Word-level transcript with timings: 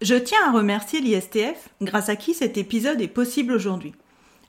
Je 0.00 0.14
tiens 0.14 0.38
à 0.46 0.52
remercier 0.52 1.02
l'ISTF, 1.02 1.68
grâce 1.82 2.08
à 2.08 2.16
qui 2.16 2.32
cet 2.32 2.56
épisode 2.56 3.02
est 3.02 3.08
possible 3.08 3.52
aujourd'hui. 3.52 3.92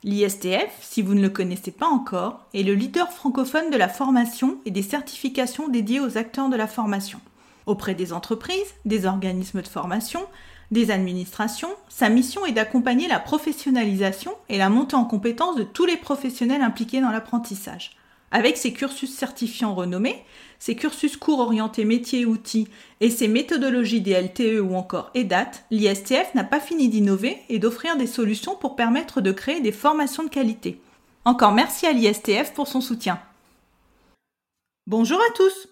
L'ISTF, 0.02 0.70
si 0.80 1.02
vous 1.02 1.14
ne 1.14 1.20
le 1.20 1.28
connaissez 1.28 1.72
pas 1.72 1.88
encore, 1.88 2.46
est 2.54 2.62
le 2.62 2.72
leader 2.72 3.12
francophone 3.12 3.68
de 3.68 3.76
la 3.76 3.90
formation 3.90 4.56
et 4.64 4.70
des 4.70 4.82
certifications 4.82 5.68
dédiées 5.68 6.00
aux 6.00 6.16
acteurs 6.16 6.48
de 6.48 6.56
la 6.56 6.66
formation. 6.66 7.20
Auprès 7.66 7.94
des 7.94 8.14
entreprises, 8.14 8.74
des 8.86 9.04
organismes 9.04 9.60
de 9.60 9.68
formation, 9.68 10.22
des 10.70 10.90
administrations, 10.90 11.68
sa 11.90 12.08
mission 12.08 12.46
est 12.46 12.52
d'accompagner 12.52 13.06
la 13.06 13.20
professionnalisation 13.20 14.32
et 14.48 14.56
la 14.56 14.70
montée 14.70 14.96
en 14.96 15.04
compétence 15.04 15.56
de 15.56 15.64
tous 15.64 15.84
les 15.84 15.98
professionnels 15.98 16.62
impliqués 16.62 17.02
dans 17.02 17.10
l'apprentissage. 17.10 17.90
Avec 18.34 18.56
ses 18.56 18.72
cursus 18.72 19.14
certifiants 19.14 19.74
renommés, 19.74 20.24
ses 20.58 20.74
cursus 20.74 21.18
cours 21.18 21.40
orientés 21.40 21.84
métiers 21.84 22.20
et 22.20 22.26
outils 22.26 22.66
et 23.00 23.10
ses 23.10 23.28
méthodologies 23.28 24.00
des 24.00 24.18
LTE 24.18 24.58
ou 24.62 24.74
encore 24.74 25.10
EDAT, 25.14 25.50
l'ISTF 25.70 26.34
n'a 26.34 26.42
pas 26.42 26.58
fini 26.58 26.88
d'innover 26.88 27.38
et 27.50 27.58
d'offrir 27.58 27.98
des 27.98 28.06
solutions 28.06 28.56
pour 28.56 28.74
permettre 28.74 29.20
de 29.20 29.32
créer 29.32 29.60
des 29.60 29.70
formations 29.70 30.24
de 30.24 30.30
qualité. 30.30 30.80
Encore 31.26 31.52
merci 31.52 31.86
à 31.86 31.92
l'ISTF 31.92 32.54
pour 32.54 32.68
son 32.68 32.80
soutien. 32.80 33.20
Bonjour 34.86 35.20
à 35.20 35.32
tous 35.34 35.68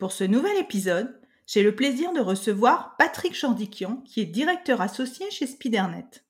Pour 0.00 0.10
ce 0.10 0.24
nouvel 0.24 0.56
épisode, 0.56 1.20
j'ai 1.46 1.62
le 1.62 1.76
plaisir 1.76 2.12
de 2.12 2.20
recevoir 2.20 2.96
Patrick 2.98 3.38
Jordiquian, 3.38 4.02
qui 4.04 4.20
est 4.20 4.26
directeur 4.26 4.80
associé 4.80 5.30
chez 5.30 5.46
Spidernet. 5.46 6.24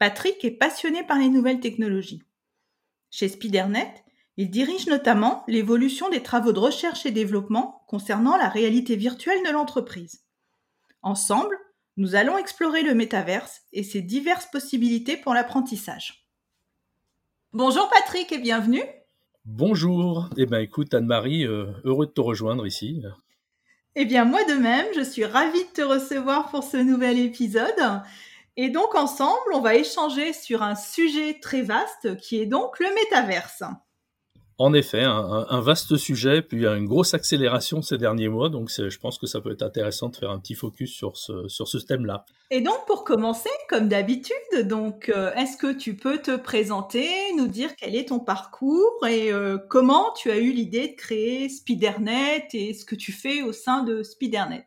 Patrick 0.00 0.44
est 0.44 0.50
passionné 0.50 1.04
par 1.04 1.18
les 1.18 1.28
nouvelles 1.28 1.60
technologies. 1.60 2.24
Chez 3.10 3.28
Spidernet, 3.28 4.02
il 4.36 4.50
dirige 4.50 4.86
notamment 4.86 5.44
l'évolution 5.48 6.08
des 6.10 6.22
travaux 6.22 6.52
de 6.52 6.58
recherche 6.58 7.06
et 7.06 7.10
développement 7.10 7.84
concernant 7.88 8.36
la 8.36 8.48
réalité 8.48 8.96
virtuelle 8.96 9.42
de 9.46 9.50
l'entreprise. 9.50 10.22
Ensemble, 11.02 11.56
nous 11.96 12.14
allons 12.14 12.36
explorer 12.36 12.82
le 12.82 12.94
métaverse 12.94 13.62
et 13.72 13.82
ses 13.82 14.02
diverses 14.02 14.46
possibilités 14.46 15.16
pour 15.16 15.32
l'apprentissage. 15.32 16.28
Bonjour 17.52 17.88
Patrick 17.88 18.30
et 18.32 18.38
bienvenue. 18.38 18.84
Bonjour. 19.46 20.28
Eh 20.36 20.44
bien 20.44 20.58
écoute 20.58 20.92
Anne-Marie, 20.92 21.46
euh, 21.46 21.72
heureux 21.84 22.06
de 22.06 22.10
te 22.10 22.20
rejoindre 22.20 22.66
ici. 22.66 23.02
Eh 23.94 24.04
bien, 24.04 24.26
moi 24.26 24.44
de 24.44 24.52
même, 24.52 24.86
je 24.94 25.00
suis 25.00 25.24
ravie 25.24 25.64
de 25.64 25.70
te 25.70 25.80
recevoir 25.80 26.50
pour 26.50 26.62
ce 26.62 26.76
nouvel 26.76 27.18
épisode. 27.18 28.02
Et 28.58 28.68
donc, 28.68 28.94
ensemble, 28.94 29.54
on 29.54 29.60
va 29.60 29.74
échanger 29.74 30.34
sur 30.34 30.62
un 30.62 30.74
sujet 30.74 31.38
très 31.40 31.62
vaste 31.62 32.18
qui 32.18 32.38
est 32.38 32.46
donc 32.46 32.78
le 32.78 32.92
métaverse. 32.94 33.62
En 34.58 34.72
effet, 34.72 35.02
un, 35.02 35.60
vaste 35.60 35.98
sujet, 35.98 36.40
puis 36.40 36.64
une 36.64 36.86
grosse 36.86 37.12
accélération 37.12 37.82
ces 37.82 37.98
derniers 37.98 38.28
mois, 38.28 38.48
donc 38.48 38.70
je 38.70 38.98
pense 38.98 39.18
que 39.18 39.26
ça 39.26 39.42
peut 39.42 39.52
être 39.52 39.62
intéressant 39.62 40.08
de 40.08 40.16
faire 40.16 40.30
un 40.30 40.38
petit 40.38 40.54
focus 40.54 40.94
sur 40.94 41.18
ce, 41.18 41.46
sur 41.46 41.68
ce 41.68 41.76
thème-là. 41.76 42.24
Et 42.50 42.62
donc 42.62 42.86
pour 42.86 43.04
commencer, 43.04 43.50
comme 43.68 43.88
d'habitude, 43.88 44.34
donc 44.64 45.10
euh, 45.10 45.30
est-ce 45.34 45.58
que 45.58 45.76
tu 45.76 45.94
peux 45.94 46.18
te 46.22 46.36
présenter, 46.36 47.06
nous 47.36 47.48
dire 47.48 47.76
quel 47.76 47.94
est 47.94 48.08
ton 48.08 48.18
parcours 48.18 49.06
et 49.06 49.30
euh, 49.30 49.58
comment 49.68 50.14
tu 50.14 50.30
as 50.30 50.38
eu 50.38 50.52
l'idée 50.52 50.88
de 50.88 50.94
créer 50.94 51.50
Spidernet 51.50 52.48
et 52.54 52.72
ce 52.72 52.86
que 52.86 52.94
tu 52.94 53.12
fais 53.12 53.42
au 53.42 53.52
sein 53.52 53.82
de 53.82 54.02
Spidernet? 54.02 54.66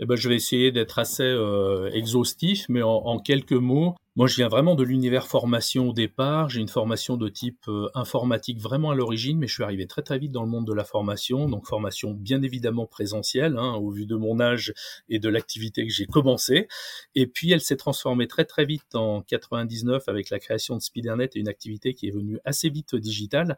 Eh 0.00 0.06
ben, 0.06 0.16
je 0.16 0.28
vais 0.28 0.34
essayer 0.34 0.70
d'être 0.70 0.98
assez 0.98 1.22
euh, 1.22 1.90
exhaustif, 1.92 2.66
mais 2.68 2.82
en, 2.82 3.18
quelques 3.18 3.52
mots, 3.52 3.94
moi 4.16 4.28
je 4.28 4.36
viens 4.36 4.48
vraiment 4.48 4.76
de 4.76 4.84
l'univers 4.84 5.26
formation 5.26 5.88
au 5.88 5.92
départ. 5.92 6.48
J'ai 6.48 6.60
une 6.60 6.68
formation 6.68 7.16
de 7.16 7.28
type 7.28 7.66
euh, 7.66 7.88
informatique 7.94 8.60
vraiment 8.60 8.92
à 8.92 8.94
l'origine, 8.94 9.38
mais 9.38 9.48
je 9.48 9.54
suis 9.54 9.64
arrivé 9.64 9.88
très 9.88 10.02
très 10.02 10.18
vite 10.18 10.30
dans 10.30 10.44
le 10.44 10.48
monde 10.48 10.66
de 10.66 10.72
la 10.72 10.84
formation, 10.84 11.48
donc 11.48 11.66
formation 11.66 12.12
bien 12.12 12.40
évidemment 12.42 12.86
présentielle, 12.86 13.56
hein, 13.58 13.74
au 13.74 13.90
vu 13.90 14.06
de 14.06 14.14
mon 14.14 14.38
âge 14.38 14.72
et 15.08 15.18
de 15.18 15.28
l'activité 15.28 15.84
que 15.84 15.92
j'ai 15.92 16.06
commencé. 16.06 16.68
Et 17.16 17.26
puis 17.26 17.50
elle 17.50 17.60
s'est 17.60 17.76
transformée 17.76 18.28
très 18.28 18.44
très 18.44 18.64
vite 18.64 18.94
en 18.94 19.22
99 19.22 20.08
avec 20.08 20.30
la 20.30 20.38
création 20.38 20.76
de 20.76 20.80
Spidernet 20.80 21.30
et 21.34 21.40
une 21.40 21.48
activité 21.48 21.94
qui 21.94 22.06
est 22.06 22.12
venue 22.12 22.38
assez 22.44 22.70
vite 22.70 22.94
digitale. 22.94 23.56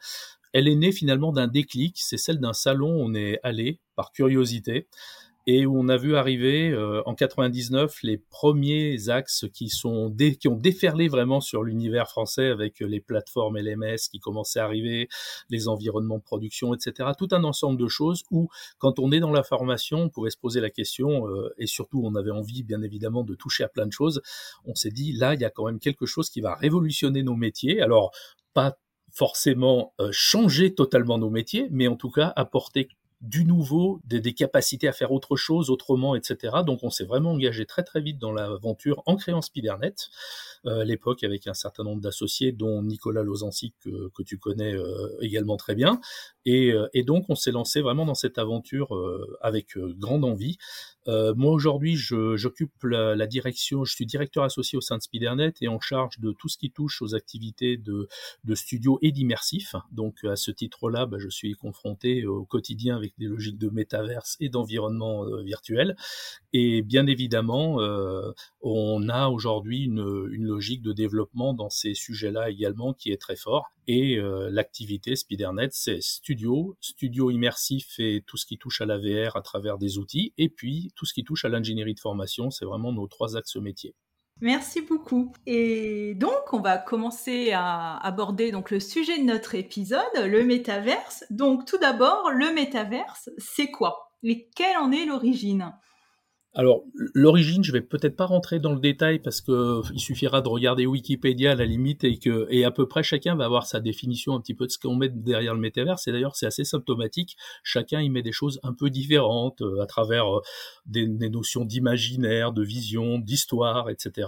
Elle 0.54 0.68
est 0.68 0.76
née 0.76 0.92
finalement 0.92 1.32
d'un 1.32 1.48
déclic, 1.48 1.98
c'est 2.00 2.16
celle 2.16 2.38
d'un 2.38 2.54
salon 2.54 2.88
où 2.96 3.04
on 3.04 3.14
est 3.14 3.38
allé 3.42 3.78
par 3.94 4.10
curiosité 4.10 4.88
et 5.46 5.64
où 5.64 5.78
on 5.78 5.88
a 5.88 5.96
vu 5.96 6.16
arriver 6.16 6.70
euh, 6.70 7.02
en 7.06 7.14
99 7.14 8.02
les 8.02 8.18
premiers 8.18 9.08
axes 9.08 9.46
qui 9.52 9.68
sont 9.68 10.14
qui 10.40 10.48
ont 10.48 10.56
déferlé 10.56 11.08
vraiment 11.08 11.40
sur 11.40 11.62
l'univers 11.62 12.08
français 12.08 12.46
avec 12.46 12.80
les 12.80 13.00
plateformes 13.00 13.56
LMS 13.58 14.08
qui 14.10 14.18
commençaient 14.18 14.58
à 14.58 14.64
arriver, 14.64 15.08
les 15.48 15.68
environnements 15.68 16.18
de 16.18 16.22
production, 16.22 16.74
etc. 16.74 17.10
Tout 17.16 17.28
un 17.30 17.44
ensemble 17.44 17.80
de 17.80 17.86
choses 17.86 18.24
où, 18.30 18.48
quand 18.78 18.98
on 18.98 19.12
est 19.12 19.20
dans 19.20 19.32
la 19.32 19.44
formation, 19.44 20.02
on 20.02 20.08
pouvait 20.08 20.30
se 20.30 20.38
poser 20.38 20.60
la 20.60 20.70
question 20.70 21.28
euh, 21.28 21.54
et 21.58 21.66
surtout 21.66 22.02
on 22.04 22.14
avait 22.16 22.30
envie, 22.30 22.64
bien 22.64 22.82
évidemment, 22.82 23.22
de 23.22 23.34
toucher 23.34 23.62
à 23.62 23.68
plein 23.68 23.86
de 23.86 23.92
choses. 23.92 24.20
On 24.64 24.74
s'est 24.74 24.90
dit 24.90 25.12
là, 25.12 25.34
il 25.34 25.40
y 25.40 25.44
a 25.44 25.50
quand 25.50 25.66
même 25.66 25.78
quelque 25.78 26.06
chose 26.06 26.28
qui 26.28 26.40
va 26.40 26.54
révolutionner 26.54 27.22
nos 27.22 27.36
métiers. 27.36 27.80
Alors 27.80 28.10
pas 28.52 28.76
forcément 29.12 29.94
euh, 30.00 30.08
changer 30.12 30.74
totalement 30.74 31.18
nos 31.18 31.30
métiers, 31.30 31.68
mais 31.70 31.86
en 31.86 31.96
tout 31.96 32.10
cas 32.10 32.32
apporter 32.36 32.88
du 33.26 33.44
nouveau, 33.44 34.00
des, 34.04 34.32
capacités 34.32 34.88
à 34.88 34.92
faire 34.92 35.12
autre 35.12 35.36
chose 35.36 35.70
autrement, 35.70 36.14
etc. 36.14 36.58
Donc 36.64 36.80
on 36.82 36.90
s'est 36.90 37.04
vraiment 37.04 37.32
engagé 37.32 37.66
très 37.66 37.82
très 37.82 38.00
vite 38.00 38.18
dans 38.18 38.32
l'aventure 38.32 39.02
en 39.06 39.16
créant 39.16 39.42
Spidernet, 39.42 39.94
euh, 40.66 40.80
à 40.80 40.84
l'époque 40.84 41.24
avec 41.24 41.46
un 41.46 41.54
certain 41.54 41.84
nombre 41.84 42.00
d'associés, 42.00 42.52
dont 42.52 42.82
Nicolas 42.82 43.22
Lozancy 43.22 43.74
que, 43.80 44.22
tu 44.24 44.38
connais 44.38 44.74
euh, 44.74 45.16
également 45.20 45.56
très 45.56 45.74
bien. 45.74 46.00
Et, 46.44 46.72
euh, 46.72 46.88
et, 46.94 47.02
donc 47.02 47.26
on 47.28 47.34
s'est 47.34 47.52
lancé 47.52 47.80
vraiment 47.80 48.04
dans 48.04 48.14
cette 48.14 48.38
aventure 48.38 48.88
avec 49.40 49.76
grande 49.76 50.24
envie. 50.24 50.56
Moi 51.06 51.52
aujourd'hui, 51.52 51.94
j'occupe 51.96 52.82
la, 52.82 53.14
la, 53.14 53.26
direction, 53.28 53.84
je 53.84 53.94
suis 53.94 54.06
directeur 54.06 54.42
associé 54.42 54.76
au 54.76 54.80
sein 54.80 54.96
de 54.96 55.02
Spidernet 55.02 55.54
et 55.60 55.68
en 55.68 55.78
charge 55.78 56.18
de 56.18 56.32
tout 56.32 56.48
ce 56.48 56.58
qui 56.58 56.72
touche 56.72 57.00
aux 57.00 57.14
activités 57.14 57.76
de, 57.76 58.08
de 58.42 58.54
studio 58.54 58.98
et 59.02 59.12
d'immersif. 59.12 59.76
Donc 59.92 60.24
à 60.24 60.36
ce 60.36 60.50
titre-là, 60.50 61.06
bah, 61.06 61.18
je 61.20 61.28
suis 61.28 61.54
confronté 61.54 62.26
au 62.26 62.44
quotidien 62.44 62.96
avec 62.96 63.15
des 63.18 63.26
logiques 63.26 63.58
de 63.58 63.68
métaverse 63.68 64.36
et 64.40 64.48
d'environnement 64.48 65.24
euh, 65.24 65.42
virtuel. 65.42 65.96
Et 66.52 66.82
bien 66.82 67.06
évidemment, 67.06 67.80
euh, 67.80 68.32
on 68.60 69.08
a 69.08 69.28
aujourd'hui 69.28 69.84
une, 69.84 70.28
une, 70.32 70.46
logique 70.46 70.82
de 70.82 70.92
développement 70.92 71.54
dans 71.54 71.70
ces 71.70 71.94
sujets-là 71.94 72.50
également 72.50 72.94
qui 72.94 73.10
est 73.10 73.20
très 73.20 73.36
fort. 73.36 73.70
Et 73.88 74.18
euh, 74.18 74.48
l'activité 74.50 75.14
Spidernet, 75.16 75.68
c'est 75.70 76.02
studio, 76.02 76.76
studio 76.80 77.30
immersif 77.30 77.98
et 77.98 78.24
tout 78.26 78.36
ce 78.36 78.46
qui 78.46 78.58
touche 78.58 78.80
à 78.80 78.86
la 78.86 78.98
VR 78.98 79.36
à 79.36 79.42
travers 79.42 79.78
des 79.78 79.98
outils, 79.98 80.32
et 80.38 80.48
puis 80.48 80.92
tout 80.96 81.06
ce 81.06 81.14
qui 81.14 81.24
touche 81.24 81.44
à 81.44 81.48
l'ingénierie 81.48 81.94
de 81.94 82.00
formation, 82.00 82.50
c'est 82.50 82.64
vraiment 82.64 82.92
nos 82.92 83.06
trois 83.06 83.36
axes 83.36 83.56
métiers. 83.56 83.94
Merci 84.42 84.82
beaucoup. 84.82 85.32
Et 85.46 86.14
donc, 86.14 86.52
on 86.52 86.60
va 86.60 86.76
commencer 86.76 87.52
à 87.52 87.96
aborder 87.96 88.52
donc 88.52 88.70
le 88.70 88.80
sujet 88.80 89.18
de 89.18 89.24
notre 89.24 89.54
épisode, 89.54 90.02
le 90.16 90.44
métaverse. 90.44 91.24
Donc, 91.30 91.64
tout 91.64 91.78
d'abord, 91.78 92.30
le 92.30 92.52
métaverse, 92.52 93.30
c'est 93.38 93.70
quoi? 93.70 94.12
Et 94.22 94.48
quelle 94.54 94.76
en 94.76 94.92
est 94.92 95.06
l'origine? 95.06 95.72
Alors, 96.58 96.84
l'origine, 97.12 97.62
je 97.62 97.70
vais 97.70 97.82
peut-être 97.82 98.16
pas 98.16 98.24
rentrer 98.24 98.60
dans 98.60 98.72
le 98.72 98.80
détail 98.80 99.18
parce 99.18 99.42
que 99.42 99.82
il 99.92 100.00
suffira 100.00 100.40
de 100.40 100.48
regarder 100.48 100.86
Wikipédia 100.86 101.52
à 101.52 101.54
la 101.54 101.66
limite 101.66 102.02
et 102.02 102.16
que 102.16 102.46
et 102.48 102.64
à 102.64 102.70
peu 102.70 102.88
près 102.88 103.02
chacun 103.02 103.36
va 103.36 103.44
avoir 103.44 103.66
sa 103.66 103.78
définition 103.78 104.34
un 104.34 104.40
petit 104.40 104.54
peu 104.54 104.64
de 104.64 104.70
ce 104.70 104.78
qu'on 104.78 104.96
met 104.96 105.10
derrière 105.10 105.52
le 105.52 105.60
métavers. 105.60 105.96
Et 106.06 106.12
d'ailleurs, 106.12 106.34
c'est 106.34 106.46
assez 106.46 106.64
symptomatique. 106.64 107.36
Chacun 107.62 108.00
y 108.00 108.08
met 108.08 108.22
des 108.22 108.32
choses 108.32 108.58
un 108.62 108.72
peu 108.72 108.88
différentes 108.88 109.60
euh, 109.60 109.82
à 109.82 109.86
travers 109.86 110.34
euh, 110.34 110.40
des 110.86 111.28
notions 111.28 111.66
d'imaginaire, 111.66 112.52
de 112.52 112.62
vision, 112.62 113.18
d'histoire, 113.18 113.90
etc 113.90 114.26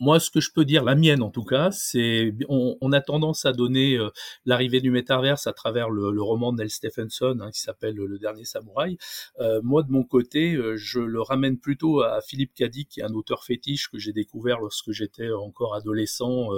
moi, 0.00 0.20
ce 0.20 0.30
que 0.30 0.40
je 0.40 0.50
peux 0.52 0.64
dire, 0.64 0.84
la 0.84 0.94
mienne 0.94 1.22
en 1.22 1.30
tout 1.30 1.44
cas, 1.44 1.70
c'est 1.72 2.32
on, 2.48 2.76
on, 2.80 2.92
a 2.92 3.00
tendance 3.00 3.44
à 3.46 3.52
donner 3.52 3.96
euh, 3.96 4.10
l'arrivée 4.44 4.80
du 4.80 4.90
métaverse 4.90 5.46
à 5.46 5.52
travers 5.52 5.90
le, 5.90 6.12
le 6.12 6.22
roman 6.22 6.52
de 6.52 6.58
Neil 6.58 6.70
Stephenson 6.70 7.38
hein, 7.40 7.50
qui 7.50 7.60
s'appelle 7.60 7.96
Le 7.96 8.18
Dernier 8.18 8.44
Samouraï. 8.44 8.96
Euh, 9.40 9.60
moi, 9.62 9.82
de 9.82 9.90
mon 9.90 10.04
côté, 10.04 10.54
euh, 10.54 10.76
je 10.76 11.00
le 11.00 11.20
ramène 11.20 11.58
plutôt 11.58 12.02
à 12.02 12.20
Philippe 12.20 12.54
Cadic, 12.54 12.88
qui 12.88 13.00
est 13.00 13.04
un 13.04 13.14
auteur 13.14 13.44
fétiche 13.44 13.88
que 13.90 13.98
j'ai 13.98 14.12
découvert 14.12 14.60
lorsque 14.60 14.92
j'étais 14.92 15.30
encore 15.30 15.74
adolescent, 15.74 16.48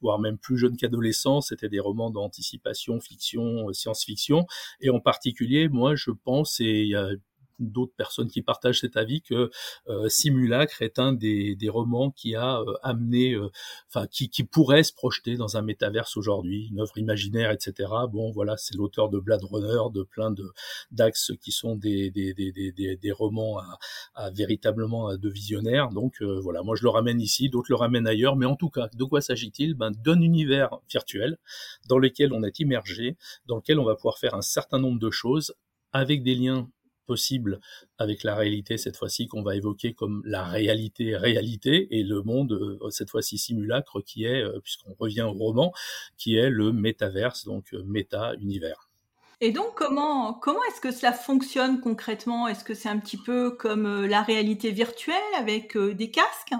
voire 0.00 0.18
même 0.18 0.38
plus 0.38 0.56
jeune 0.56 0.76
qu'adolescent. 0.76 1.40
C'était 1.40 1.68
des 1.68 1.80
romans 1.80 2.10
d'anticipation, 2.10 3.00
fiction, 3.00 3.72
science-fiction, 3.72 4.46
et 4.80 4.90
en 4.90 5.00
particulier, 5.00 5.68
moi, 5.68 5.94
je 5.94 6.10
pense, 6.10 6.60
et 6.60 6.92
d'autres 7.58 7.94
personnes 7.96 8.28
qui 8.28 8.42
partagent 8.42 8.80
cet 8.80 8.96
avis 8.96 9.22
que 9.22 9.50
euh, 9.88 10.08
Simulacre 10.08 10.82
est 10.82 10.98
un 10.98 11.12
des, 11.12 11.56
des 11.56 11.68
romans 11.68 12.10
qui 12.10 12.34
a 12.34 12.60
euh, 12.60 12.74
amené, 12.82 13.32
euh, 13.32 13.50
enfin 13.88 14.06
qui, 14.06 14.28
qui 14.28 14.44
pourrait 14.44 14.82
se 14.82 14.92
projeter 14.92 15.36
dans 15.36 15.56
un 15.56 15.62
métaverse 15.62 16.16
aujourd'hui, 16.16 16.68
une 16.70 16.80
œuvre 16.80 16.98
imaginaire, 16.98 17.50
etc. 17.50 17.90
Bon, 18.10 18.30
voilà, 18.32 18.56
c'est 18.56 18.74
l'auteur 18.76 19.08
de 19.08 19.18
Blade 19.18 19.44
Runner, 19.44 19.90
de 19.92 20.02
plein 20.02 20.30
de 20.30 20.44
d'axes 20.90 21.32
qui 21.40 21.52
sont 21.52 21.76
des, 21.76 22.10
des, 22.10 22.34
des, 22.34 22.52
des, 22.52 22.96
des 22.96 23.12
romans 23.12 23.58
à, 23.58 23.78
à, 24.14 24.30
véritablement 24.30 25.16
de 25.16 25.28
visionnaires. 25.28 25.90
Donc 25.90 26.22
voilà, 26.22 26.62
moi 26.62 26.76
je 26.76 26.82
le 26.82 26.90
ramène 26.90 27.20
ici, 27.20 27.48
d'autres 27.48 27.70
le 27.70 27.76
ramènent 27.76 28.06
ailleurs, 28.06 28.36
mais 28.36 28.46
en 28.46 28.56
tout 28.56 28.70
cas, 28.70 28.88
de 28.94 29.04
quoi 29.04 29.20
s'agit-il? 29.20 29.74
Ben 29.74 29.90
d'un 29.90 30.20
univers 30.20 30.78
virtuel 30.90 31.38
dans 31.88 31.98
lequel 31.98 32.32
on 32.32 32.42
est 32.42 32.58
immergé, 32.60 33.16
dans 33.46 33.56
lequel 33.56 33.78
on 33.78 33.84
va 33.84 33.94
pouvoir 33.94 34.18
faire 34.18 34.34
un 34.34 34.42
certain 34.42 34.78
nombre 34.78 34.98
de 34.98 35.10
choses 35.10 35.54
avec 35.92 36.22
des 36.22 36.34
liens 36.34 36.68
possible 37.04 37.60
avec 37.98 38.22
la 38.22 38.34
réalité 38.34 38.78
cette 38.78 38.96
fois-ci 38.96 39.26
qu'on 39.26 39.42
va 39.42 39.56
évoquer 39.56 39.94
comme 39.94 40.22
la 40.24 40.44
réalité 40.44 41.16
réalité 41.16 41.98
et 41.98 42.02
le 42.02 42.22
monde 42.22 42.52
euh, 42.52 42.90
cette 42.90 43.10
fois-ci 43.10 43.38
simulacre 43.38 44.00
qui 44.00 44.24
est 44.24 44.42
euh, 44.42 44.60
puisqu'on 44.60 44.94
revient 44.98 45.22
au 45.22 45.32
roman 45.32 45.72
qui 46.16 46.36
est 46.36 46.50
le 46.50 46.72
métaverse 46.72 47.44
donc 47.44 47.74
euh, 47.74 47.82
méta 47.84 48.34
univers. 48.40 48.88
Et 49.40 49.52
donc 49.52 49.74
comment 49.74 50.34
comment 50.34 50.62
est-ce 50.70 50.80
que 50.80 50.92
cela 50.92 51.12
fonctionne 51.12 51.80
concrètement? 51.80 52.48
Est-ce 52.48 52.64
que 52.64 52.74
c'est 52.74 52.88
un 52.88 52.98
petit 52.98 53.18
peu 53.18 53.50
comme 53.50 54.06
la 54.06 54.22
réalité 54.22 54.70
virtuelle 54.70 55.16
avec 55.38 55.76
des 55.76 56.10
casques? 56.10 56.54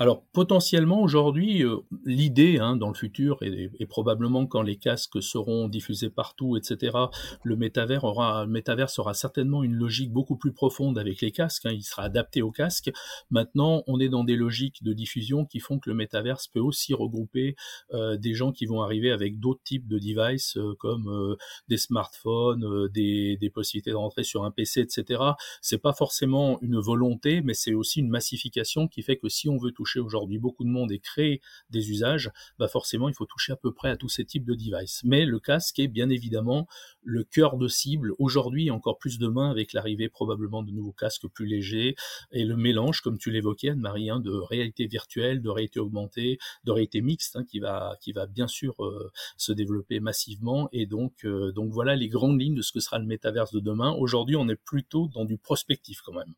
Alors 0.00 0.24
potentiellement 0.32 1.02
aujourd'hui, 1.02 1.64
euh, 1.64 1.78
l'idée 2.04 2.58
hein, 2.58 2.76
dans 2.76 2.88
le 2.88 2.94
futur 2.94 3.38
et, 3.42 3.68
probablement 3.86 4.46
quand 4.46 4.62
les 4.62 4.76
casques 4.76 5.20
seront 5.22 5.66
diffusés 5.66 6.10
partout, 6.10 6.56
etc. 6.56 6.96
Le 7.42 7.56
métavers 7.56 8.04
aura, 8.04 8.44
le 8.44 8.50
métavers 8.50 8.90
aura 8.98 9.14
certainement 9.14 9.64
une 9.64 9.74
logique 9.74 10.12
beaucoup 10.12 10.36
plus 10.36 10.52
profonde 10.52 10.98
avec 10.98 11.20
les 11.20 11.32
casques. 11.32 11.66
Hein, 11.66 11.72
il 11.72 11.82
sera 11.82 12.02
adapté 12.04 12.42
aux 12.42 12.52
casques. 12.52 12.92
Maintenant, 13.30 13.82
on 13.86 13.98
est 13.98 14.08
dans 14.08 14.24
des 14.24 14.36
logiques 14.36 14.84
de 14.84 14.92
diffusion 14.92 15.46
qui 15.46 15.58
font 15.58 15.80
que 15.80 15.90
le 15.90 15.96
métavers 15.96 16.38
peut 16.52 16.60
aussi 16.60 16.94
regrouper 16.94 17.56
euh, 17.92 18.16
des 18.16 18.34
gens 18.34 18.52
qui 18.52 18.66
vont 18.66 18.82
arriver 18.82 19.10
avec 19.10 19.40
d'autres 19.40 19.62
types 19.64 19.88
de 19.88 19.98
devices 19.98 20.56
euh, 20.58 20.74
comme 20.78 21.36
des 21.68 21.78
smartphones, 21.78 22.88
des, 22.88 23.36
des 23.38 23.50
possibilités 23.50 23.90
de 23.90 23.96
rentrer 23.96 24.22
sur 24.22 24.44
un 24.44 24.50
PC, 24.50 24.80
etc. 24.80 25.22
C'est 25.60 25.78
pas 25.78 25.92
forcément 25.92 26.58
une 26.60 26.78
volonté, 26.78 27.40
mais 27.40 27.54
c'est 27.54 27.74
aussi 27.74 28.00
une 28.00 28.10
massification 28.10 28.86
qui 28.86 29.02
fait 29.02 29.16
que 29.16 29.28
si 29.28 29.48
on 29.48 29.56
veut 29.56 29.72
toucher 29.72 29.87
aujourd'hui 29.96 30.38
beaucoup 30.38 30.64
de 30.64 30.68
monde 30.68 30.92
et 30.92 30.98
créer 30.98 31.40
des 31.70 31.90
usages, 31.90 32.30
bah 32.58 32.68
forcément 32.68 33.08
il 33.08 33.14
faut 33.14 33.26
toucher 33.26 33.52
à 33.52 33.56
peu 33.56 33.72
près 33.72 33.90
à 33.90 33.96
tous 33.96 34.08
ces 34.08 34.24
types 34.24 34.44
de 34.44 34.54
devices. 34.54 35.02
Mais 35.04 35.24
le 35.24 35.40
casque 35.40 35.78
est 35.78 35.88
bien 35.88 36.10
évidemment 36.10 36.66
le 37.02 37.24
cœur 37.24 37.56
de 37.56 37.68
cible 37.68 38.12
aujourd'hui 38.18 38.66
et 38.66 38.70
encore 38.70 38.98
plus 38.98 39.18
demain 39.18 39.50
avec 39.50 39.72
l'arrivée 39.72 40.08
probablement 40.08 40.62
de 40.62 40.70
nouveaux 40.70 40.92
casques 40.92 41.26
plus 41.28 41.46
légers 41.46 41.96
et 42.32 42.44
le 42.44 42.56
mélange, 42.56 43.00
comme 43.00 43.18
tu 43.18 43.30
l'évoquais 43.30 43.70
Anne-Marie, 43.70 44.10
hein, 44.10 44.20
de 44.20 44.32
réalité 44.32 44.86
virtuelle, 44.86 45.40
de 45.40 45.48
réalité 45.48 45.80
augmentée, 45.80 46.38
de 46.64 46.70
réalité 46.70 47.00
mixte 47.00 47.36
hein, 47.36 47.44
qui 47.44 47.60
va 47.60 47.96
qui 48.00 48.12
va 48.12 48.26
bien 48.26 48.46
sûr 48.46 48.74
euh, 48.84 49.10
se 49.36 49.52
développer 49.52 50.00
massivement 50.00 50.68
et 50.72 50.86
donc 50.86 51.24
euh, 51.24 51.52
donc 51.52 51.72
voilà 51.72 51.96
les 51.96 52.08
grandes 52.08 52.40
lignes 52.40 52.54
de 52.54 52.62
ce 52.62 52.72
que 52.72 52.80
sera 52.80 52.98
le 52.98 53.06
métaverse 53.06 53.52
de 53.52 53.60
demain. 53.60 53.92
Aujourd'hui, 53.92 54.36
on 54.36 54.48
est 54.48 54.56
plutôt 54.56 55.08
dans 55.08 55.24
du 55.24 55.38
prospectif 55.38 56.00
quand 56.04 56.12
même. 56.12 56.34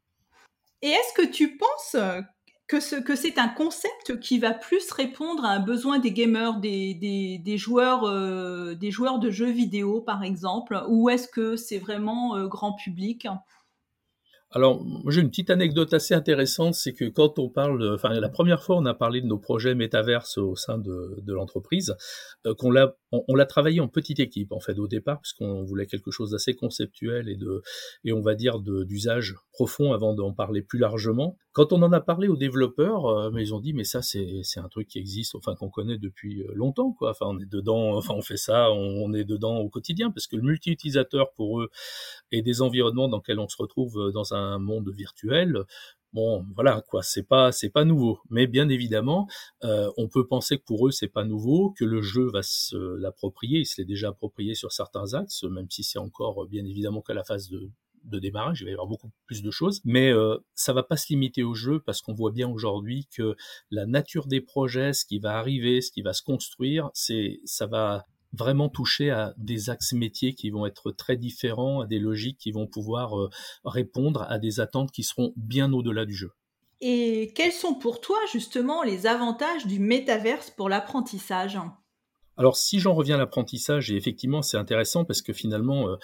Et 0.83 0.89
est-ce 0.89 1.15
que 1.15 1.31
tu 1.31 1.57
penses 1.57 1.97
que, 2.79 3.17
c'est 3.17 3.39
un 3.39 3.49
concept 3.49 4.21
qui 4.21 4.39
va 4.39 4.53
plus 4.53 4.91
répondre 4.93 5.45
à 5.45 5.51
un 5.51 5.61
besoin 5.61 5.99
des 5.99 6.13
gamers, 6.13 6.61
des, 6.61 7.57
joueurs, 7.57 8.05
euh, 8.05 8.75
des 8.75 8.91
joueurs 8.91 9.19
de 9.19 9.31
jeux 9.31 9.51
vidéo 9.51 10.01
par 10.01 10.23
exemple, 10.23 10.81
ou 10.89 11.11
est-ce 11.11 11.27
que 11.27 11.57
c'est 11.57 11.79
vraiment 11.79 12.37
euh, 12.37 12.47
grand 12.47 12.75
public? 12.75 13.27
Alors, 14.53 14.85
j'ai 15.09 15.21
une 15.21 15.31
petite 15.31 15.51
anecdote 15.51 15.95
assez 15.95 16.15
intéressante, 16.15 16.75
c'est 16.75 16.93
que 16.93 17.05
quand 17.05 17.39
on 17.39 17.49
parle, 17.49 17.95
enfin 17.95 18.09
la 18.09 18.29
première 18.29 18.63
fois 18.63 18.77
on 18.77 18.87
a 18.87 18.95
parlé 18.95 19.21
de 19.21 19.27
nos 19.27 19.39
projets 19.39 19.75
métaverses 19.75 20.39
au 20.39 20.57
sein 20.57 20.79
de, 20.79 21.21
de 21.23 21.33
l'entreprise, 21.33 21.95
euh, 22.47 22.55
qu'on 22.55 22.71
l'a, 22.71 22.97
on, 23.13 23.35
l'a 23.35 23.47
travaillé 23.47 23.81
en 23.81 23.89
petite 23.89 24.21
équipe 24.21 24.53
en 24.53 24.61
fait 24.61 24.79
au 24.79 24.89
départ, 24.89 25.21
puisqu'on 25.21 25.63
voulait 25.63 25.87
quelque 25.87 26.11
chose 26.11 26.33
d'assez 26.33 26.55
conceptuel 26.55 27.29
et 27.29 27.37
de, 27.37 27.63
et 28.05 28.13
on 28.13 28.21
va 28.21 28.35
dire 28.35 28.59
d'usage 28.61 29.37
profond 29.53 29.93
avant 29.93 30.15
d'en 30.15 30.33
parler 30.33 30.63
plus 30.63 30.79
largement. 30.79 31.37
Quand 31.53 31.73
on 31.73 31.83
en 31.83 31.93
a 31.93 32.01
parlé 32.01 32.29
aux 32.29 32.37
développeurs, 32.37 33.07
euh, 33.07 33.31
mais 33.31 33.43
ils 33.43 33.55
ont 33.55 33.61
dit 33.61 33.73
mais 33.73 33.85
ça 33.85 34.03
c'est 34.03 34.43
un 34.57 34.69
truc 34.69 34.89
qui 34.89 34.99
existe, 34.99 35.35
enfin 35.35 35.55
qu'on 35.55 35.71
connaît 35.71 35.99
depuis 35.99 36.43
euh, 36.43 36.53
longtemps 36.55 36.93
quoi. 36.93 37.11
Enfin 37.11 37.27
on 37.29 37.39
est 37.39 37.51
dedans, 37.51 37.97
enfin 37.97 38.15
on 38.15 38.23
fait 38.23 38.37
ça, 38.37 38.71
on, 38.73 39.05
on 39.05 39.13
est 39.13 39.25
dedans 39.25 39.59
au 39.59 39.69
quotidien 39.69 40.11
parce 40.11 40.27
que 40.27 40.37
le 40.37 40.43
multi-utilisateur 40.43 41.33
pour 41.33 41.61
eux 41.61 41.71
et 42.33 42.43
des 42.43 42.63
environnements 42.63 43.09
dans 43.09 43.19
lesquels 43.19 43.41
on 43.41 43.49
se 43.49 43.57
retrouve 43.57 44.11
dans 44.13 44.35
un 44.35 44.41
un 44.41 44.59
monde 44.59 44.91
virtuel. 44.91 45.65
Bon, 46.13 46.45
voilà 46.57 46.83
quoi, 46.89 47.03
c'est 47.05 47.23
pas 47.23 47.53
c'est 47.53 47.71
pas 47.71 47.85
nouveau, 47.85 48.19
mais 48.31 48.49
bien 48.49 48.69
évidemment, 48.69 49.29
euh, 49.63 49.91
on 49.97 50.09
peut 50.09 50.27
penser 50.27 50.59
que 50.59 50.65
pour 50.65 50.89
eux 50.89 50.91
c'est 50.91 51.09
pas 51.09 51.25
nouveau, 51.25 51.71
que 51.71 51.85
le 51.85 52.03
jeu 52.03 52.29
va 52.33 52.43
se 52.43 52.77
l'approprier, 52.97 53.61
il 53.61 53.67
se 53.67 53.81
l'est 53.81 53.85
déjà 53.85 54.09
approprié 54.09 54.57
sur 54.57 54.73
certains 54.73 55.15
axes, 55.15 55.45
même 55.45 55.71
si 55.71 55.85
c'est 55.85 56.01
encore 56.01 56.47
bien 56.49 56.65
évidemment 56.65 57.01
qu'à 57.01 57.15
la 57.15 57.23
phase 57.23 57.49
de 57.49 57.71
de 58.05 58.19
démarrage, 58.19 58.61
il 58.61 58.65
va 58.65 58.71
y 58.71 58.73
avoir 58.73 58.89
beaucoup 58.89 59.11
plus 59.27 59.43
de 59.43 59.51
choses, 59.51 59.81
mais 59.85 60.11
euh, 60.11 60.39
ça 60.55 60.73
va 60.73 60.83
pas 60.83 60.97
se 60.97 61.09
limiter 61.11 61.43
au 61.43 61.55
jeu 61.55 61.81
parce 61.81 62.01
qu'on 62.01 62.15
voit 62.15 62.33
bien 62.33 62.49
aujourd'hui 62.49 63.07
que 63.15 63.37
la 63.71 63.87
nature 63.87 64.27
des 64.27 64.41
projets, 64.41 64.93
ce 64.93 65.05
qui 65.05 65.19
va 65.19 65.39
arriver, 65.39 65.81
ce 65.81 65.93
qui 65.93 66.03
va 66.03 66.13
se 66.13 66.23
construire, 66.23 66.91
c'est 66.95 67.41
ça 67.45 67.67
va 67.67 68.07
vraiment 68.33 68.69
toucher 68.69 69.11
à 69.11 69.35
des 69.37 69.71
axes 69.71 69.93
métiers 69.93 70.35
qui 70.35 70.51
vont 70.51 70.67
être 70.67 70.93
très 70.93 71.17
différents, 71.17 71.81
à 71.81 71.87
des 71.87 71.99
logiques 71.99 72.39
qui 72.39 72.53
vont 72.53 72.67
pouvoir 72.67 73.19
euh, 73.19 73.31
répondre 73.65 74.27
à 74.29 74.39
des 74.39 74.61
attentes 74.61 74.93
qui 74.93 75.03
seront 75.03 75.33
bien 75.37 75.73
au-delà 75.73 76.05
du 76.05 76.15
jeu. 76.15 76.33
Et 76.81 77.33
quels 77.35 77.53
sont 77.53 77.75
pour 77.75 78.01
toi 78.01 78.19
justement 78.33 78.83
les 78.83 79.07
avantages 79.07 79.67
du 79.67 79.79
métaverse 79.79 80.51
pour 80.51 80.69
l'apprentissage? 80.69 81.59
Alors 82.41 82.57
si 82.57 82.81
j'en 82.81 82.95
reviens 82.95 83.17
à 83.17 83.19
l'apprentissage, 83.19 83.91
et 83.91 83.97
effectivement 83.97 84.41
c'est 84.41 84.57
intéressant 84.57 85.05
parce 85.05 85.21
que 85.21 85.35
finalement 85.35 85.91
euh, 85.91 85.97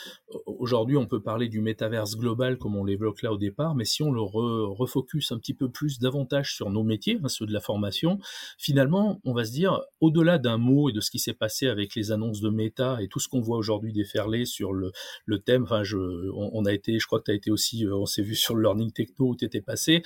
aujourd'hui 0.45 0.99
on 0.99 1.07
peut 1.07 1.23
parler 1.23 1.49
du 1.49 1.63
métaverse 1.63 2.15
global 2.15 2.59
comme 2.59 2.77
on 2.77 2.85
l'évoque 2.85 3.23
là 3.23 3.33
au 3.33 3.39
départ, 3.39 3.75
mais 3.75 3.87
si 3.87 4.03
on 4.03 4.13
le 4.13 4.21
refocus 4.21 5.33
un 5.33 5.39
petit 5.39 5.55
peu 5.55 5.71
plus 5.71 5.99
davantage 5.99 6.55
sur 6.55 6.69
nos 6.69 6.83
métiers, 6.83 7.19
hein, 7.25 7.29
ceux 7.29 7.47
de 7.47 7.55
la 7.55 7.61
formation, 7.61 8.19
finalement 8.59 9.19
on 9.25 9.33
va 9.33 9.47
se 9.47 9.53
dire 9.53 9.81
au-delà 10.03 10.37
d'un 10.37 10.59
mot 10.59 10.91
et 10.91 10.93
de 10.93 11.01
ce 11.01 11.11
qui 11.11 11.19
s'est 11.19 11.33
passé 11.33 11.69
avec 11.69 11.95
les 11.95 12.13
annonces 12.13 12.43
de 12.43 12.51
méta 12.51 12.99
et 13.01 13.09
tout 13.09 13.19
ce 13.19 13.29
qu'on 13.29 13.41
voit 13.41 13.57
aujourd'hui 13.57 13.95
déferler 13.95 14.45
sur 14.45 14.75
le, 14.75 14.93
thème, 15.39 15.65
je, 15.85 15.97
on, 16.35 16.67
a 16.67 16.75
été, 16.75 16.99
je 16.99 17.07
crois 17.07 17.21
que 17.21 17.25
tu 17.25 17.31
as 17.31 17.35
été 17.35 17.51
aussi, 17.51 17.87
euh, 17.87 17.97
on 17.97 18.05
s'est 18.05 18.21
vu 18.21 18.35
sur 18.35 18.55
le 18.55 18.61
Learning 18.61 18.93
Techno 18.93 19.29
où 19.29 19.37
tu 19.37 19.47
étais 19.47 19.63
passé, 19.63 20.03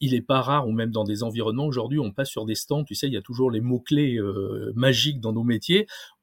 il 0.00 0.14
est 0.14 0.22
pas 0.22 0.40
rare 0.40 0.66
ou 0.66 0.72
même 0.72 0.90
dans 0.90 1.04
des 1.04 1.22
environnements 1.22 1.66
aujourd'hui 1.66 2.00
on 2.00 2.10
passe 2.10 2.30
sur 2.30 2.46
des 2.46 2.56
stands, 2.56 2.82
tu 2.82 2.96
sais 2.96 3.06
il 3.06 3.12
y 3.12 3.16
a 3.16 3.22
toujours 3.22 3.52
les 3.52 3.60
mots-clés 3.60 4.16
euh, 4.16 4.72
magiques 4.74 5.20
dans 5.20 5.32
nos 5.32 5.44
métiers 5.44 5.67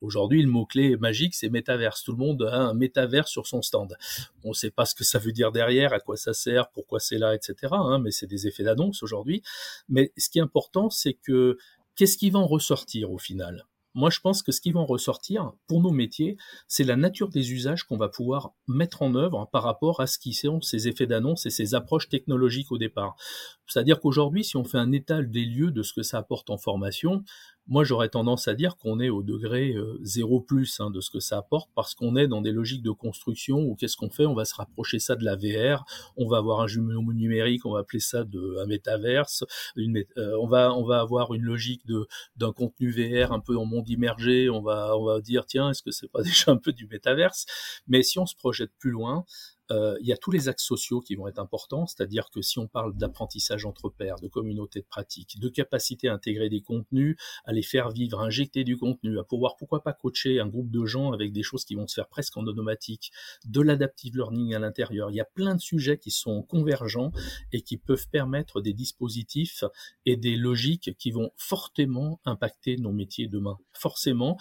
Aujourd'hui, 0.02 0.42
le 0.42 0.50
mot-clé 0.50 0.98
magique, 0.98 1.36
c'est 1.36 1.50
métaverse. 1.50 2.04
Tout 2.04 2.12
le 2.12 2.18
monde 2.18 2.44
a 2.44 2.58
un 2.58 2.74
métaverse 2.74 3.30
sur 3.30 3.48
son 3.48 3.62
stand. 3.62 3.96
On 4.44 4.50
ne 4.50 4.54
sait 4.54 4.72
pas 4.72 4.86
ce 4.86 4.96
que 4.96 5.04
ça 5.04 5.20
veut 5.20 5.32
dire 5.32 5.52
derrière, 5.52 5.94
à 5.94 6.00
quoi 6.00 6.18
ça 6.18 6.34
sert, 6.34 6.70
pourquoi 6.70 7.00
c'est 7.00 7.18
là, 7.18 7.36
etc. 7.36 7.56
Hein, 7.72 8.00
mais 8.00 8.12
c'est 8.12 8.28
des 8.28 8.48
effets 8.48 8.64
d'annonce 8.64 9.04
aujourd'hui. 9.04 9.42
Mais 9.90 10.12
ce 10.18 10.30
qui 10.30 10.40
est 10.40 10.44
important, 10.44 10.90
c'est 10.90 11.14
que 11.14 11.58
qu'est-ce 11.96 12.18
qui 12.18 12.30
va 12.30 12.40
en 12.40 12.48
ressortir 12.48 13.12
au 13.12 13.18
final? 13.18 13.66
Moi, 13.98 14.10
je 14.10 14.20
pense 14.20 14.44
que 14.44 14.52
ce 14.52 14.60
qui 14.60 14.74
va 14.74 14.82
en 14.82 14.86
ressortir 14.86 15.54
pour 15.68 15.82
nos 15.82 15.92
métiers, 15.92 16.36
c'est 16.68 16.84
la 16.84 16.98
nature 16.98 17.30
des 17.30 17.54
usages 17.54 17.86
qu'on 17.86 17.96
va 17.96 18.10
pouvoir 18.10 18.52
mettre 18.68 19.02
en 19.02 19.16
œuvre 19.16 19.48
par 19.54 19.64
rapport 19.64 20.02
à 20.02 20.06
ce 20.06 20.20
qui 20.20 20.34
sont 20.34 20.60
ces 20.60 20.90
effets 20.90 21.08
d'annonce 21.08 21.46
et 21.46 21.50
ces 21.50 21.76
approches 21.76 22.10
technologiques 22.10 22.74
au 22.74 22.78
départ. 22.78 23.16
C'est-à-dire 23.68 24.02
qu'aujourd'hui, 24.02 24.44
si 24.44 24.58
on 24.58 24.66
fait 24.66 24.78
un 24.78 24.92
étal 24.92 25.32
des 25.32 25.46
lieux 25.46 25.72
de 25.72 25.82
ce 25.82 25.94
que 25.94 26.04
ça 26.04 26.18
apporte 26.18 26.50
en 26.50 26.58
formation, 26.58 27.24
moi 27.68 27.84
j'aurais 27.84 28.10
tendance 28.10 28.48
à 28.48 28.54
dire 28.54 28.78
qu'on 28.78 29.00
est 29.00 29.10
au 29.10 29.24
degré 29.24 29.74
euh, 29.74 29.98
zéro 30.04 30.40
plus 30.40 30.80
hein, 30.80 30.92
de 30.92 31.02
ce 31.02 31.10
que 31.10 31.20
ça 31.20 31.38
apporte 31.38 31.70
parce 31.76 31.96
qu'on 31.96 32.16
est 32.16 32.28
dans 32.28 32.42
des 32.42 32.52
logiques 32.52 32.84
de 32.84 32.92
construction 32.92 33.60
où 33.60 33.76
qu'est-ce 33.76 33.98
qu'on 33.98 34.10
fait? 34.10 34.26
On 34.26 34.36
va 34.36 34.46
se 34.46 34.56
rapprocher 34.56 35.00
ça 35.00 35.16
de 35.16 35.24
la 35.24 35.36
VR, 35.36 35.86
on 36.16 36.28
va 36.28 36.38
avoir 36.38 36.62
un 36.62 36.68
jumeau 36.68 37.02
numérique, 37.14 37.66
on 37.66 37.74
va 37.74 37.80
appeler 37.80 38.00
ça 38.00 38.24
de 38.24 38.58
un 38.62 38.66
métaverse, 38.68 39.44
une, 39.76 40.04
euh, 40.18 40.38
on 40.42 40.48
va 40.48 40.74
on 40.74 40.86
va 40.86 41.00
avoir 41.00 41.34
une 41.34 41.44
logique 41.44 41.86
de 41.86 42.08
d'un 42.36 42.52
contenu 42.52 42.92
VR 42.92 43.32
un 43.32 43.40
peu 43.40 43.58
en 43.58 43.66
monde 43.66 43.90
immergé, 43.90 44.50
on 44.50 44.62
va 44.62 44.96
on 44.98 45.06
va 45.06 45.22
dire 45.22 45.46
tiens 45.46 45.72
est-ce 45.72 45.82
que 45.82 45.92
c'est 45.92 46.12
pas 46.12 46.22
déjà 46.24 46.52
un 46.52 46.58
peu 46.58 46.72
du 46.72 46.88
métaverse? 46.88 47.46
Mais 47.88 48.04
si 48.04 48.20
on 48.20 48.26
se 48.26 48.36
projette 48.36 48.72
plus 48.80 48.92
loin, 48.92 49.26
euh, 49.72 49.98
il 50.02 50.08
y 50.08 50.14
a 50.14 50.18
tous 50.18 50.32
les 50.32 50.48
axes 50.48 50.64
sociaux 50.64 51.02
qui 51.02 51.16
vont 51.16 51.28
être 51.28 51.40
importants, 51.40 51.86
c'est-à-dire 51.88 52.30
que 52.30 52.42
si 52.42 52.60
on 52.60 52.68
parle 52.68 52.96
d'apprentissage 52.96 53.66
entre 53.66 53.90
pairs, 53.90 54.20
de 54.20 54.28
communauté 54.28 54.82
de 54.82 54.86
pratique, 54.86 55.40
de 55.40 55.50
capacité 55.50 56.08
à 56.08 56.14
intégrer 56.14 56.50
des 56.50 56.62
contenus, 56.62 57.16
à 57.46 57.54
les 57.54 57.64
faire 57.64 57.90
vivre, 57.90 58.20
à 58.20 58.26
injecter 58.26 58.64
du 58.64 58.78
contenu, 58.78 59.20
à 59.20 59.24
pouvoir 59.24 59.56
pourquoi 59.58 59.82
pas 59.82 59.94
coacher 59.94 60.40
un 60.40 60.48
groupe 60.48 60.70
de 60.70 60.86
gens 60.86 61.12
avec 61.12 61.32
des 61.32 61.44
choses 61.44 61.66
qui 61.66 61.76
vont 61.76 61.88
se 61.88 61.96
faire 61.96 62.08
presque 62.08 62.38
en 62.38 62.46
automatique, 62.46 63.12
de 63.46 63.62
l'adaptive 63.62 64.16
learning 64.16 64.54
à 64.54 64.60
l'intérieur. 64.60 65.10
Il 65.12 65.16
y 65.16 65.22
a 65.22 65.26
plein 65.26 65.56
de 65.56 65.62
sujets 65.62 65.98
qui 65.98 66.12
sont 66.12 66.44
convergents 66.44 67.12
et 67.52 67.62
qui 67.62 67.78
peuvent 67.78 68.08
permettre 68.10 68.62
des 68.62 68.74
dispositifs 68.74 69.64
et 70.06 70.18
des 70.18 70.36
logiques 70.36 70.96
qui 70.98 71.12
vont 71.12 71.32
fortement 71.38 72.20
impacter 72.26 72.78
nos 72.78 72.92
métiers 72.92 73.28
demain. 73.28 73.58
Forcément, 73.74 74.38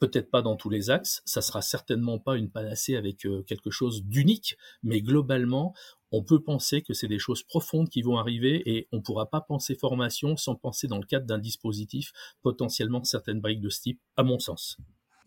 peut-être 0.00 0.30
pas 0.30 0.42
dans 0.42 0.56
tous 0.56 0.70
les 0.70 0.90
axes, 0.90 1.22
ça 1.24 1.42
sera 1.42 1.62
certainement 1.62 2.18
pas 2.18 2.36
une 2.36 2.50
panacée 2.50 2.96
avec 2.96 3.24
euh, 3.26 3.42
quelque 3.42 3.70
chose 3.70 4.02
d'unique, 4.04 4.56
mais 4.82 5.00
globalement, 5.02 5.74
on 6.10 6.24
peut 6.24 6.42
penser 6.42 6.82
que 6.82 6.94
c'est 6.94 7.06
des 7.06 7.20
choses 7.20 7.44
profondes 7.44 7.88
qui 7.88 8.02
vont 8.02 8.16
arriver 8.16 8.62
et 8.68 8.88
on 8.90 8.96
ne 8.96 9.02
pourra 9.02 9.30
pas 9.30 9.40
penser 9.40 9.76
formation 9.76 10.36
sans 10.36 10.56
penser 10.56 10.88
dans 10.88 10.98
le 10.98 11.06
cadre 11.06 11.26
d'un 11.26 11.38
dispositif 11.38 12.12
potentiellement 12.42 13.04
certaines 13.04 13.40
briques 13.40 13.60
de 13.60 13.68
ce 13.68 13.82
type, 13.82 14.00
à 14.16 14.24
mon 14.24 14.38
sens. 14.40 14.76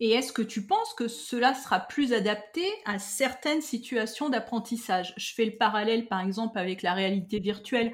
Et 0.00 0.10
est-ce 0.10 0.32
que 0.32 0.42
tu 0.42 0.66
penses 0.66 0.92
que 0.94 1.06
cela 1.06 1.54
sera 1.54 1.78
plus 1.78 2.12
adapté 2.12 2.64
à 2.84 2.98
certaines 2.98 3.62
situations 3.62 4.28
d'apprentissage? 4.28 5.14
Je 5.16 5.32
fais 5.32 5.44
le 5.44 5.56
parallèle 5.56 6.08
par 6.08 6.20
exemple 6.20 6.58
avec 6.58 6.82
la 6.82 6.94
réalité 6.94 7.38
virtuelle 7.38 7.92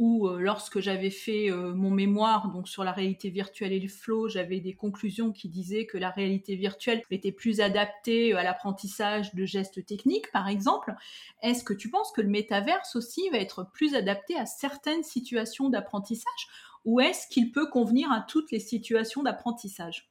où 0.00 0.26
euh, 0.26 0.40
lorsque 0.40 0.80
j'avais 0.80 1.10
fait 1.10 1.50
euh, 1.50 1.74
mon 1.74 1.90
mémoire 1.90 2.50
sur 2.64 2.84
la 2.84 2.92
réalité 2.92 3.28
virtuelle 3.28 3.74
et 3.74 3.78
le 3.78 3.88
flow, 3.88 4.30
j'avais 4.30 4.58
des 4.58 4.72
conclusions 4.72 5.30
qui 5.30 5.50
disaient 5.50 5.84
que 5.84 5.98
la 5.98 6.08
réalité 6.08 6.56
virtuelle 6.56 7.02
était 7.10 7.32
plus 7.32 7.60
adaptée 7.60 8.32
à 8.32 8.42
l'apprentissage 8.42 9.34
de 9.34 9.44
gestes 9.44 9.84
techniques 9.84 10.32
par 10.32 10.48
exemple. 10.48 10.94
Est-ce 11.42 11.62
que 11.64 11.74
tu 11.74 11.90
penses 11.90 12.12
que 12.12 12.22
le 12.22 12.30
métaverse 12.30 12.96
aussi 12.96 13.28
va 13.28 13.38
être 13.38 13.70
plus 13.74 13.94
adapté 13.94 14.36
à 14.36 14.46
certaines 14.46 15.04
situations 15.04 15.68
d'apprentissage 15.68 16.48
ou 16.86 17.00
est-ce 17.00 17.28
qu'il 17.28 17.52
peut 17.52 17.68
convenir 17.68 18.10
à 18.10 18.24
toutes 18.26 18.50
les 18.52 18.60
situations 18.60 19.22
d'apprentissage? 19.22 20.09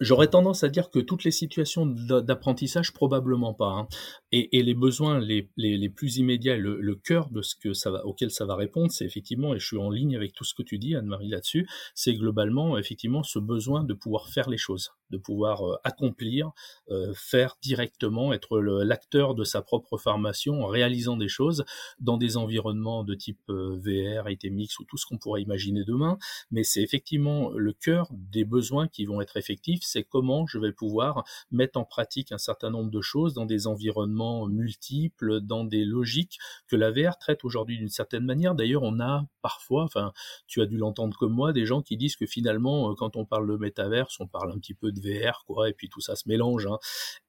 J'aurais 0.00 0.28
tendance 0.28 0.64
à 0.64 0.68
dire 0.68 0.90
que 0.90 0.98
toutes 0.98 1.24
les 1.24 1.30
situations 1.30 1.86
d'apprentissage, 1.86 2.92
probablement 2.92 3.54
pas. 3.54 3.70
Hein. 3.70 3.88
Et, 4.32 4.62
les 4.62 4.74
besoins 4.74 5.20
les 5.20 5.88
plus 5.88 6.16
immédiats, 6.16 6.56
le, 6.56 6.80
le, 6.80 6.94
cœur 6.96 7.30
de 7.30 7.42
ce 7.42 7.54
que 7.54 7.72
ça 7.74 7.90
va, 7.90 8.04
auquel 8.04 8.30
ça 8.30 8.44
va 8.44 8.56
répondre, 8.56 8.90
c'est 8.90 9.04
effectivement, 9.04 9.54
et 9.54 9.58
je 9.58 9.66
suis 9.66 9.78
en 9.78 9.90
ligne 9.90 10.16
avec 10.16 10.32
tout 10.32 10.44
ce 10.44 10.54
que 10.54 10.62
tu 10.62 10.78
dis, 10.78 10.96
Anne-Marie, 10.96 11.28
là-dessus, 11.28 11.68
c'est 11.94 12.14
globalement, 12.14 12.76
effectivement, 12.78 13.22
ce 13.22 13.38
besoin 13.38 13.84
de 13.84 13.94
pouvoir 13.94 14.28
faire 14.28 14.50
les 14.50 14.56
choses, 14.56 14.90
de 15.10 15.18
pouvoir 15.18 15.66
euh, 15.66 15.76
accomplir, 15.84 16.52
euh, 16.90 17.12
faire 17.14 17.56
directement, 17.62 18.32
être 18.32 18.58
l'acteur 18.58 19.34
de 19.34 19.44
sa 19.44 19.62
propre 19.62 19.96
formation 19.96 20.62
en 20.62 20.66
réalisant 20.66 21.16
des 21.16 21.28
choses 21.28 21.64
dans 22.00 22.16
des 22.16 22.36
environnements 22.36 23.04
de 23.04 23.14
type 23.14 23.40
euh, 23.50 23.78
VR, 23.78 24.28
ITMX 24.28 24.78
ou 24.80 24.84
tout 24.84 24.96
ce 24.96 25.06
qu'on 25.06 25.18
pourrait 25.18 25.42
imaginer 25.42 25.84
demain. 25.84 26.18
Mais 26.50 26.64
c'est 26.64 26.82
effectivement 26.82 27.50
le 27.50 27.72
cœur 27.72 28.08
des 28.12 28.44
besoins 28.44 28.88
qui 28.88 29.04
vont 29.04 29.20
être 29.20 29.36
effectifs 29.36 29.54
c'est 29.82 30.04
comment 30.04 30.46
je 30.46 30.58
vais 30.58 30.72
pouvoir 30.72 31.24
mettre 31.50 31.78
en 31.78 31.84
pratique 31.84 32.32
un 32.32 32.38
certain 32.38 32.70
nombre 32.70 32.90
de 32.90 33.00
choses 33.00 33.34
dans 33.34 33.46
des 33.46 33.66
environnements 33.66 34.46
multiples, 34.46 35.40
dans 35.40 35.64
des 35.64 35.84
logiques 35.84 36.38
que 36.66 36.76
la 36.76 36.90
VR 36.90 37.18
traite 37.18 37.44
aujourd'hui 37.44 37.78
d'une 37.78 37.88
certaine 37.88 38.24
manière. 38.24 38.54
D'ailleurs, 38.54 38.82
on 38.82 39.00
a 39.00 39.26
parfois, 39.42 39.84
enfin, 39.84 40.12
tu 40.46 40.60
as 40.62 40.66
dû 40.66 40.76
l'entendre 40.76 41.16
comme 41.16 41.32
moi, 41.32 41.52
des 41.52 41.66
gens 41.66 41.82
qui 41.82 41.96
disent 41.96 42.16
que 42.16 42.26
finalement, 42.26 42.94
quand 42.94 43.16
on 43.16 43.24
parle 43.24 43.50
de 43.50 43.56
métaverse, 43.56 44.18
on 44.20 44.26
parle 44.26 44.52
un 44.52 44.58
petit 44.58 44.74
peu 44.74 44.92
de 44.92 45.00
VR, 45.04 45.44
quoi, 45.46 45.68
et 45.68 45.72
puis 45.72 45.88
tout 45.88 46.00
ça 46.00 46.16
se 46.16 46.28
mélange. 46.28 46.66
Hein. 46.66 46.78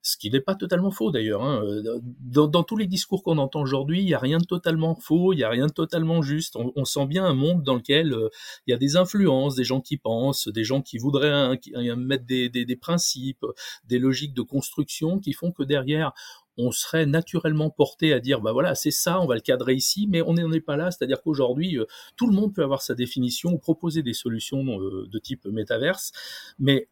Ce 0.01 0.17
qui 0.17 0.29
n'est 0.29 0.41
pas 0.41 0.55
totalement 0.55 0.91
faux 0.91 1.12
d'ailleurs. 1.12 1.44
Hein. 1.44 1.63
Euh, 1.63 2.00
dans, 2.24 2.63
tous 2.63 2.77
les 2.77 2.88
discours 2.88 3.24
qu'on 3.24 3.38
entend 3.38 3.62
aujourd'hui, 3.62 4.01
il 4.01 4.05
n'y 4.05 4.13
a 4.13 4.20
rien 4.20 4.38
de 4.38 4.46
totalement 4.46 4.96
faux, 4.96 5.34
il 5.34 5.38
n'y 5.38 5.44
a 5.44 5.50
rien 5.50 5.67
de 5.67 5.74
totalement 5.74 6.22
juste. 6.22 6.55
On, 6.55 6.86
sent 6.86 7.08
bien 7.08 7.25
un 7.25 7.34
monde 7.34 7.63
dans 7.63 7.75
lequel 7.75 8.13
euh, 8.13 8.29
il 8.67 8.72
y 8.72 8.74
a 8.74 8.77
des 8.77 8.96
influences, 8.96 9.55
des 9.55 9.63
gens 9.63 9.82
qui 9.82 9.98
pensent, 9.98 10.48
des 10.48 10.63
gens 10.63 10.82
qui 10.82 10.98
voudraient 10.98 11.58
mettre 11.98 12.25
des 12.25 12.50
des, 12.50 12.75
principes, 12.75 13.46
des 13.86 14.00
logiques 14.00 14.34
de 14.34 14.41
construction 14.41 15.20
qui 15.20 15.34
font 15.34 15.51
que 15.51 15.63
derrière, 15.63 16.13
on 16.58 16.72
serait 16.72 17.05
naturellement 17.05 17.70
porté 17.70 18.13
à 18.13 18.20
dire 18.20 18.41
bah 18.41 18.53
voilà 18.53 18.75
c'est 18.75 18.91
ça 18.91 19.20
on 19.20 19.25
va 19.25 19.36
le 19.36 19.41
cadrer 19.41 19.74
ici 19.74 20.08
mais 20.10 20.22
on 20.22 20.34
n'en 20.34 20.51
est 20.53 20.62
pas 20.62 20.77
là 20.77 20.89
c'est-à-dire 20.89 21.22
qu'aujourd'hui 21.22 21.77
euh, 21.77 21.86
tout 22.15 22.27
le 22.27 22.34
monde 22.34 22.53
peut 22.53 22.63
avoir 22.63 22.82
sa 22.82 22.96
définition 22.96 23.51
ou 23.51 23.58
proposer 23.58 24.03
des 24.03 24.13
solutions 24.13 24.63
de 24.63 25.20
type 25.20 25.46
métaverse 25.46 26.13
mais 26.58 26.88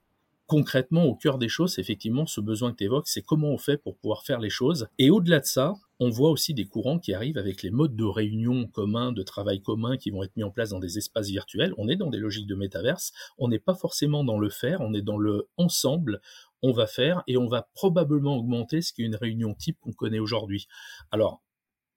concrètement 0.47 1.05
au 1.05 1.15
cœur 1.15 1.37
des 1.37 1.49
choses, 1.49 1.79
effectivement 1.79 2.25
ce 2.25 2.41
besoin 2.41 2.71
que 2.71 2.77
tu 2.77 2.83
évoques, 2.85 3.07
c'est 3.07 3.21
comment 3.21 3.49
on 3.49 3.57
fait 3.57 3.77
pour 3.77 3.97
pouvoir 3.97 4.23
faire 4.23 4.39
les 4.39 4.49
choses. 4.49 4.87
Et 4.99 5.09
au-delà 5.09 5.39
de 5.39 5.45
ça, 5.45 5.75
on 5.99 6.09
voit 6.09 6.29
aussi 6.29 6.53
des 6.53 6.65
courants 6.65 6.99
qui 6.99 7.13
arrivent 7.13 7.37
avec 7.37 7.63
les 7.63 7.71
modes 7.71 7.95
de 7.95 8.03
réunion 8.03 8.67
communs, 8.67 9.11
de 9.11 9.23
travail 9.23 9.61
commun 9.61 9.97
qui 9.97 10.11
vont 10.11 10.23
être 10.23 10.35
mis 10.35 10.43
en 10.43 10.51
place 10.51 10.69
dans 10.69 10.79
des 10.79 10.97
espaces 10.97 11.29
virtuels. 11.29 11.73
On 11.77 11.87
est 11.87 11.95
dans 11.95 12.09
des 12.09 12.17
logiques 12.17 12.47
de 12.47 12.55
métaverse, 12.55 13.13
on 13.37 13.47
n'est 13.47 13.59
pas 13.59 13.75
forcément 13.75 14.23
dans 14.23 14.37
le 14.37 14.49
faire, 14.49 14.81
on 14.81 14.93
est 14.93 15.01
dans 15.01 15.17
le 15.17 15.47
ensemble, 15.57 16.19
on 16.61 16.71
va 16.71 16.87
faire 16.87 17.23
et 17.27 17.37
on 17.37 17.47
va 17.47 17.69
probablement 17.73 18.37
augmenter 18.37 18.81
ce 18.81 18.93
qui 18.93 19.03
est 19.03 19.05
une 19.05 19.15
réunion 19.15 19.53
type 19.53 19.77
qu'on 19.79 19.91
connaît 19.91 20.19
aujourd'hui. 20.19 20.67
Alors, 21.11 21.41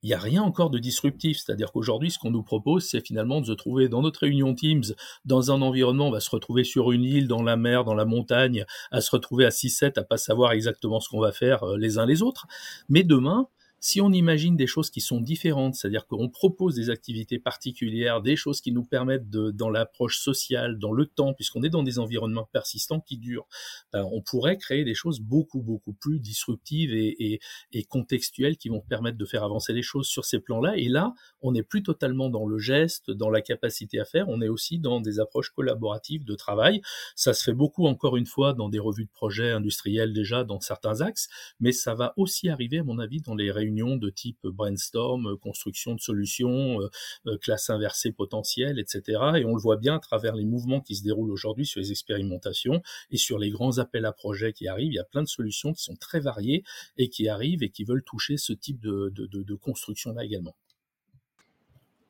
il 0.02 0.08
n'y 0.08 0.14
a 0.14 0.18
rien 0.18 0.42
encore 0.42 0.70
de 0.70 0.78
disruptif. 0.78 1.38
C'est-à-dire 1.38 1.72
qu'aujourd'hui, 1.72 2.10
ce 2.10 2.18
qu'on 2.18 2.30
nous 2.30 2.42
propose, 2.42 2.84
c'est 2.84 3.04
finalement 3.04 3.40
de 3.40 3.46
se 3.46 3.52
trouver 3.52 3.88
dans 3.88 4.02
notre 4.02 4.20
réunion 4.20 4.54
Teams, 4.54 4.84
dans 5.24 5.50
un 5.50 5.62
environnement, 5.62 6.08
on 6.08 6.12
va 6.12 6.20
se 6.20 6.30
retrouver 6.30 6.64
sur 6.64 6.92
une 6.92 7.04
île, 7.04 7.28
dans 7.28 7.42
la 7.42 7.56
mer, 7.56 7.84
dans 7.84 7.94
la 7.94 8.04
montagne, 8.04 8.64
à 8.90 9.00
se 9.00 9.10
retrouver 9.10 9.44
à 9.44 9.50
6-7, 9.50 9.98
à 9.98 10.04
pas 10.04 10.16
savoir 10.16 10.52
exactement 10.52 11.00
ce 11.00 11.08
qu'on 11.08 11.20
va 11.20 11.32
faire 11.32 11.64
euh, 11.64 11.76
les 11.76 11.98
uns 11.98 12.06
les 12.06 12.22
autres. 12.22 12.46
Mais 12.88 13.02
demain, 13.02 13.48
si 13.86 14.00
on 14.00 14.10
imagine 14.10 14.56
des 14.56 14.66
choses 14.66 14.90
qui 14.90 15.00
sont 15.00 15.20
différentes, 15.20 15.76
c'est-à-dire 15.76 16.08
qu'on 16.08 16.28
propose 16.28 16.74
des 16.74 16.90
activités 16.90 17.38
particulières, 17.38 18.20
des 18.20 18.34
choses 18.34 18.60
qui 18.60 18.72
nous 18.72 18.82
permettent 18.82 19.30
de, 19.30 19.52
dans 19.52 19.70
l'approche 19.70 20.18
sociale, 20.18 20.80
dans 20.80 20.90
le 20.90 21.06
temps, 21.06 21.34
puisqu'on 21.34 21.62
est 21.62 21.68
dans 21.68 21.84
des 21.84 22.00
environnements 22.00 22.48
persistants 22.52 22.98
qui 22.98 23.16
durent, 23.16 23.46
ben, 23.92 24.04
on 24.10 24.22
pourrait 24.22 24.58
créer 24.58 24.82
des 24.82 24.94
choses 24.94 25.20
beaucoup, 25.20 25.62
beaucoup 25.62 25.92
plus 25.92 26.18
disruptives 26.18 26.92
et, 26.92 27.14
et, 27.32 27.40
et, 27.72 27.84
contextuelles 27.84 28.56
qui 28.56 28.70
vont 28.70 28.80
permettre 28.80 29.18
de 29.18 29.24
faire 29.24 29.44
avancer 29.44 29.72
les 29.72 29.82
choses 29.82 30.08
sur 30.08 30.24
ces 30.24 30.40
plans-là. 30.40 30.76
Et 30.76 30.88
là, 30.88 31.14
on 31.40 31.52
n'est 31.52 31.62
plus 31.62 31.84
totalement 31.84 32.28
dans 32.28 32.44
le 32.44 32.58
geste, 32.58 33.12
dans 33.12 33.30
la 33.30 33.40
capacité 33.40 34.00
à 34.00 34.04
faire, 34.04 34.28
on 34.28 34.42
est 34.42 34.48
aussi 34.48 34.80
dans 34.80 35.00
des 35.00 35.20
approches 35.20 35.50
collaboratives 35.50 36.24
de 36.24 36.34
travail. 36.34 36.82
Ça 37.14 37.32
se 37.32 37.44
fait 37.44 37.54
beaucoup, 37.54 37.86
encore 37.86 38.16
une 38.16 38.26
fois, 38.26 38.52
dans 38.52 38.68
des 38.68 38.80
revues 38.80 39.04
de 39.04 39.10
projets 39.10 39.52
industriels 39.52 40.12
déjà, 40.12 40.42
dans 40.42 40.58
certains 40.58 41.02
axes, 41.02 41.28
mais 41.60 41.70
ça 41.70 41.94
va 41.94 42.14
aussi 42.16 42.48
arriver, 42.48 42.78
à 42.80 42.82
mon 42.82 42.98
avis, 42.98 43.20
dans 43.20 43.36
les 43.36 43.52
réunions 43.52 43.75
de 43.76 44.10
type 44.10 44.38
brainstorm, 44.46 45.26
euh, 45.26 45.36
construction 45.36 45.94
de 45.94 46.00
solutions, 46.00 46.80
euh, 46.80 46.88
euh, 47.26 47.36
classe 47.38 47.68
inversée 47.70 48.12
potentielle, 48.12 48.78
etc. 48.78 49.20
Et 49.36 49.44
on 49.44 49.54
le 49.54 49.60
voit 49.60 49.76
bien 49.76 49.96
à 49.96 49.98
travers 49.98 50.34
les 50.34 50.46
mouvements 50.46 50.80
qui 50.80 50.96
se 50.96 51.02
déroulent 51.02 51.30
aujourd'hui 51.30 51.66
sur 51.66 51.80
les 51.80 51.90
expérimentations 51.90 52.82
et 53.10 53.18
sur 53.18 53.38
les 53.38 53.50
grands 53.50 53.78
appels 53.78 54.06
à 54.06 54.12
projets 54.12 54.52
qui 54.52 54.66
arrivent. 54.66 54.92
Il 54.92 54.96
y 54.96 54.98
a 54.98 55.04
plein 55.04 55.22
de 55.22 55.28
solutions 55.28 55.72
qui 55.72 55.82
sont 55.82 55.96
très 55.96 56.20
variées 56.20 56.64
et 56.96 57.08
qui 57.08 57.28
arrivent 57.28 57.62
et 57.62 57.70
qui 57.70 57.84
veulent 57.84 58.04
toucher 58.04 58.38
ce 58.38 58.52
type 58.52 58.80
de, 58.80 59.12
de 59.14 59.54
construction-là 59.54 60.24
également. 60.24 60.56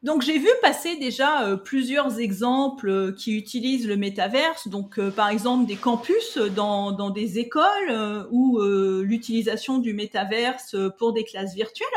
Donc 0.06 0.22
j'ai 0.22 0.38
vu 0.38 0.48
passer 0.62 0.94
déjà 0.94 1.42
euh, 1.42 1.56
plusieurs 1.56 2.20
exemples 2.20 2.88
euh, 2.88 3.10
qui 3.10 3.36
utilisent 3.36 3.88
le 3.88 3.96
métaverse, 3.96 4.68
donc 4.68 5.00
euh, 5.00 5.10
par 5.10 5.30
exemple 5.30 5.66
des 5.66 5.74
campus 5.74 6.38
dans, 6.38 6.92
dans 6.92 7.10
des 7.10 7.40
écoles 7.40 8.28
ou 8.30 8.60
l'utilisation 9.02 9.78
du 9.78 9.94
métaverse 9.94 10.76
pour 10.98 11.12
des 11.12 11.24
classes 11.24 11.54
virtuelles. 11.54 11.88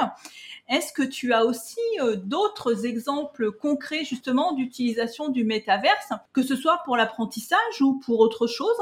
Est-ce 0.69 0.91
que 0.91 1.03
tu 1.03 1.33
as 1.33 1.45
aussi 1.45 1.79
d'autres 2.23 2.87
exemples 2.87 3.51
concrets 3.51 4.05
justement 4.05 4.53
d'utilisation 4.53 5.29
du 5.29 5.43
métaverse, 5.43 6.09
que 6.33 6.41
ce 6.41 6.55
soit 6.55 6.81
pour 6.85 6.97
l'apprentissage 6.97 7.81
ou 7.81 7.99
pour 7.99 8.21
autre 8.21 8.47
chose? 8.47 8.77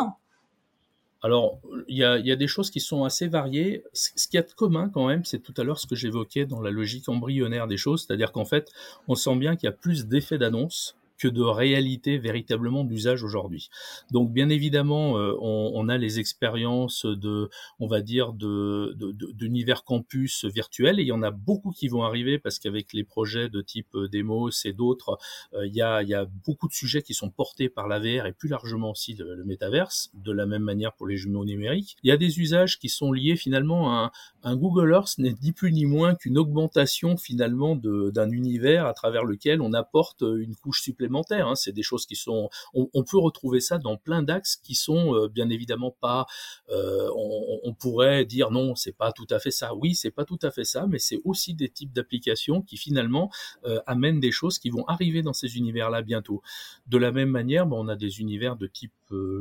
Alors, 1.24 1.60
il 1.88 1.98
y 1.98 2.04
a, 2.04 2.36
des 2.36 2.48
choses 2.48 2.70
qui 2.70 2.80
sont 2.80 3.04
assez 3.04 3.28
variées. 3.28 3.84
Ce 3.94 4.28
qu'il 4.28 4.38
y 4.38 4.38
a 4.38 4.44
de 4.44 4.52
commun 4.54 4.90
quand 4.90 5.08
même, 5.08 5.26
c'est 5.26 5.40
tout 5.40 5.54
à 5.58 5.64
l'heure 5.64 5.80
ce 5.80 5.88
que 5.88 5.96
j'évoquais 5.96 6.46
dans 6.46 6.62
la 6.62 6.70
logique 6.70 7.10
embryonnaire 7.10 7.68
des 7.68 7.78
choses, 7.78 8.06
c'est-à-dire 8.06 8.32
qu'en 8.32 8.46
fait, 8.46 8.72
on 9.08 9.16
sent 9.16 9.36
bien 9.36 9.56
qu'il 9.56 9.66
y 9.66 9.70
a 9.70 9.76
plus 9.76 10.06
d'effets 10.06 10.38
d'annonce 10.38 10.96
que 11.18 11.28
de 11.28 11.42
réalité 11.42 12.18
véritablement 12.18 12.84
d'usage 12.84 13.24
aujourd'hui. 13.24 13.70
Donc 14.12 14.32
bien 14.32 14.50
évidemment, 14.50 15.18
euh, 15.18 15.34
on, 15.40 15.72
on, 15.74 15.90
a 15.90 15.98
les 15.98 16.20
expériences 16.20 17.06
de, 17.06 17.50
on 17.80 17.88
va 17.88 18.02
dire, 18.02 18.34
de, 18.34 18.96
d'univers 19.34 19.84
campus 19.84 20.46
virtuel, 20.46 21.00
et 21.00 21.04
il 21.04 21.08
y 21.08 21.12
en 21.12 21.24
a 21.24 21.32
beaucoup 21.32 21.72
qui 21.72 21.88
vont 21.88 22.04
arriver 22.04 22.38
parce 22.38 22.60
qu'avec 22.60 22.94
les 22.94 23.04
projets 23.04 23.50
de 23.50 23.62
type 23.62 23.96
euh, 23.96 24.08
Demos 24.08 24.50
et 24.66 24.74
d'autres, 24.74 25.18
euh, 25.54 25.66
il, 25.66 25.76
y 25.76 25.82
a, 25.82 26.04
il 26.04 26.10
y 26.10 26.14
a 26.14 26.26
beaucoup 26.46 26.68
de 26.68 26.74
sujets 26.74 27.02
qui 27.02 27.14
sont 27.14 27.30
portés 27.30 27.70
par 27.70 27.88
la 27.88 28.00
VR 28.00 28.26
et 28.28 28.34
plus 28.34 28.50
largement 28.50 28.92
aussi 28.92 29.16
le, 29.16 29.36
le 29.36 29.44
métaverse, 29.44 30.12
de 30.14 30.32
la 30.32 30.46
même 30.46 30.64
manière 30.64 30.94
pour 30.94 31.08
les 31.08 31.18
jumeaux 31.18 31.46
numériques. 31.46 31.98
Il 32.04 32.10
y 32.10 32.12
a 32.12 32.18
des 32.18 32.40
usages 32.40 32.80
qui 32.80 32.90
sont 32.90 33.12
liés 33.12 33.36
finalement 33.36 33.92
à 33.92 34.12
un, 34.44 34.52
un 34.52 34.56
Google 34.56 34.92
Earth 34.92 35.18
n'est 35.18 35.36
ni 35.42 35.52
plus 35.52 35.72
ni 35.72 35.86
moins 35.86 36.16
qu'une 36.16 36.38
augmentation 36.38 37.18
finalement 37.18 37.76
d'un 37.76 38.30
univers 38.30 38.86
à 38.86 38.94
travers 38.94 39.24
lequel 39.24 39.62
on 39.62 39.74
apporte 39.74 40.22
une 40.22 40.56
couche 40.56 40.82
supplémentaire 40.82 41.07
Hein. 41.16 41.56
C'est 41.56 41.72
des 41.72 41.84
choses 41.84 42.06
qui 42.06 42.16
sont, 42.16 42.50
on, 42.74 43.04
peut 43.04 43.18
retrouver 43.18 43.60
ça 43.60 43.78
dans 43.78 43.98
plein 43.98 44.24
d'axes 44.24 44.56
qui 44.56 44.76
sont 44.76 45.16
euh, 45.16 45.28
bien 45.28 45.50
évidemment 45.50 45.96
pas. 46.00 46.26
Euh, 46.70 47.10
on, 47.16 47.74
pourrait 47.74 48.26
dire 48.26 48.50
non, 48.50 48.76
c'est 48.76 48.96
pas 48.96 49.12
tout 49.12 49.28
à 49.30 49.40
fait 49.40 49.52
ça. 49.52 49.76
Oui, 49.76 49.94
c'est 49.94 50.12
pas 50.12 50.26
tout 50.26 50.40
à 50.42 50.52
fait 50.52 50.64
ça, 50.64 50.88
mais 50.88 51.00
c'est 51.00 51.20
aussi 51.26 51.54
des 51.54 51.70
types 51.70 51.94
d'applications 51.94 52.62
qui 52.62 52.78
finalement 52.78 53.30
euh, 53.66 53.80
amènent 53.86 54.20
des 54.20 54.32
choses 54.32 54.58
qui 54.58 54.70
vont 54.70 54.86
arriver 54.88 55.22
dans 55.22 55.34
ces 55.34 55.58
univers-là 55.58 56.02
bientôt. 56.02 56.42
De 56.88 56.98
la 56.98 57.12
même 57.12 57.30
manière, 57.30 57.68
on 57.72 57.88
a 57.88 57.96
des 57.96 58.20
univers 58.20 58.56
de 58.56 58.68
type 58.68 58.94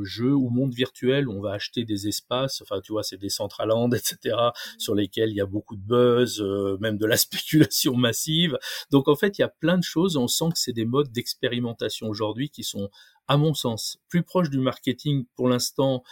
jeu 0.02 0.32
ou 0.32 0.50
monde 0.50 0.74
virtuel 0.74 1.28
on 1.28 1.40
va 1.40 1.52
acheter 1.52 1.84
des 1.84 2.08
espaces. 2.08 2.62
Enfin, 2.62 2.80
tu 2.80 2.92
vois, 2.92 3.02
c'est 3.02 3.16
des 3.16 3.28
Centraland, 3.28 3.90
etc., 3.92 4.36
sur 4.78 4.94
lesquels 4.94 5.30
il 5.30 5.36
y 5.36 5.40
a 5.40 5.46
beaucoup 5.46 5.76
de 5.76 5.82
buzz, 5.82 6.42
même 6.80 6.98
de 6.98 7.06
la 7.06 7.16
spéculation 7.16 7.94
massive. 7.94 8.58
Donc 8.90 9.08
en 9.08 9.16
fait, 9.16 9.38
il 9.38 9.42
y 9.42 9.44
a 9.44 9.48
plein 9.48 9.78
de 9.78 9.84
choses. 9.84 10.16
On 10.16 10.28
sent 10.28 10.50
que 10.52 10.58
c'est 10.58 10.72
des 10.72 10.84
modes 10.84 11.10
d'expérimentation 11.12 12.08
aujourd'hui 12.08 12.50
qui 12.50 12.64
sont, 12.64 12.90
à 13.28 13.36
mon 13.36 13.54
sens, 13.54 13.98
plus 14.08 14.22
proches 14.22 14.50
du 14.50 14.58
marketing 14.58 15.26
pour 15.36 15.48
l'instant 15.48 16.02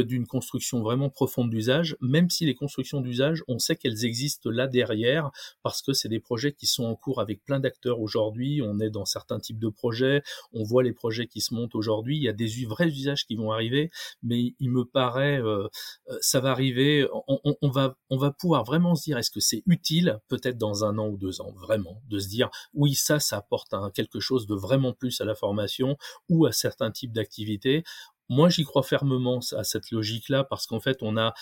d'une 0.00 0.26
construction 0.26 0.82
vraiment 0.82 1.10
profonde 1.10 1.50
d'usage, 1.50 1.96
même 2.00 2.30
si 2.30 2.46
les 2.46 2.54
constructions 2.54 3.00
d'usage, 3.00 3.42
on 3.48 3.58
sait 3.58 3.76
qu'elles 3.76 4.04
existent 4.04 4.50
là 4.50 4.66
derrière, 4.66 5.30
parce 5.62 5.82
que 5.82 5.92
c'est 5.92 6.08
des 6.08 6.20
projets 6.20 6.52
qui 6.52 6.66
sont 6.66 6.84
en 6.84 6.96
cours 6.96 7.20
avec 7.20 7.44
plein 7.44 7.60
d'acteurs 7.60 8.00
aujourd'hui, 8.00 8.62
on 8.62 8.78
est 8.80 8.90
dans 8.90 9.04
certains 9.04 9.40
types 9.40 9.58
de 9.58 9.68
projets, 9.68 10.22
on 10.52 10.62
voit 10.62 10.82
les 10.82 10.92
projets 10.92 11.26
qui 11.26 11.40
se 11.40 11.54
montent 11.54 11.74
aujourd'hui, 11.74 12.16
il 12.16 12.22
y 12.22 12.28
a 12.28 12.32
des 12.32 12.48
vrais 12.66 12.88
usages 12.88 13.26
qui 13.26 13.36
vont 13.36 13.52
arriver, 13.52 13.90
mais 14.22 14.54
il 14.58 14.70
me 14.70 14.84
paraît, 14.84 15.40
euh, 15.40 15.68
euh, 16.08 16.18
ça 16.20 16.40
va 16.40 16.50
arriver, 16.50 17.06
on, 17.28 17.70
va, 17.70 17.96
on 18.10 18.16
va 18.16 18.30
pouvoir 18.30 18.64
vraiment 18.64 18.94
se 18.94 19.04
dire, 19.04 19.18
est-ce 19.18 19.30
que 19.30 19.40
c'est 19.40 19.62
utile, 19.66 20.18
peut-être 20.28 20.58
dans 20.58 20.84
un 20.84 20.98
an 20.98 21.08
ou 21.08 21.16
deux 21.16 21.40
ans, 21.40 21.52
vraiment, 21.56 22.00
de 22.08 22.18
se 22.18 22.28
dire, 22.28 22.50
oui, 22.72 22.94
ça, 22.94 23.20
ça 23.20 23.38
apporte 23.38 23.74
quelque 23.94 24.20
chose 24.20 24.46
de 24.46 24.54
vraiment 24.54 24.92
plus 24.92 25.20
à 25.20 25.24
la 25.24 25.34
formation 25.34 25.96
ou 26.28 26.46
à 26.46 26.52
certains 26.52 26.90
types 26.90 27.12
d'activités. 27.12 27.84
Moi, 28.28 28.48
j'y 28.48 28.64
crois 28.64 28.82
fermement 28.82 29.40
à 29.56 29.64
cette 29.64 29.90
logique-là 29.90 30.44
parce 30.44 30.66
qu'en 30.66 30.80
fait, 30.80 30.98
on 31.02 31.16
a 31.16 31.34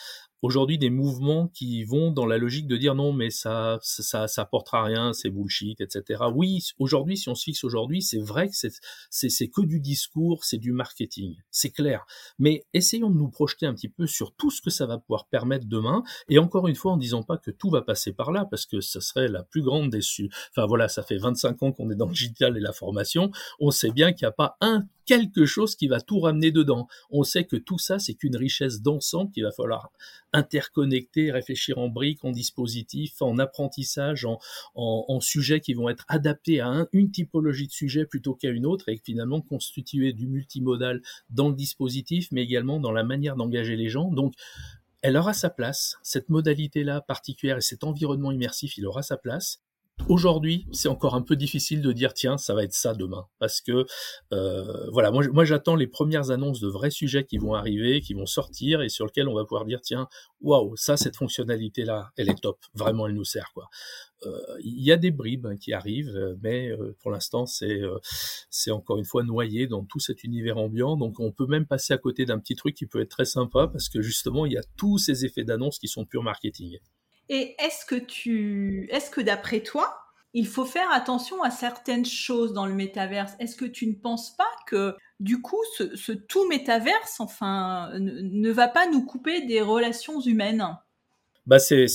aujourd'hui 0.43 0.79
des 0.79 0.91
mouvements 0.91 1.49
qui 1.49 1.85
vont 1.85 2.11
dans 2.11 2.27
la 2.27 2.39
logique 2.39 2.67
de 2.67 2.77
dire 2.77 2.95
non 2.95 3.13
mais 3.13 3.31
ça 3.31 3.79
ça 3.83 4.29
ça 4.29 4.43
apportera 4.43 4.85
rien 4.85 5.13
c'est 5.13 5.31
bullshit 5.31 5.81
etc 5.81 6.25
oui 6.35 6.61
aujourd'hui 6.79 7.17
si 7.17 7.29
on 7.29 7.35
se 7.35 7.45
fixe 7.45 7.65
aujourd'hui 7.65 8.03
c'est 8.03 8.21
vrai 8.21 8.49
que 8.49 8.57
c'est 8.57 8.73
c'est 9.11 9.29
c'est 9.29 9.49
que 9.49 9.63
du 9.63 9.81
discours 9.81 10.45
c'est 10.45 10.59
du 10.59 10.73
marketing 10.73 11.37
c'est 11.51 11.71
clair. 11.71 12.05
Mais 12.39 12.65
essayons 12.73 13.11
de 13.11 13.17
nous 13.17 13.29
projeter 13.29 13.67
un 13.67 13.75
petit 13.75 13.89
peu 13.89 14.07
sur 14.07 14.35
tout 14.35 14.51
ce 14.51 14.61
que 14.61 14.71
ça 14.71 14.87
va 14.87 14.99
pouvoir 14.99 15.27
permettre 15.27 15.67
demain 15.67 16.03
et 16.29 16.39
encore 16.39 16.69
une 16.69 16.75
fois 16.75 16.93
en 16.93 16.97
disant 16.97 17.23
pas 17.23 17.39
que 17.39 17.51
tout 17.51 17.71
va 17.71 17.83
passer 17.83 18.13
par 18.13 18.33
là 18.33 18.47
parce 18.51 18.67
que 18.67 18.81
ça 18.81 19.01
serait 19.01 19.29
la 19.29 19.43
plus 19.43 19.63
grande 19.63 19.91
déçue 19.91 20.31
enfin 20.51 20.67
voilà 20.67 20.89
ça 20.89 21.03
fait 21.03 21.19
25 21.19 21.63
ans 21.63 21.73
qu'on 21.73 21.91
est 21.91 21.95
dans 21.95 22.07
le 22.07 22.13
digital 22.13 22.57
et 22.57 22.61
la 22.61 22.73
formation 22.73 23.31
on 23.61 23.71
sait 23.71 23.91
bien 23.91 24.13
qu'il 24.13 24.27
n'y 24.27 24.31
a 24.31 24.33
pas 24.33 24.57
un 24.61 24.87
quelque 25.05 25.47
chose 25.47 25.75
qui 25.75 25.89
va 25.89 26.01
tout 26.01 26.21
ramener 26.21 26.53
dedans. 26.53 26.87
On 27.11 27.25
sait 27.25 27.45
que 27.45 27.57
tout 27.57 27.79
ça 27.79 27.99
c'est 27.99 28.15
qu'une 28.15 28.37
richesse 28.37 28.83
d'ensemble 28.83 29.33
qu'il 29.33 29.45
va 29.45 29.51
falloir 29.51 29.91
interconnecter, 30.33 31.31
réfléchir 31.31 31.79
en 31.79 31.89
briques, 31.89 32.25
en 32.25 32.31
dispositifs, 32.31 33.21
en 33.21 33.39
apprentissage, 33.39 34.25
en, 34.25 34.39
en, 34.75 35.21
sujets 35.21 35.61
qui 35.61 35.75
vont 35.75 35.89
être 35.89 36.05
adaptés 36.09 36.61
à 36.61 36.87
une 36.93 37.11
typologie 37.11 37.67
de 37.67 37.73
sujet 37.73 38.07
plutôt 38.07 38.35
qu'à 38.35 38.51
une 38.51 38.67
autre 38.67 38.89
et 38.89 39.01
finalement 39.03 39.41
constituer 39.41 40.13
du 40.13 40.27
multimodal 40.27 41.03
dans 41.31 41.49
le 41.49 41.55
dispositif, 41.55 42.29
mais 42.33 42.43
également 42.43 42.81
dans 42.81 42.93
la 42.93 43.05
manière 43.05 43.37
d'engager 43.37 43.77
les 43.77 43.89
gens. 43.89 44.11
Donc, 44.11 44.35
elle 45.03 45.17
aura 45.17 45.35
sa 45.35 45.51
place, 45.51 45.99
cette 46.03 46.29
modalité-là 46.29 47.01
particulière 47.01 47.59
et 47.59 47.63
cet 47.63 47.85
environnement 47.85 48.31
immersif, 48.31 48.79
il 48.79 48.87
aura 48.87 49.03
sa 49.03 49.17
place. 49.17 49.61
Aujourd'hui, 50.09 50.67
c'est 50.73 50.89
encore 50.89 51.15
un 51.15 51.23
peu 51.23 51.37
difficile 51.37 51.81
de 51.81 51.93
dire 51.93 52.13
tiens, 52.13 52.37
ça 52.37 52.55
va 52.55 52.65
être 52.65 52.75
ça 52.75 52.93
demain, 52.93 53.27
parce 53.39 53.61
que 53.61 53.87
euh, 54.33 54.91
voilà, 54.91 55.11
moi, 55.11 55.45
j'attends 55.45 55.77
les 55.77 55.87
premières 55.87 56.31
annonces 56.31 56.61
de 56.61 56.69
vrais 56.69 56.91
sujets 56.91 57.25
qui 57.25 57.39
vont 57.39 57.55
arriver, 57.55 58.01
qui 58.01 58.13
vont 58.13 58.27
sortir 58.27 58.83
et 58.83 58.89
sur 58.89 59.07
lesquels 59.07 59.29
on 59.29 59.35
va 59.35 59.45
pouvoir 59.45 59.65
dire 59.65 59.81
tiens, 59.81 60.09
waouh, 60.41 60.77
ça 60.77 60.97
cette 60.97 61.17
fonctionnalité 61.17 61.85
là, 61.85 62.11
elle 62.17 62.29
est 62.29 62.41
top, 62.41 62.59
vraiment 62.75 63.07
elle 63.07 63.15
nous 63.15 63.25
sert 63.25 63.53
quoi. 63.55 63.69
Euh, 64.27 64.39
il 64.63 64.83
y 64.83 64.93
a 64.93 64.97
des 64.97 65.13
bribes 65.13 65.47
hein, 65.47 65.57
qui 65.57 65.73
arrivent, 65.73 66.37
mais 66.43 66.71
euh, 66.71 66.97
pour 67.01 67.11
l'instant 67.11 67.47
c'est 67.47 67.81
c'est 68.51 68.73
encore 68.73 68.99
une 68.99 69.05
fois 69.05 69.23
noyé 69.23 69.67
dans 69.69 69.85
tout 69.85 70.01
cet 70.01 70.25
univers 70.25 70.59
ambiant, 70.59 70.97
donc 70.97 71.21
on 71.21 71.31
peut 71.31 71.47
même 71.47 71.67
passer 71.67 71.95
à 71.95 71.99
côté 71.99 72.25
d'un 72.27 72.41
petit 72.41 72.57
truc 72.57 72.75
qui 72.75 72.87
peut 72.87 73.01
être 73.01 73.11
très 73.11 73.25
sympa 73.25 73.69
parce 73.69 73.89
que 73.89 74.03
justement 74.03 74.47
il 74.47 74.53
y 74.53 74.59
a 74.59 74.63
tous 74.77 74.99
ces 74.99 75.25
effets 75.25 75.45
d'annonce 75.45 75.79
qui 75.79 75.89
sont 75.89 76.05
pur 76.05 76.23
marketing. 76.23 76.79
Et 77.35 77.57
est-ce 77.59 77.87
que 79.11 79.21
d'après 79.23 79.61
toi, 79.63 79.97
il 80.35 80.47
faut 80.47 80.67
faire 80.67 80.91
attention 80.93 81.43
à 81.43 81.51
certaines 81.51 82.05
choses 82.05 82.53
dans 82.53 82.67
le 82.67 82.75
métaverse? 82.75 83.33
Est-ce 83.39 83.57
que 83.57 83.65
tu 83.65 83.87
ne 83.87 83.95
penses 83.95 84.37
pas 84.37 84.51
que 84.67 84.95
du 85.19 85.41
coup, 85.41 85.63
ce, 85.79 86.13
tout 86.13 86.47
métaverse, 86.49 87.21
enfin, 87.21 87.91
ne, 87.99 88.51
va 88.51 88.69
pas 88.69 88.87
nous 88.87 89.07
couper 89.07 89.47
des 89.47 89.63
relations 89.63 90.21
humaines? 90.21 90.77
Bah 91.47 91.59
c'est 91.59 91.87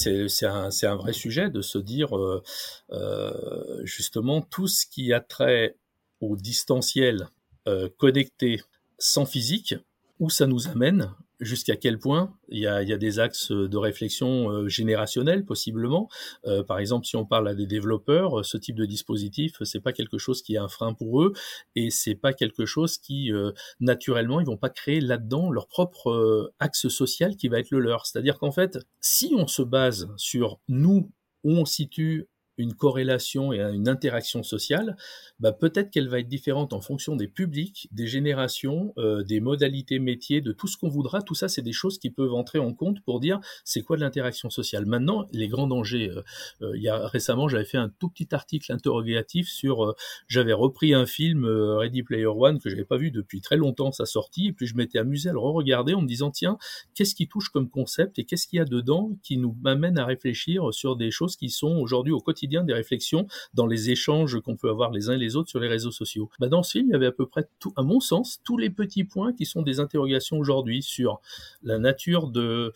un, 0.42 0.70
un, 0.82 0.96
vrai 0.96 1.14
sujet 1.14 1.52
de 1.52 1.62
se 1.62 1.78
dire 1.78 2.18
euh, 2.18 2.44
euh, 2.90 3.80
justement 3.84 4.42
tout 4.42 4.68
ce 4.68 4.88
qui 4.88 5.14
a 5.14 5.20
trait 5.20 5.78
au 6.20 6.36
distanciel 6.36 7.30
euh, 7.68 7.90
connecté 7.98 8.64
sans 8.98 9.28
physique, 9.28 9.76
où 10.20 10.32
ça 10.32 10.48
nous 10.48 10.68
amène 10.68 11.14
jusqu'à 11.40 11.76
quel 11.76 12.00
point 12.00 12.34
il 12.50 12.60
y, 12.60 12.68
a, 12.68 12.82
il 12.82 12.90
y 12.90 12.94
a, 12.94 12.98
des 12.98 13.20
axes 13.20 13.52
de 13.52 13.78
réflexion 13.78 14.50
euh, 14.50 14.68
générationnels 14.68 15.46
possiblement. 15.46 16.10
Euh, 16.46 16.64
par 16.64 16.80
exemple, 16.80 17.06
si 17.06 17.16
on 17.16 17.26
parle 17.26 17.48
à 17.48 17.56
des 17.56 17.68
développeurs, 17.68 18.44
ce 18.44 18.58
type 18.58 18.76
de 18.76 18.86
dispositif, 18.86 19.56
c'est 19.64 19.80
pas 19.80 19.94
quelque 19.94 20.18
chose 20.18 20.42
qui 20.42 20.56
est 20.56 20.60
un 20.60 20.68
frein 20.68 20.94
pour 20.94 21.22
eux 21.22 21.34
et 21.76 21.90
c'est 21.90 22.16
pas 22.16 22.34
quelque 22.34 22.66
chose 22.66 22.98
qui 22.98 23.32
euh, 23.32 23.52
naturellement 23.80 24.40
ils 24.40 24.46
vont 24.46 24.58
pas 24.58 24.70
créer 24.70 25.02
là-dedans 25.02 25.52
leur 25.52 25.68
propre 25.68 26.52
axe 26.60 26.88
social 26.88 27.36
qui 27.36 27.48
va 27.48 27.60
être 27.60 27.72
le 27.72 27.80
leur. 27.80 28.06
C'est-à-dire 28.06 28.40
qu'en 28.40 28.52
fait, 28.52 28.80
si 29.02 29.34
on 29.38 29.48
se 29.48 29.62
base 29.62 30.10
sur 30.18 30.60
nous 30.68 31.12
où 31.44 31.52
on 31.52 31.66
situe 31.66 32.28
une 32.58 32.74
corrélation 32.74 33.54
et 33.54 33.60
une 33.60 33.88
interaction 33.88 34.44
sociale, 34.44 34.98
bah 35.40 35.52
peut-être 35.52 35.92
qu'elle 35.92 36.10
va 36.10 36.20
être 36.20 36.28
différente 36.28 36.74
en 36.74 36.82
fonction 36.82 37.16
des 37.16 37.28
publics, 37.28 37.88
des 37.92 38.08
générations, 38.08 38.94
euh, 38.98 39.24
des 39.24 39.40
modalités 39.40 40.00
métiers, 40.00 40.42
de 40.42 40.52
tout 40.52 40.68
ce 40.68 40.78
qu'on 40.78 40.90
voudra. 40.90 41.22
Tout 41.22 41.36
ça, 41.36 41.48
c'est 41.48 41.62
des 41.62 41.72
choses 41.72 42.00
qui 42.00 42.10
peuvent 42.10 42.34
entrer 42.34 42.60
en 42.60 42.74
compte 42.74 43.02
pour 43.02 43.20
dire 43.20 43.40
c'est 43.64 43.84
quoi 43.84 43.98
de 43.98 44.02
l'interaction 44.02 44.50
sociale. 44.50 44.86
Maintenant, 44.86 45.28
les 45.32 45.48
grands 45.48 45.68
dangers. 45.68 46.10
Euh, 46.10 46.24
euh, 46.62 46.72
il 46.76 46.82
y 46.82 46.90
a 46.90 47.08
récemment, 47.08 47.48
j'avais 47.48 47.66
fait 47.66 47.78
un 47.78 47.90
tout 48.00 48.10
petit 48.10 48.34
article 48.34 48.72
interrogatif 48.72 49.48
sur. 49.48 49.96
j'avais 50.28 50.54
repris 50.54 50.94
un 50.94 51.06
film 51.06 51.46
Ready 51.46 52.04
Player 52.04 52.26
One 52.26 52.60
que 52.60 52.70
j'avais 52.70 52.86
pas 52.86 52.98
vu 52.98 53.12
depuis 53.12 53.42
très 53.42 53.58
longtemps 53.58 53.92
sa 53.92 54.06
sortie, 54.06 54.48
et 54.48 54.54
puis 54.54 54.66
je 54.66 54.76
m'étais 54.76 55.00
amusé 55.00 55.30
à 55.30 55.34
le 55.34 55.40
re-regarder 55.40 55.94
en 55.94 56.02
me 56.02 56.08
disant 56.08 56.32
tiens, 56.32 56.58
qu'est-ce 56.96 57.16
qui 57.16 57.28
touche 57.28 57.50
comme 57.50 57.70
concept 57.70 58.20
et 58.20 58.26
qu'est-ce 58.26 58.48
qu'il 58.48 58.58
y 58.58 58.62
a 58.62 58.66
dedans 58.66 59.12
qui 59.24 59.38
nous 59.38 59.56
amène 59.66 59.98
à 59.98 60.06
réfléchir 60.06 60.74
sur 60.74 60.96
des 60.96 61.12
choses 61.12 61.36
qui 61.36 61.50
sont 61.50 61.78
aujourd'hui 61.78 62.14
au 62.14 62.20
quotidien 62.20 62.47
des 62.48 62.74
réflexions 62.74 63.28
dans 63.54 63.68
les 63.68 63.90
échanges 63.90 64.40
qu'on 64.42 64.56
peut 64.56 64.70
avoir 64.70 64.92
les 64.92 65.10
uns 65.10 65.14
et 65.14 65.18
les 65.18 65.36
autres 65.36 65.50
sur 65.50 65.60
les 65.60 65.68
réseaux 65.68 65.92
sociaux. 65.92 66.30
Bah, 66.40 66.48
dans 66.48 66.64
ce 66.64 66.72
film, 66.72 66.88
il 66.90 66.92
y 66.94 66.96
avait 66.96 67.08
à 67.08 67.12
peu 67.12 67.28
près, 67.28 67.48
à 67.76 67.84
mon 67.84 68.00
sens, 68.00 68.40
tous 68.44 68.58
les 68.58 68.70
petits 68.70 69.04
points 69.04 69.34
qui 69.34 69.46
sont 69.46 69.62
des 69.62 69.80
interrogations 69.80 70.38
aujourd'hui 70.38 70.82
sur 70.82 71.22
la 71.62 71.78
nature 71.78 72.28
de 72.28 72.74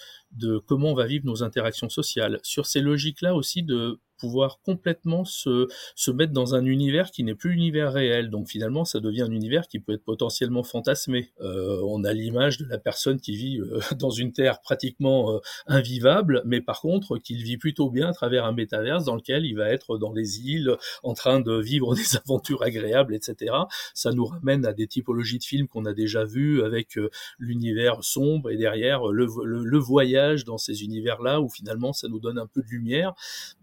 comment 0.67 0.91
on 0.91 0.95
va 0.95 1.05
vivre 1.05 1.25
nos 1.25 1.43
interactions 1.43 1.89
sociales, 1.89 2.39
sur 2.43 2.65
ces 2.65 2.81
logiques-là 2.81 3.35
aussi 3.35 3.63
de 3.63 3.99
pouvoir 4.21 4.59
complètement 4.63 5.25
se, 5.25 5.67
se 5.95 6.11
mettre 6.11 6.31
dans 6.31 6.53
un 6.53 6.63
univers 6.65 7.09
qui 7.09 7.23
n'est 7.23 7.33
plus 7.33 7.53
l'univers 7.53 7.91
réel. 7.91 8.29
Donc 8.29 8.47
finalement, 8.47 8.85
ça 8.85 8.99
devient 8.99 9.23
un 9.23 9.31
univers 9.31 9.67
qui 9.67 9.79
peut 9.79 9.93
être 9.93 10.05
potentiellement 10.05 10.63
fantasmé. 10.63 11.31
Euh, 11.41 11.81
on 11.83 12.03
a 12.03 12.13
l'image 12.13 12.59
de 12.59 12.65
la 12.65 12.77
personne 12.77 13.19
qui 13.19 13.35
vit 13.35 13.59
euh, 13.59 13.79
dans 13.97 14.11
une 14.11 14.31
terre 14.31 14.61
pratiquement 14.61 15.33
euh, 15.33 15.39
invivable, 15.65 16.43
mais 16.45 16.61
par 16.61 16.81
contre, 16.81 17.17
qu'il 17.17 17.41
vit 17.43 17.57
plutôt 17.57 17.89
bien 17.89 18.09
à 18.09 18.13
travers 18.13 18.45
un 18.45 18.51
métaverse 18.51 19.05
dans 19.05 19.15
lequel 19.15 19.43
il 19.45 19.55
va 19.55 19.69
être 19.69 19.97
dans 19.97 20.13
les 20.13 20.41
îles, 20.41 20.77
en 21.01 21.15
train 21.15 21.39
de 21.39 21.59
vivre 21.59 21.95
des 21.95 22.15
aventures 22.15 22.61
agréables, 22.61 23.15
etc. 23.15 23.53
Ça 23.95 24.11
nous 24.11 24.25
ramène 24.25 24.67
à 24.67 24.73
des 24.73 24.85
typologies 24.85 25.39
de 25.39 25.43
films 25.43 25.67
qu'on 25.67 25.85
a 25.85 25.93
déjà 25.93 26.25
vus 26.25 26.63
avec 26.63 26.99
l'univers 27.39 28.03
sombre 28.03 28.51
et 28.51 28.57
derrière 28.57 29.07
le, 29.07 29.27
le, 29.43 29.63
le 29.63 29.77
voyage 29.79 30.45
dans 30.45 30.59
ces 30.59 30.83
univers-là 30.83 31.41
où 31.41 31.49
finalement 31.49 31.91
ça 31.91 32.07
nous 32.07 32.19
donne 32.19 32.37
un 32.37 32.45
peu 32.45 32.61
de 32.61 32.67
lumière. 32.67 33.13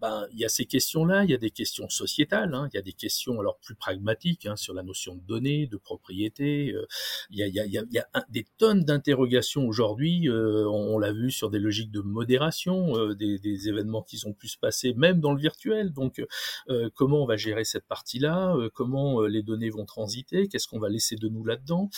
Ben, 0.01 0.27
il 0.33 0.39
y 0.39 0.45
a 0.45 0.48
ces 0.49 0.65
questions-là, 0.65 1.23
il 1.23 1.31
y 1.31 1.33
a 1.33 1.37
des 1.37 1.51
questions 1.51 1.89
sociétales, 1.89 2.53
hein, 2.53 2.67
il 2.71 2.75
y 2.75 2.79
a 2.79 2.81
des 2.81 2.93
questions 2.93 3.39
alors 3.39 3.57
plus 3.59 3.75
pragmatiques 3.75 4.45
hein, 4.45 4.55
sur 4.55 4.73
la 4.73 4.83
notion 4.83 5.15
de 5.15 5.21
données, 5.21 5.67
de 5.67 5.77
propriété. 5.77 6.71
Euh, 6.73 6.85
il 7.29 7.39
y 7.39 7.77
a, 7.77 8.05
des 8.29 8.45
tonnes 8.57 8.83
d'interrogations 8.83 9.67
aujourd'hui. 9.67 10.29
Euh, 10.29 10.67
on, 10.67 10.97
l'a 10.99 11.13
vu 11.13 11.31
sur 11.31 11.49
des 11.49 11.59
logiques 11.59 11.91
de 11.91 12.01
modération, 12.01 12.97
euh, 12.97 13.15
des, 13.15 13.69
événements 13.69 14.03
qui 14.03 14.19
ont 14.25 14.33
pu 14.33 14.47
se 14.47 14.57
passer 14.57 14.93
même 14.93 15.19
dans 15.19 15.33
le 15.33 15.39
virtuel. 15.39 15.91
Donc, 15.91 16.23
comment 16.95 17.23
on 17.23 17.25
va 17.25 17.35
gérer 17.35 17.63
cette 17.63 17.85
partie-là 17.87 18.55
Comment 18.73 19.21
les 19.21 19.43
données 19.43 19.69
vont 19.69 19.85
transiter 19.85 20.47
Qu'est-ce 20.47 20.67
qu'on 20.67 20.79
va 20.79 20.89
laisser 20.89 21.15
de 21.15 21.27
nous 21.27 21.43
là-dedans 21.43 21.89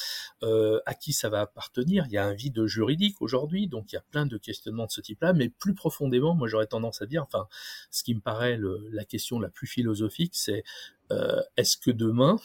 À 0.42 0.94
qui 0.94 1.14
ça 1.14 1.30
va 1.30 1.42
appartenir 1.42 2.06
Il 2.08 2.14
y 2.14 2.18
a 2.18 2.26
un 2.26 2.34
vide 2.34 2.66
juridique 2.66 3.22
aujourd'hui, 3.22 3.68
donc 3.68 3.92
il 3.92 3.96
y 3.96 3.98
a 3.98 4.04
plein 4.12 4.26
de 4.26 4.38
questionnements 4.38 4.86
de 4.86 4.92
ce 4.92 5.02
type-là. 5.02 5.34
Mais 5.34 5.50
plus 5.50 5.76
profondément, 5.76 6.36
moi 6.36 6.48
j'aurais 6.48 6.68
tendance 6.68 7.02
à 7.02 7.06
dire, 7.06 7.24
enfin, 7.24 7.48
ce 7.92 8.04
qui 8.04 8.16
me 8.16 8.22
paraît 8.22 8.41
la 8.48 9.06
question 9.06 9.40
la 9.40 9.50
plus 9.50 9.68
philosophique, 9.68 10.34
c'est 10.36 10.64
euh, 11.12 11.42
est-ce 11.58 11.78
que 11.78 11.92
demain, 11.92 12.38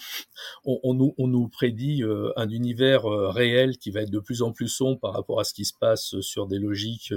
on, 0.64 0.94
nous, 0.94 1.48
prédit 1.48 2.02
euh, 2.02 2.32
un 2.36 2.48
univers 2.48 3.06
euh, 3.06 3.30
réel 3.30 3.78
qui 3.78 3.90
va 3.90 4.02
être 4.02 4.10
de 4.10 4.18
plus 4.18 4.42
en 4.42 4.52
plus 4.52 4.68
sombre 4.68 4.98
par 4.98 5.12
rapport 5.12 5.40
à 5.40 5.44
ce 5.44 5.54
qui 5.54 5.64
se 5.64 5.74
passe 5.78 6.20
sur 6.20 6.46
des 6.46 6.58
logiques 6.58 7.14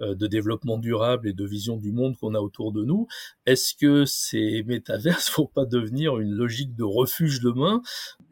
de 0.00 0.26
développement 0.26 0.78
durable 0.78 1.28
et 1.28 1.32
de 1.32 1.44
vision 1.44 1.76
du 1.76 1.92
monde 1.92 2.16
qu'on 2.16 2.34
a 2.34 2.40
autour 2.40 2.72
de 2.72 2.84
nous? 2.84 3.06
Est-ce 3.44 3.74
que 3.74 4.04
ces 4.04 4.62
métaverses 4.64 5.30
vont 5.36 5.46
pas 5.46 5.66
devenir 5.66 6.18
une 6.18 6.32
logique 6.32 6.74
de 6.74 6.84
refuge 6.84 7.40
demain? 7.40 7.82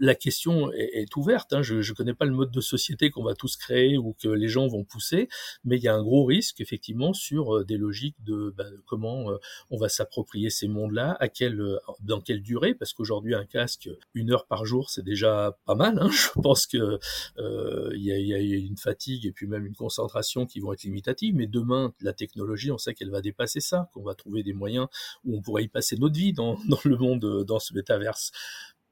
La 0.01 0.15
question 0.15 0.73
est, 0.73 1.15
ouverte. 1.17 1.53
Hein. 1.53 1.63
Je 1.63 1.77
ne 1.77 1.95
connais 1.95 2.15
pas 2.15 2.25
le 2.25 2.33
mode 2.33 2.51
de 2.51 2.61
société 2.61 3.11
qu'on 3.11 3.23
va 3.23 3.35
tous 3.35 3.57
créer 3.57 3.99
ou 3.99 4.15
que 4.15 4.29
les 4.29 4.49
gens 4.49 4.67
vont 4.67 4.85
pousser, 4.85 5.29
mais 5.65 5.77
il 5.77 5.83
y 5.83 5.89
a 5.89 5.95
un 5.95 6.03
gros 6.03 6.25
risque 6.25 6.61
effectivement 6.61 7.13
sur 7.13 7.65
des 7.65 7.77
logiques 7.77 8.17
de 8.25 8.53
bah, 8.57 8.65
comment 8.87 9.27
on 9.71 9.77
va 9.77 9.89
s'approprier 9.89 10.51
ces 10.51 10.69
mondes-là, 10.69 11.17
à 11.21 11.29
quel, 11.29 11.61
dans 12.01 12.21
quelle 12.21 12.43
parce 12.79 12.93
qu'aujourd'hui 12.93 13.35
un 13.35 13.45
casque, 13.45 13.89
une 14.15 14.33
heure 14.33 14.47
par 14.47 14.65
jour, 14.65 14.91
c'est 14.91 15.05
déjà 15.05 15.57
pas 15.65 15.75
mal. 15.75 15.99
Hein. 16.01 16.11
Je 16.11 16.41
pense 16.41 16.67
que 16.67 16.99
euh, 17.39 17.91
il 17.95 18.03
y, 18.03 18.13
a, 18.13 18.19
y, 18.19 18.55
a, 18.55 18.59
une 18.59 18.77
fatigue 18.77 19.27
et 19.27 19.33
puis 19.33 19.47
même 19.47 19.67
une 19.67 19.75
concentration 19.75 20.47
qui 20.47 20.61
vont 20.61 20.73
être 20.73 20.83
limitatives. 20.85 21.35
Mais 21.35 21.47
demain, 21.47 21.93
la 22.01 22.13
technologie, 22.13 22.71
on 22.71 22.79
sait 22.79 22.95
qu'elle 22.95 23.11
va 23.11 23.21
dépasser 23.21 23.61
ça, 23.61 23.89
qu'on 23.93 24.03
va 24.03 24.15
trouver 24.15 24.43
des 24.43 24.53
moyens 24.53 24.87
où 25.25 25.37
on 25.37 25.43
pourrait 25.43 25.65
y 25.65 25.69
passer 25.69 25.97
notre 25.97 26.17
vie 26.17 26.33
dans, 26.33 26.59
dans 26.69 26.81
le 26.85 26.97
monde, 26.97 27.45
dans 27.45 27.59
ce 27.59 27.75
métaverse. 27.75 28.33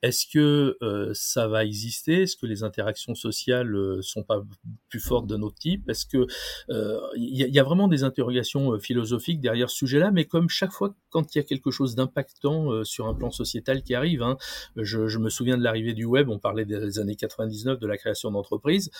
Est-ce 0.02 0.26
que 0.26 0.76
euh, 0.82 1.12
ça 1.14 1.46
va 1.46 1.64
exister? 1.64 2.22
Est-ce 2.22 2.36
que 2.36 2.46
les 2.46 2.64
interactions 2.64 3.14
sociales 3.14 3.74
euh, 3.76 4.02
sont 4.02 4.24
pas 4.24 4.42
plus 4.88 4.98
fortes 4.98 5.28
d'un 5.28 5.42
autre 5.42 5.58
type? 5.58 5.88
Est-ce 5.88 6.06
que 6.06 6.26
il 6.68 6.74
euh, 6.74 6.98
y, 7.14 7.44
y, 7.44 7.58
a 7.60 7.62
vraiment 7.62 7.86
des 7.86 8.02
interrogations 8.02 8.72
euh, 8.72 8.78
philosophiques 8.80 9.40
derrière 9.40 9.70
ce 9.70 9.76
sujet-là 9.76 10.10
Mais 10.10 10.24
comme 10.24 10.48
chaque 10.48 10.72
fois 10.72 10.94
quand 11.10 11.34
il 11.34 11.38
y 11.38 11.40
a 11.40 11.44
quelque 11.44 11.70
chose 11.70 11.94
d'impactant 11.94 12.84
sur 12.84 13.06
un 13.06 13.12
plan 13.12 13.30
sociétal 13.30 13.82
qui 13.82 13.94
arrive, 13.94 14.22
hein, 14.22 14.38
je, 14.76 15.08
je, 15.08 15.18
me 15.18 15.28
souviens 15.28 15.58
de 15.58 15.62
l'arrivée 15.62 15.92
du 15.92 16.06
web. 16.06 16.30
On 16.30 16.38
parlait 16.38 16.64
des 16.64 16.98
années 16.98 17.16
99 17.16 17.78
de 17.78 17.86
la 17.86 17.98
création 17.98 18.30
d'entreprises. 18.30 18.90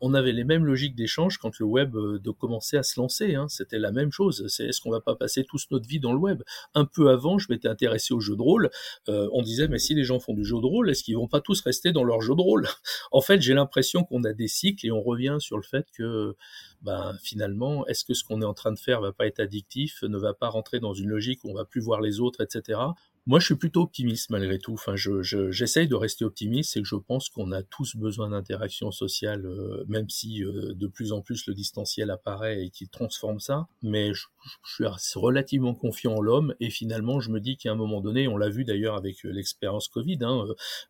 On 0.00 0.14
avait 0.14 0.32
les 0.32 0.44
mêmes 0.44 0.64
logiques 0.64 0.94
d'échange 0.94 1.36
quand 1.36 1.58
le 1.58 1.66
web 1.66 1.92
de 1.94 2.30
commençait 2.30 2.78
à 2.78 2.82
se 2.82 2.98
lancer. 2.98 3.34
Hein. 3.34 3.48
C'était 3.48 3.78
la 3.78 3.92
même 3.92 4.10
chose. 4.10 4.46
C'est 4.48 4.64
est-ce 4.64 4.80
qu'on 4.80 4.90
va 4.90 5.02
pas 5.02 5.14
passer 5.14 5.44
toute 5.44 5.60
notre 5.70 5.86
vie 5.86 6.00
dans 6.00 6.14
le 6.14 6.18
web? 6.18 6.42
Un 6.74 6.86
peu 6.86 7.10
avant, 7.10 7.36
je 7.38 7.48
m'étais 7.50 7.68
intéressé 7.68 8.14
aux 8.14 8.20
jeux 8.20 8.36
de 8.36 8.42
rôle. 8.42 8.70
on 9.08 9.42
disait 9.42 9.68
mais 9.68 9.78
si 9.78 9.94
les 9.94 10.04
gens 10.04 10.20
font 10.20 10.31
du 10.32 10.44
jeu 10.44 10.60
de 10.60 10.66
rôle, 10.66 10.90
est-ce 10.90 11.02
qu'ils 11.02 11.16
vont 11.16 11.28
pas 11.28 11.40
tous 11.40 11.60
rester 11.60 11.92
dans 11.92 12.04
leur 12.04 12.20
jeu 12.20 12.34
de 12.34 12.40
rôle? 12.40 12.66
En 13.10 13.20
fait, 13.20 13.40
j'ai 13.40 13.54
l'impression 13.54 14.04
qu'on 14.04 14.24
a 14.24 14.32
des 14.32 14.48
cycles 14.48 14.86
et 14.86 14.90
on 14.90 15.02
revient 15.02 15.36
sur 15.38 15.56
le 15.56 15.62
fait 15.62 15.86
que 15.96 16.34
ben, 16.82 17.14
finalement, 17.22 17.86
est-ce 17.86 18.04
que 18.04 18.14
ce 18.14 18.24
qu'on 18.24 18.40
est 18.42 18.46
en 18.46 18.54
train 18.54 18.72
de 18.72 18.78
faire 18.78 19.00
va 19.00 19.12
pas 19.12 19.26
être 19.26 19.40
addictif, 19.40 20.02
ne 20.02 20.18
va 20.18 20.34
pas 20.34 20.48
rentrer 20.48 20.80
dans 20.80 20.94
une 20.94 21.08
logique 21.08 21.44
où 21.44 21.50
on 21.50 21.54
va 21.54 21.64
plus 21.64 21.80
voir 21.80 22.00
les 22.00 22.20
autres, 22.20 22.40
etc. 22.42 22.80
Moi, 23.24 23.38
je 23.38 23.44
suis 23.46 23.54
plutôt 23.54 23.82
optimiste 23.82 24.30
malgré 24.30 24.58
tout. 24.58 24.72
Enfin, 24.72 24.96
je, 24.96 25.22
j'essaye 25.22 25.86
de 25.86 25.94
rester 25.94 26.24
optimiste, 26.24 26.72
c'est 26.72 26.82
que 26.82 26.88
je 26.88 26.96
pense 26.96 27.28
qu'on 27.28 27.52
a 27.52 27.62
tous 27.62 27.94
besoin 27.94 28.30
d'interaction 28.30 28.90
sociale, 28.90 29.46
euh, 29.46 29.84
même 29.86 30.10
si 30.10 30.42
euh, 30.42 30.74
de 30.74 30.86
plus 30.88 31.12
en 31.12 31.20
plus 31.20 31.46
le 31.46 31.54
distanciel 31.54 32.10
apparaît 32.10 32.64
et 32.64 32.70
qu'il 32.70 32.88
transforme 32.88 33.38
ça. 33.38 33.68
Mais 33.82 34.12
je, 34.12 34.26
suis 34.64 34.84
relativement 35.14 35.72
confiant 35.72 36.16
en 36.16 36.20
l'homme 36.20 36.56
et 36.58 36.68
finalement, 36.68 37.20
je 37.20 37.30
me 37.30 37.38
dis 37.38 37.56
qu'à 37.56 37.70
un 37.70 37.76
moment 37.76 38.00
donné, 38.00 38.26
on 38.26 38.36
l'a 38.36 38.48
vu 38.48 38.64
d'ailleurs 38.64 38.96
avec 38.96 39.24
euh, 39.24 39.30
l'expérience 39.30 39.86
Covid, 39.86 40.18
hein, 40.22 40.44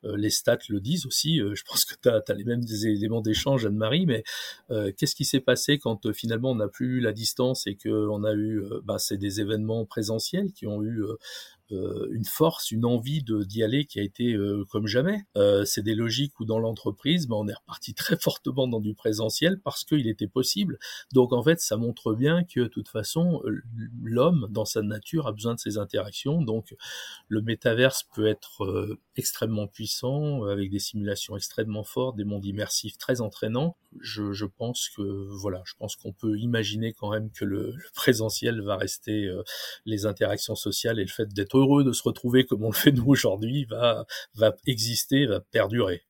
les 0.04 0.30
stats 0.30 0.58
le 0.70 0.80
disent 0.80 1.04
aussi. 1.04 1.38
je 1.38 1.62
pense 1.64 1.84
que 1.84 1.94
tu 2.00 2.08
as, 2.08 2.34
les 2.34 2.44
mêmes 2.44 2.62
éléments 2.84 3.20
d'échange, 3.20 3.66
Anne-Marie, 3.66 4.06
mais 4.06 4.24
qu'est-ce 4.96 5.14
qui 5.14 5.24
s'est 5.24 5.40
passé 5.40 5.78
quand 5.78 6.12
finalement 6.12 6.52
on 6.52 6.54
n'a 6.54 6.68
plus 6.68 6.98
eu 6.98 7.00
la 7.00 7.12
distance 7.12 7.66
et 7.66 7.76
qu'on 7.76 8.24
a 8.24 8.34
eu, 8.34 8.62
bah, 8.84 8.98
c'est 8.98 9.18
des 9.18 9.40
événements 9.40 9.84
présentiels 9.84 10.52
qui 10.52 10.66
ont 10.66 10.82
eu 10.82 11.02
euh, 11.02 11.16
une 12.10 12.24
force, 12.24 12.70
une 12.70 12.84
envie 12.84 13.22
de 13.22 13.42
d'y 13.44 13.62
aller 13.62 13.84
qui 13.84 14.00
a 14.00 14.02
été 14.02 14.34
euh, 14.34 14.64
comme 14.70 14.86
jamais. 14.86 15.24
Euh, 15.36 15.64
c'est 15.64 15.82
des 15.82 15.94
logiques 15.94 16.38
où 16.40 16.44
dans 16.44 16.58
l'entreprise, 16.58 17.26
ben, 17.26 17.36
on 17.36 17.48
est 17.48 17.54
reparti 17.54 17.94
très 17.94 18.16
fortement 18.16 18.68
dans 18.68 18.80
du 18.80 18.94
présentiel 18.94 19.60
parce 19.60 19.84
qu'il 19.84 20.08
était 20.08 20.26
possible. 20.26 20.78
Donc 21.12 21.32
en 21.32 21.42
fait, 21.42 21.60
ça 21.60 21.76
montre 21.76 22.14
bien 22.14 22.44
que 22.44 22.60
de 22.60 22.68
toute 22.68 22.88
façon, 22.88 23.42
l'homme 24.02 24.46
dans 24.50 24.64
sa 24.64 24.82
nature 24.82 25.26
a 25.26 25.32
besoin 25.32 25.54
de 25.54 25.60
ces 25.60 25.78
interactions. 25.78 26.42
Donc 26.42 26.74
le 27.28 27.42
métaverse 27.42 28.04
peut 28.14 28.26
être 28.26 28.96
extrêmement 29.16 29.66
puissant 29.66 30.44
avec 30.44 30.70
des 30.70 30.78
simulations 30.78 31.36
extrêmement 31.36 31.84
fortes, 31.84 32.16
des 32.16 32.24
mondes 32.24 32.44
immersifs 32.44 32.98
très 32.98 33.20
entraînants. 33.20 33.76
Je, 34.00 34.32
je 34.32 34.46
pense 34.46 34.88
que 34.96 35.02
voilà, 35.40 35.62
je 35.66 35.74
pense 35.78 35.96
qu'on 35.96 36.12
peut 36.12 36.38
imaginer 36.38 36.92
quand 36.92 37.10
même 37.10 37.30
que 37.30 37.44
le, 37.44 37.74
présentiel 37.94 38.62
va 38.62 38.76
rester 38.76 39.30
les 39.84 40.06
interactions 40.06 40.54
sociales 40.54 40.98
et 40.98 41.04
le 41.04 41.10
fait 41.10 41.32
d'être 41.32 41.58
heureux 41.58 41.84
de 41.84 41.92
se 41.92 42.02
retrouver 42.02 42.44
comme 42.44 42.64
on 42.64 42.70
le 42.70 42.76
fait 42.76 42.92
nous 42.92 43.06
aujourd'hui 43.06 43.64
va, 43.66 44.06
va 44.34 44.54
exister, 44.66 45.26
va 45.26 45.40
perdurer. 45.40 46.02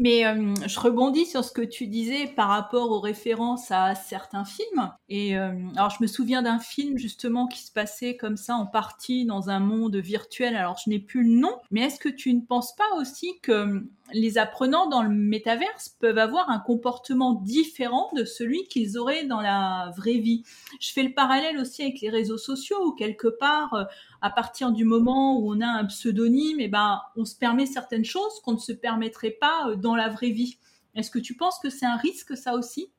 Mais 0.00 0.24
euh, 0.24 0.54
je 0.64 0.78
rebondis 0.78 1.26
sur 1.26 1.44
ce 1.44 1.50
que 1.50 1.60
tu 1.60 1.88
disais 1.88 2.28
par 2.28 2.48
rapport 2.48 2.92
aux 2.92 3.00
références 3.00 3.72
à 3.72 3.96
certains 3.96 4.44
films. 4.44 4.92
Et 5.08 5.36
euh, 5.36 5.50
alors, 5.74 5.90
je 5.90 6.00
me 6.00 6.06
souviens 6.06 6.40
d'un 6.40 6.60
film 6.60 6.96
justement 6.98 7.48
qui 7.48 7.60
se 7.62 7.72
passait 7.72 8.16
comme 8.16 8.36
ça 8.36 8.54
en 8.54 8.64
partie 8.64 9.26
dans 9.26 9.50
un 9.50 9.58
monde 9.58 9.96
virtuel. 9.96 10.54
Alors, 10.54 10.80
je 10.84 10.88
n'ai 10.88 11.00
plus 11.00 11.24
le 11.24 11.40
nom, 11.40 11.56
mais 11.72 11.80
est-ce 11.80 11.98
que 11.98 12.08
tu 12.08 12.32
ne 12.32 12.42
penses 12.42 12.76
pas 12.76 12.96
aussi 12.96 13.40
que 13.42 13.82
les 14.12 14.38
apprenants 14.38 14.88
dans 14.88 15.02
le 15.02 15.08
métaverse 15.08 15.96
peuvent 15.98 16.18
avoir 16.18 16.48
un 16.48 16.60
comportement 16.60 17.34
différent 17.34 18.08
de 18.14 18.24
celui 18.24 18.68
qu'ils 18.68 18.98
auraient 18.98 19.24
dans 19.24 19.40
la 19.40 19.92
vraie 19.96 20.18
vie? 20.18 20.44
Je 20.80 20.92
fais 20.92 21.02
le 21.02 21.12
parallèle 21.12 21.58
aussi 21.58 21.82
avec 21.82 22.00
les 22.00 22.10
réseaux 22.10 22.38
sociaux 22.38 22.86
où 22.86 22.92
quelque 22.92 23.26
part, 23.26 23.74
euh, 23.74 23.84
à 24.20 24.30
partir 24.30 24.72
du 24.72 24.84
moment 24.84 25.38
où 25.38 25.52
on 25.52 25.60
a 25.60 25.66
un 25.66 25.84
pseudonyme, 25.84 26.58
eh 26.60 26.68
ben, 26.68 27.00
on 27.16 27.24
se 27.24 27.36
permet 27.36 27.66
certaines 27.66 28.04
choses 28.04 28.40
qu'on 28.42 28.54
ne 28.54 28.58
se 28.58 28.72
permettrait 28.72 29.36
pas 29.40 29.68
euh, 29.68 29.76
dans 29.76 29.94
la 29.94 30.08
vraie 30.08 30.30
vie. 30.30 30.58
Est-ce 30.94 31.10
que 31.10 31.18
tu 31.18 31.36
penses 31.36 31.58
que 31.62 31.70
c'est 31.70 31.86
un 31.86 31.96
risque 31.96 32.36
ça 32.36 32.54
aussi? 32.54 32.90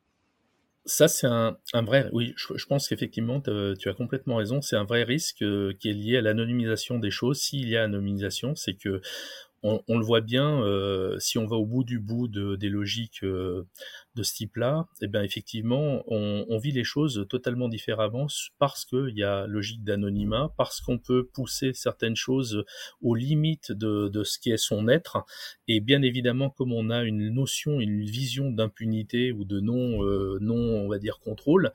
Ça, 0.86 1.08
c'est 1.08 1.27
un, 1.27 1.58
vrai. 1.73 2.10
Oui, 2.13 2.34
je, 2.36 2.65
pense 2.65 2.88
qu'effectivement, 2.88 3.41
tu 3.41 3.89
as 3.89 3.93
complètement 3.93 4.38
raison. 4.38 4.62
C'est 4.62 4.77
un 4.77 4.86
vrai 4.86 5.03
risque 5.03 5.43
euh, 5.43 5.73
qui 5.79 5.89
est 5.89 5.93
lié 5.93 6.17
à 6.17 6.21
l'anonymisation 6.21 6.97
des 6.97 7.12
choses. 7.12 7.39
S'il 7.39 7.69
y 7.69 7.77
a 7.77 7.84
anonymisation, 7.84 8.55
c'est 8.55 8.75
que 8.75 9.01
on, 9.62 9.82
le 9.89 10.05
voit 10.05 10.21
bien, 10.21 10.63
euh, 10.63 11.19
si 11.19 11.38
on 11.38 11.45
va 11.45 11.58
au 11.58 11.65
bout 11.65 11.84
du 11.84 11.99
bout 11.99 12.29
de, 12.29 12.55
des 12.55 12.69
logiques 12.69 13.25
de 14.15 14.24
ce 14.24 14.34
type-là, 14.34 14.88
eh 15.02 15.08
bien 15.08 15.24
effectivement, 15.24 16.04
on, 16.08 16.58
vit 16.58 16.72
les 16.72 16.84
choses 16.84 17.26
totalement 17.30 17.69
différemment 17.69 18.28
parce 18.58 18.84
qu'il 18.84 19.13
y 19.15 19.24
a 19.24 19.48
logique 19.48 19.84
d'anonymat, 19.86 20.54
parce 20.58 20.82
qu'on 20.82 20.98
peut 20.98 21.26
pousser 21.26 21.72
certaines 21.74 22.17
choses 22.17 22.65
aux 23.02 23.15
limites 23.15 23.72
de, 23.72 24.24
ce 24.24 24.39
qui 24.39 24.52
est 24.52 24.58
son 24.58 24.89
être, 24.89 25.26
et 25.69 25.80
bien 25.80 26.02
évidemment, 26.02 26.50
comme 26.50 26.74
on 26.74 26.89
a 26.89 27.04
une 27.04 27.30
notion, 27.30 27.80
une 27.80 28.04
vision 28.04 28.52
d'impunité 28.52 29.32
ou 29.32 29.45
de 29.45 29.62
non, 29.62 30.04
euh, 30.04 30.38
non, 30.41 30.56
on 30.56 30.89
va 30.89 31.00
dire 31.00 31.19
contrôle, 31.19 31.72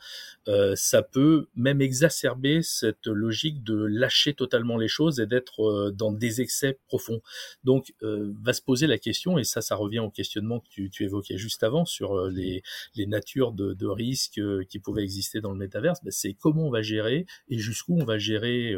ça 0.75 1.03
peut 1.03 1.47
même 1.57 1.81
exacerber 1.81 2.63
cette 2.63 3.07
logique 3.07 3.65
de 3.65 3.85
lâcher 3.85 4.35
totalement 4.35 4.77
les 4.77 4.89
choses 4.89 5.21
et 5.21 5.27
d'être 5.27 5.91
dans 5.93 6.13
des 6.13 6.41
excès 6.41 6.79
profonds. 6.87 7.21
Donc 7.65 7.95
euh, 8.03 8.33
va 8.43 8.53
se 8.53 8.63
poser 8.63 8.87
la 8.87 8.99
question, 8.99 9.39
et 9.39 9.45
ça, 9.45 9.61
ça 9.61 9.77
revient 9.77 10.01
au 10.01 10.11
questionnement 10.11 10.61
que 10.61 10.89
tu, 10.89 11.05
évoquais 11.05 11.39
juste 11.39 11.63
avant 11.63 11.85
sur 11.85 12.24
euh, 12.27 12.61
les, 12.95 13.07
natures 13.07 13.53
de, 13.53 13.87
risques 13.87 14.39
euh, 14.39 14.65
qui 14.69 14.79
pouvaient 14.79 15.03
exister 15.03 15.41
dans 15.41 15.53
le 15.53 15.59
métaverse. 15.59 16.03
Ben, 16.03 16.11
c'est 16.11 16.35
comment 16.35 16.67
on 16.67 16.71
va 16.71 16.83
gérer 16.83 17.27
et 17.49 17.59
jusqu'où 17.59 17.97
on 18.01 18.05
va 18.05 18.19
gérer 18.19 18.75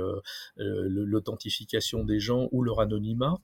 l'authentification 0.56 2.04
des 2.04 2.20
gens 2.20 2.48
ou 2.52 2.62
leur 2.62 2.80
anonymat. 2.80 3.38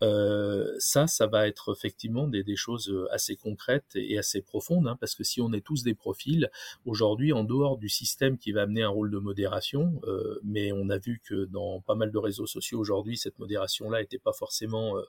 ça, 0.00 1.06
ça 1.06 1.26
va 1.26 1.48
être 1.48 1.74
effectivement 1.76 2.28
des, 2.28 2.44
choses 2.56 2.92
assez 3.10 3.36
concrètes 3.36 3.94
et 3.94 4.18
assez 4.18 4.40
profondes, 4.40 4.88
hein, 4.88 4.96
parce 5.00 5.14
que 5.14 5.24
si 5.24 5.40
on 5.40 5.52
est 5.52 5.60
tous 5.60 5.82
des 5.82 5.94
profils, 5.94 6.50
aujourd'hui, 6.86 7.32
en 7.32 7.44
dehors 7.44 7.78
du 7.78 7.88
système 7.88 8.38
qui 8.38 8.52
va 8.52 8.62
amener 8.62 8.82
un 8.82 8.88
rôle 8.88 9.10
de 9.10 9.18
modération, 9.18 10.00
mais 10.44 10.72
on 10.72 10.88
a 10.90 10.98
vu 10.98 11.20
que 11.24 11.44
dans 11.46 11.80
pas 11.80 11.94
mal 11.94 12.10
de 12.10 12.18
réseaux 12.18 12.46
sociaux 12.46 12.78
aujourd'hui, 12.78 13.16
cette 13.16 13.38
modération-là 13.38 14.00
n'était 14.00 14.18
pas 14.18 14.32
forcément 14.32 14.96
euh, 14.96 15.02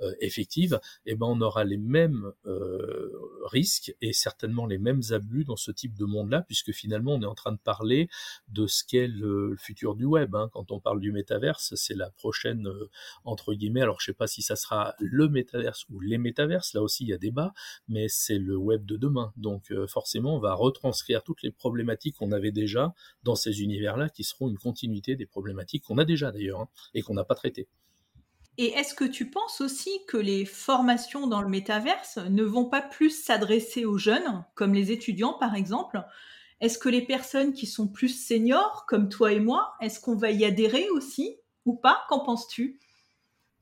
euh, 0.00 0.14
effective, 0.20 0.80
et 1.06 1.12
eh 1.12 1.14
ben 1.14 1.26
on 1.26 1.40
aura 1.40 1.64
les 1.64 1.76
mêmes 1.76 2.32
euh, 2.46 3.10
et 4.00 4.12
certainement 4.12 4.66
les 4.66 4.78
mêmes 4.78 5.02
abus 5.10 5.44
dans 5.44 5.56
ce 5.56 5.70
type 5.70 5.96
de 5.98 6.04
monde-là, 6.04 6.42
puisque 6.42 6.72
finalement 6.72 7.14
on 7.14 7.22
est 7.22 7.26
en 7.26 7.34
train 7.34 7.52
de 7.52 7.58
parler 7.58 8.08
de 8.48 8.66
ce 8.66 8.84
qu'est 8.84 9.08
le, 9.08 9.56
futur 9.58 9.94
du 9.94 10.04
web. 10.04 10.34
Hein. 10.34 10.48
Quand 10.52 10.70
on 10.72 10.80
parle 10.80 11.00
du 11.00 11.12
métaverse, 11.12 11.74
c'est 11.76 11.94
la 11.94 12.10
prochaine 12.10 12.68
entre 13.24 13.54
guillemets. 13.54 13.82
Alors 13.82 14.00
je 14.00 14.06
sais 14.06 14.12
pas 14.14 14.26
si 14.26 14.42
ça 14.42 14.56
sera 14.56 14.94
le 14.98 15.28
métaverse 15.28 15.84
ou 15.90 16.00
les 16.00 16.18
métaverses. 16.18 16.74
Là 16.74 16.82
aussi 16.82 17.04
il 17.04 17.08
y 17.08 17.12
a 17.12 17.18
débat, 17.18 17.52
mais 17.88 18.08
c'est 18.08 18.38
le 18.38 18.56
web 18.56 18.84
de 18.84 18.96
demain. 18.96 19.32
Donc 19.36 19.72
forcément 19.88 20.36
on 20.36 20.40
va 20.40 20.54
retranscrire 20.54 21.22
toutes 21.22 21.42
les 21.42 21.50
problématiques 21.50 22.16
qu'on 22.16 22.32
avait 22.32 22.52
déjà 22.52 22.94
dans 23.22 23.34
ces 23.34 23.62
univers-là, 23.62 24.08
qui 24.08 24.24
seront 24.24 24.48
une 24.48 24.58
continuité 24.58 25.16
des 25.16 25.26
problématiques 25.26 25.84
qu'on 25.84 25.98
a 25.98 26.04
déjà 26.04 26.32
d'ailleurs 26.32 26.60
hein, 26.60 26.68
et 26.94 27.02
qu'on 27.02 27.14
n'a 27.14 27.24
pas 27.24 27.34
traitées. 27.34 27.68
Et 28.58 28.72
est-ce 28.72 28.94
que 28.94 29.04
tu 29.04 29.30
penses 29.30 29.60
aussi 29.60 29.90
que 30.06 30.18
les 30.18 30.44
formations 30.44 31.26
dans 31.26 31.40
le 31.40 31.48
métaverse 31.48 32.18
ne 32.18 32.42
vont 32.42 32.66
pas 32.66 32.82
plus 32.82 33.10
s'adresser 33.10 33.84
aux 33.86 33.98
jeunes, 33.98 34.44
comme 34.54 34.74
les 34.74 34.92
étudiants 34.92 35.32
par 35.38 35.54
exemple? 35.54 36.02
Est-ce 36.60 36.78
que 36.78 36.88
les 36.88 37.02
personnes 37.02 37.54
qui 37.54 37.66
sont 37.66 37.88
plus 37.88 38.08
seniors, 38.08 38.84
comme 38.86 39.08
toi 39.08 39.32
et 39.32 39.40
moi, 39.40 39.74
est-ce 39.80 40.00
qu'on 40.00 40.16
va 40.16 40.30
y 40.30 40.44
adhérer 40.44 40.88
aussi 40.90 41.36
ou 41.64 41.74
pas? 41.74 42.04
Qu'en 42.08 42.20
penses-tu? 42.20 42.78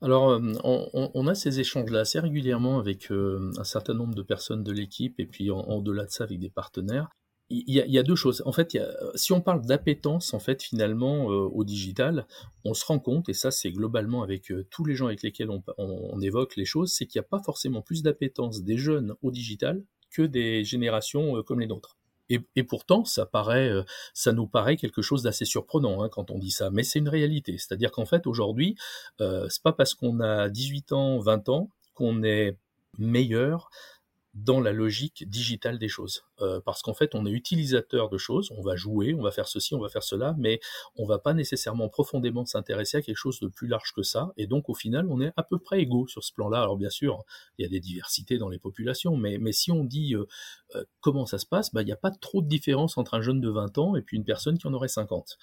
Alors, 0.03 0.31
euh, 0.31 0.41
on, 0.65 1.27
a 1.27 1.35
ces 1.35 1.61
échanges-là 1.61 2.01
assez 2.01 2.19
régulièrement 2.19 2.79
avec 2.79 3.11
euh, 3.11 3.53
un 3.59 3.65
certain 3.65 3.95
nombre 3.95 4.15
de 4.15 4.23
personnes 4.23 4.65
de 4.65 4.73
l'équipe 4.73 5.21
et 5.21 5.27
puis 5.27 5.51
en, 5.51 5.81
delà 5.81 6.05
de 6.05 6.11
ça 6.11 6.25
avec 6.25 6.39
des 6.39 6.51
partenaires 6.51 7.09
il 7.51 7.75
y, 7.75 7.99
a, 7.99 8.03
deux 8.05 8.15
choses. 8.15 8.45
En 8.47 8.53
fait, 8.53 8.79
si 9.17 9.33
on 9.33 9.41
parle 9.41 9.67
d'appétence, 9.67 10.35
en 10.35 10.39
fait, 10.39 10.63
finalement, 10.63 11.33
euh, 11.33 11.49
au 11.53 11.65
digital, 11.65 12.27
on 12.65 12.75
se 12.75 12.85
rend 12.85 13.01
compte, 13.01 13.29
et 13.29 13.33
ça, 13.33 13.51
c'est 13.51 13.73
globalement 13.73 14.23
avec 14.23 14.53
euh, 14.53 14.65
tous 14.71 14.85
les 14.85 14.95
gens 14.95 15.07
avec 15.07 15.25
lesquels 15.25 15.51
on, 15.51 16.21
évoque 16.21 16.55
les 16.55 16.65
choses, 16.65 16.93
c'est 16.93 17.07
qu'il 17.07 17.19
n'y 17.19 17.25
a 17.25 17.29
pas 17.29 17.43
forcément 17.43 17.83
plus 17.83 18.05
d'appétence 18.05 18.63
des 18.63 18.77
jeunes 18.79 19.15
au 19.23 19.33
digital 19.33 19.83
que 20.11 20.23
des 20.23 20.63
générations 20.63 21.37
euh, 21.37 21.43
comme 21.43 21.59
les 21.59 21.67
nôtres. 21.67 21.97
Et, 22.29 22.63
pourtant, 22.63 23.05
ça 23.05 23.27
nous 24.33 24.47
paraît 24.47 24.77
quelque 24.77 25.03
chose 25.03 25.25
d'assez 25.25 25.45
surprenant 25.45 26.05
hein, 26.05 26.09
quand 26.09 26.31
on 26.31 26.39
dit 26.39 26.53
ça, 26.53 26.71
mais 26.71 26.85
c'est 26.85 27.01
une 27.01 27.09
réalité. 27.09 27.59
C'est-à-dire 27.59 27.91
qu'en 27.91 28.07
fait, 28.07 28.29
aujourd'hui, 28.29 28.77
c'est 29.19 29.63
pas 29.65 29.73
parce 29.73 29.95
qu'on 29.95 30.21
a 30.21 30.49
18 30.49 30.93
ans, 30.93 31.19
20 31.19 31.49
ans 31.49 31.71
qu'on 31.95 32.23
est 32.23 32.57
meilleur 32.99 33.69
dans 34.35 34.61
la 34.61 34.73
logique 34.73 35.29
digitale 35.29 35.79
des 35.79 35.89
choses. 35.89 36.23
Euh, 36.41 36.61
parce 36.61 36.83
qu'en 36.83 36.95
fait, 36.95 37.15
on 37.15 37.27
est 37.27 37.31
utilisateur 37.31 38.09
de 38.09 38.17
choses, 38.17 38.51
on 38.57 38.63
va 38.63 38.77
jouer, 38.77 39.13
on 39.15 39.23
va 39.23 39.33
faire 39.33 39.49
ceci, 39.49 39.75
on 39.75 39.81
va 39.81 39.89
faire 39.89 40.05
cela, 40.05 40.35
mais 40.39 40.61
on 40.97 41.05
va 41.05 41.19
pas 41.19 41.35
nécessairement 41.35 41.89
profondément 41.89 42.47
s'intéresser 42.47 42.99
à 42.99 43.03
quelque 43.03 43.17
chose 43.17 43.41
de 43.41 43.49
plus 43.49 43.67
large 43.67 43.93
que 43.95 44.03
ça. 44.03 44.33
Et 44.37 44.47
donc, 44.47 44.69
au 44.69 44.75
final, 44.75 45.07
on 45.11 45.21
est 45.21 45.33
à 45.37 45.43
peu 45.43 45.59
près 45.59 45.81
égaux 45.81 46.07
sur 46.07 46.23
ce 46.23 46.33
plan-là. 46.33 46.63
Alors, 46.63 46.77
bien 46.77 46.91
sûr, 46.91 47.25
il 47.59 47.63
y 47.63 47.67
a 47.67 47.69
des 47.69 47.81
diversités 47.81 48.39
dans 48.39 48.49
les 48.49 48.59
populations, 48.59 49.17
mais, 49.17 49.39
mais 49.39 49.53
si 49.53 49.73
on 49.73 49.85
dit 49.85 50.15
euh, 50.15 50.27
euh, 50.77 50.85
comment 51.01 51.27
ça 51.27 51.39
se 51.39 51.47
passe, 51.47 51.73
bah, 51.73 51.83
il 51.83 51.87
n'y 51.87 51.93
a 51.93 51.97
pas 51.97 52.13
trop 52.13 52.41
de 52.41 52.49
différence 52.49 52.99
entre 52.99 53.15
un 53.15 53.23
jeune 53.23 53.41
de 53.41 53.51
20 53.51 53.79
ans 53.79 53.97
et 53.97 54.03
puis 54.03 54.17
une 54.17 54.25
personne 54.25 54.59
qui 54.59 54.67
en 54.69 54.75
aurait 54.75 54.89
50. 54.89 55.39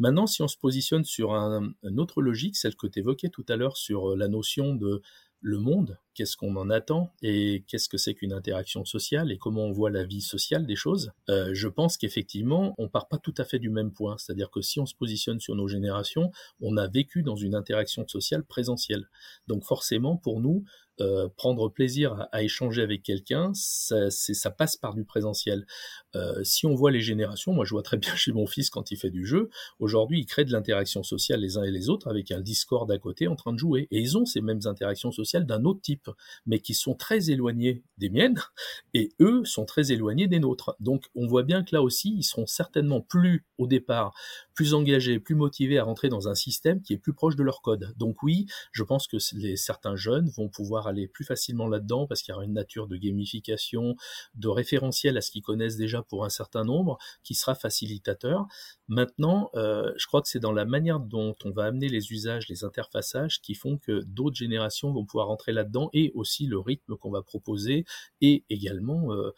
Maintenant, 0.00 0.26
si 0.26 0.42
on 0.42 0.48
se 0.48 0.56
positionne 0.56 1.04
sur 1.04 1.32
un, 1.32 1.72
une 1.84 2.00
autre 2.00 2.22
logique, 2.22 2.56
celle 2.56 2.74
que 2.74 2.88
tu 2.88 2.98
évoquais 2.98 3.28
tout 3.28 3.46
à 3.48 3.56
l'heure 3.56 3.76
sur 3.76 4.16
la 4.16 4.26
notion 4.26 4.74
de 4.74 5.02
le 5.42 5.58
monde, 5.58 5.98
qu'est-ce 6.14 6.36
qu'on 6.36 6.54
en 6.56 6.70
attend 6.70 7.12
et 7.20 7.64
qu'est-ce 7.66 7.88
que 7.88 7.98
c'est 7.98 8.14
qu'une 8.14 8.32
interaction 8.32 8.84
sociale 8.84 9.32
et 9.32 9.38
comment 9.38 9.64
on 9.64 9.72
voit 9.72 9.90
la 9.90 10.04
vie 10.04 10.20
sociale 10.20 10.66
des 10.66 10.76
choses, 10.76 11.10
euh, 11.28 11.50
je 11.52 11.66
pense 11.68 11.96
qu'effectivement, 11.96 12.74
on 12.78 12.88
part 12.88 13.08
pas 13.08 13.18
tout 13.18 13.34
à 13.38 13.44
fait 13.44 13.58
du 13.58 13.68
même 13.68 13.92
point. 13.92 14.16
C'est-à-dire 14.18 14.50
que 14.50 14.60
si 14.62 14.78
on 14.78 14.86
se 14.86 14.94
positionne 14.94 15.40
sur 15.40 15.56
nos 15.56 15.66
générations, 15.66 16.30
on 16.60 16.76
a 16.76 16.86
vécu 16.86 17.22
dans 17.22 17.36
une 17.36 17.56
interaction 17.56 18.06
sociale 18.06 18.44
présentielle. 18.44 19.08
Donc 19.48 19.64
forcément, 19.64 20.16
pour 20.16 20.40
nous, 20.40 20.64
euh, 21.00 21.28
prendre 21.36 21.68
plaisir 21.70 22.28
à, 22.32 22.42
échanger 22.42 22.82
avec 22.82 23.02
quelqu'un, 23.02 23.52
ça, 23.54 24.50
passe 24.50 24.76
par 24.76 24.94
du 24.94 25.04
présentiel. 25.04 25.66
Euh, 26.14 26.44
si 26.44 26.66
on 26.66 26.74
voit 26.74 26.90
les 26.90 27.00
générations, 27.00 27.52
moi 27.52 27.64
je 27.64 27.70
vois 27.70 27.82
très 27.82 27.96
bien 27.96 28.14
chez 28.14 28.32
mon 28.32 28.46
fils 28.46 28.68
quand 28.68 28.90
il 28.90 28.96
fait 28.96 29.10
du 29.10 29.24
jeu, 29.24 29.48
aujourd'hui 29.78 30.20
il 30.20 30.26
crée 30.26 30.44
de 30.44 30.52
l'interaction 30.52 31.02
sociale 31.02 31.40
les 31.40 31.56
uns 31.56 31.62
et 31.62 31.70
les 31.70 31.88
autres 31.88 32.08
avec 32.08 32.30
un 32.30 32.40
Discord 32.40 32.90
à 32.90 32.98
côté 32.98 33.26
en 33.26 33.36
train 33.36 33.54
de 33.54 33.58
jouer. 33.58 33.88
Et 33.90 34.00
ils 34.00 34.18
ont 34.18 34.26
ces 34.26 34.42
mêmes 34.42 34.60
interactions 34.66 35.12
sociales 35.12 35.46
d'un 35.46 35.64
autre 35.64 35.80
type, 35.80 36.10
mais 36.44 36.60
qui 36.60 36.74
sont 36.74 36.94
très 36.94 37.30
éloignées 37.30 37.82
des 37.96 38.10
miennes, 38.10 38.38
et 38.94 39.12
eux 39.20 39.44
sont 39.44 39.64
très 39.64 39.92
éloignés 39.92 40.26
des 40.26 40.40
nôtres. 40.40 40.76
Donc 40.78 41.06
on 41.14 41.26
voit 41.26 41.42
bien 41.42 41.64
que 41.64 41.74
là 41.74 41.82
aussi, 41.82 42.14
ils 42.16 42.24
seront 42.24 42.46
certainement 42.46 43.00
plus 43.00 43.46
au 43.56 43.66
départ, 43.66 44.14
plus 44.54 44.74
engagés, 44.74 45.18
plus 45.18 45.34
motivés 45.34 45.78
à 45.78 45.84
rentrer 45.84 46.10
dans 46.10 46.28
un 46.28 46.34
système 46.34 46.82
qui 46.82 46.92
est 46.92 46.98
plus 46.98 47.14
proche 47.14 47.36
de 47.36 47.42
leur 47.42 47.62
code. 47.62 47.94
Donc 47.96 48.22
oui, 48.22 48.46
je 48.72 48.82
pense 48.82 49.06
que 49.06 49.18
certains 49.18 49.96
jeunes 49.96 50.28
vont 50.36 50.48
pouvoir 50.48 50.81
aller 50.86 51.08
plus 51.08 51.24
facilement 51.24 51.68
là-dedans 51.68 52.06
parce 52.06 52.22
qu'il 52.22 52.32
y 52.32 52.34
aura 52.34 52.44
une 52.44 52.52
nature 52.52 52.86
de 52.86 52.96
gamification, 52.96 53.96
de 54.34 54.48
référentiel 54.48 55.16
à 55.16 55.20
ce 55.20 55.30
qu'ils 55.30 55.42
connaissent 55.42 55.76
déjà 55.76 56.02
pour 56.02 56.24
un 56.24 56.28
certain 56.28 56.64
nombre, 56.64 56.98
qui 57.22 57.34
sera 57.34 57.54
facilitateur. 57.54 58.46
Maintenant, 58.88 59.50
euh, 59.54 59.92
je 59.96 60.06
crois 60.06 60.22
que 60.22 60.28
c'est 60.28 60.40
dans 60.40 60.52
la 60.52 60.64
manière 60.64 61.00
dont 61.00 61.34
on 61.44 61.50
va 61.50 61.64
amener 61.64 61.88
les 61.88 62.12
usages, 62.12 62.48
les 62.48 62.64
interfaçages, 62.64 63.40
qui 63.40 63.54
font 63.54 63.78
que 63.78 64.02
d'autres 64.04 64.36
générations 64.36 64.92
vont 64.92 65.04
pouvoir 65.04 65.28
rentrer 65.28 65.52
là-dedans, 65.52 65.90
et 65.92 66.12
aussi 66.14 66.46
le 66.46 66.58
rythme 66.58 66.96
qu'on 66.96 67.10
va 67.10 67.22
proposer, 67.22 67.84
et 68.20 68.44
également 68.50 69.12
euh, 69.12 69.30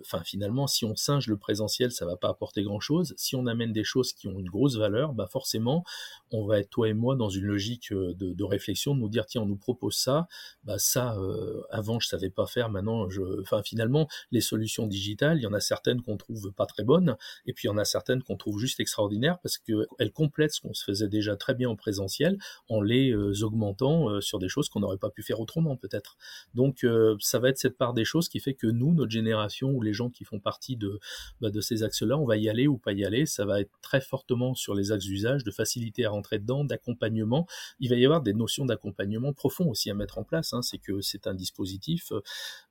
enfin 0.00 0.22
finalement, 0.24 0.66
si 0.66 0.84
on 0.84 0.96
singe 0.96 1.26
le 1.26 1.36
présentiel, 1.36 1.92
ça 1.92 2.06
va 2.06 2.16
pas 2.16 2.28
apporter 2.28 2.62
grand-chose. 2.62 3.14
Si 3.16 3.36
on 3.36 3.46
amène 3.46 3.72
des 3.72 3.84
choses 3.84 4.12
qui 4.12 4.28
ont 4.28 4.38
une 4.38 4.48
grosse 4.48 4.76
valeur, 4.76 5.12
bah 5.12 5.26
forcément, 5.26 5.84
on 6.30 6.46
va 6.46 6.60
être 6.60 6.70
toi 6.70 6.88
et 6.88 6.94
moi 6.94 7.16
dans 7.16 7.28
une 7.28 7.44
logique 7.44 7.92
euh, 7.92 8.14
de, 8.14 8.44
réflexion, 8.44 8.94
de 8.94 9.00
nous 9.00 9.08
dire 9.08 9.26
tiens, 9.26 9.42
on 9.42 9.46
nous 9.46 9.56
propose 9.56 9.96
ça, 9.96 10.28
bah 10.64 10.78
ça, 10.78 11.16
euh, 11.16 11.62
avant 11.70 12.00
je 12.00 12.08
savais 12.08 12.30
pas 12.30 12.46
faire, 12.46 12.70
maintenant 12.70 13.08
je, 13.08 13.40
enfin 13.40 13.62
finalement, 13.62 14.08
les 14.30 14.40
solutions 14.40 14.86
digitales, 14.86 15.38
il 15.38 15.42
y 15.42 15.46
en 15.46 15.52
a 15.52 15.60
certaines 15.60 16.02
qu'on 16.02 16.16
trouve 16.16 16.52
pas 16.52 16.66
très 16.66 16.84
bonnes, 16.84 17.16
et 17.46 17.52
puis 17.52 17.66
il 17.66 17.70
y 17.70 17.74
en 17.74 17.78
a 17.78 17.84
certaines 17.84 18.22
qu'on 18.22 18.36
trouve 18.36 18.58
juste 18.58 18.80
extraordinaires 18.80 19.38
parce 19.40 19.58
qu'elles 19.58 20.12
complètent 20.12 20.52
ce 20.52 20.60
qu'on 20.60 20.74
se 20.74 20.84
faisait 20.84 21.08
déjà 21.08 21.36
très 21.36 21.54
bien 21.54 21.68
en 21.70 21.76
présentiel 21.76 22.38
en 22.68 22.80
les 22.80 23.10
euh, 23.10 23.42
augmentant 23.42 24.20
sur 24.20 24.38
des 24.38 24.48
choses 24.48 24.68
qu'on 24.68 24.80
n'aurait 24.80 24.98
pas 24.98 25.10
pu 25.10 25.22
faire 25.22 25.40
autrement 25.40 25.76
peut-être. 25.76 26.16
Donc 26.54 26.86
ça 27.20 27.38
va 27.38 27.48
être 27.48 27.58
cette 27.58 27.76
part 27.76 27.94
des 27.94 28.04
choses 28.04 28.28
qui 28.28 28.40
fait 28.40 28.54
que 28.54 28.66
nous, 28.66 28.92
notre 28.92 29.10
génération 29.10 29.71
ou 29.72 29.82
les 29.82 29.92
gens 29.92 30.10
qui 30.10 30.24
font 30.24 30.40
partie 30.40 30.76
de, 30.76 31.00
bah, 31.40 31.50
de 31.50 31.60
ces 31.60 31.82
axes-là, 31.82 32.18
on 32.18 32.24
va 32.24 32.36
y 32.36 32.48
aller 32.48 32.66
ou 32.66 32.78
pas 32.78 32.92
y 32.92 33.04
aller. 33.04 33.26
Ça 33.26 33.44
va 33.44 33.60
être 33.60 33.72
très 33.82 34.00
fortement 34.00 34.54
sur 34.54 34.74
les 34.74 34.92
axes 34.92 35.04
d'usage, 35.04 35.44
de 35.44 35.50
facilité 35.50 36.04
à 36.04 36.10
rentrer 36.10 36.38
dedans, 36.38 36.64
d'accompagnement. 36.64 37.46
Il 37.80 37.90
va 37.90 37.96
y 37.96 38.04
avoir 38.04 38.22
des 38.22 38.34
notions 38.34 38.64
d'accompagnement 38.64 39.32
profond 39.32 39.68
aussi 39.68 39.90
à 39.90 39.94
mettre 39.94 40.18
en 40.18 40.24
place. 40.24 40.52
Hein. 40.52 40.62
C'est 40.62 40.78
que 40.78 41.00
c'est 41.00 41.26
un 41.26 41.34
dispositif. 41.34 42.12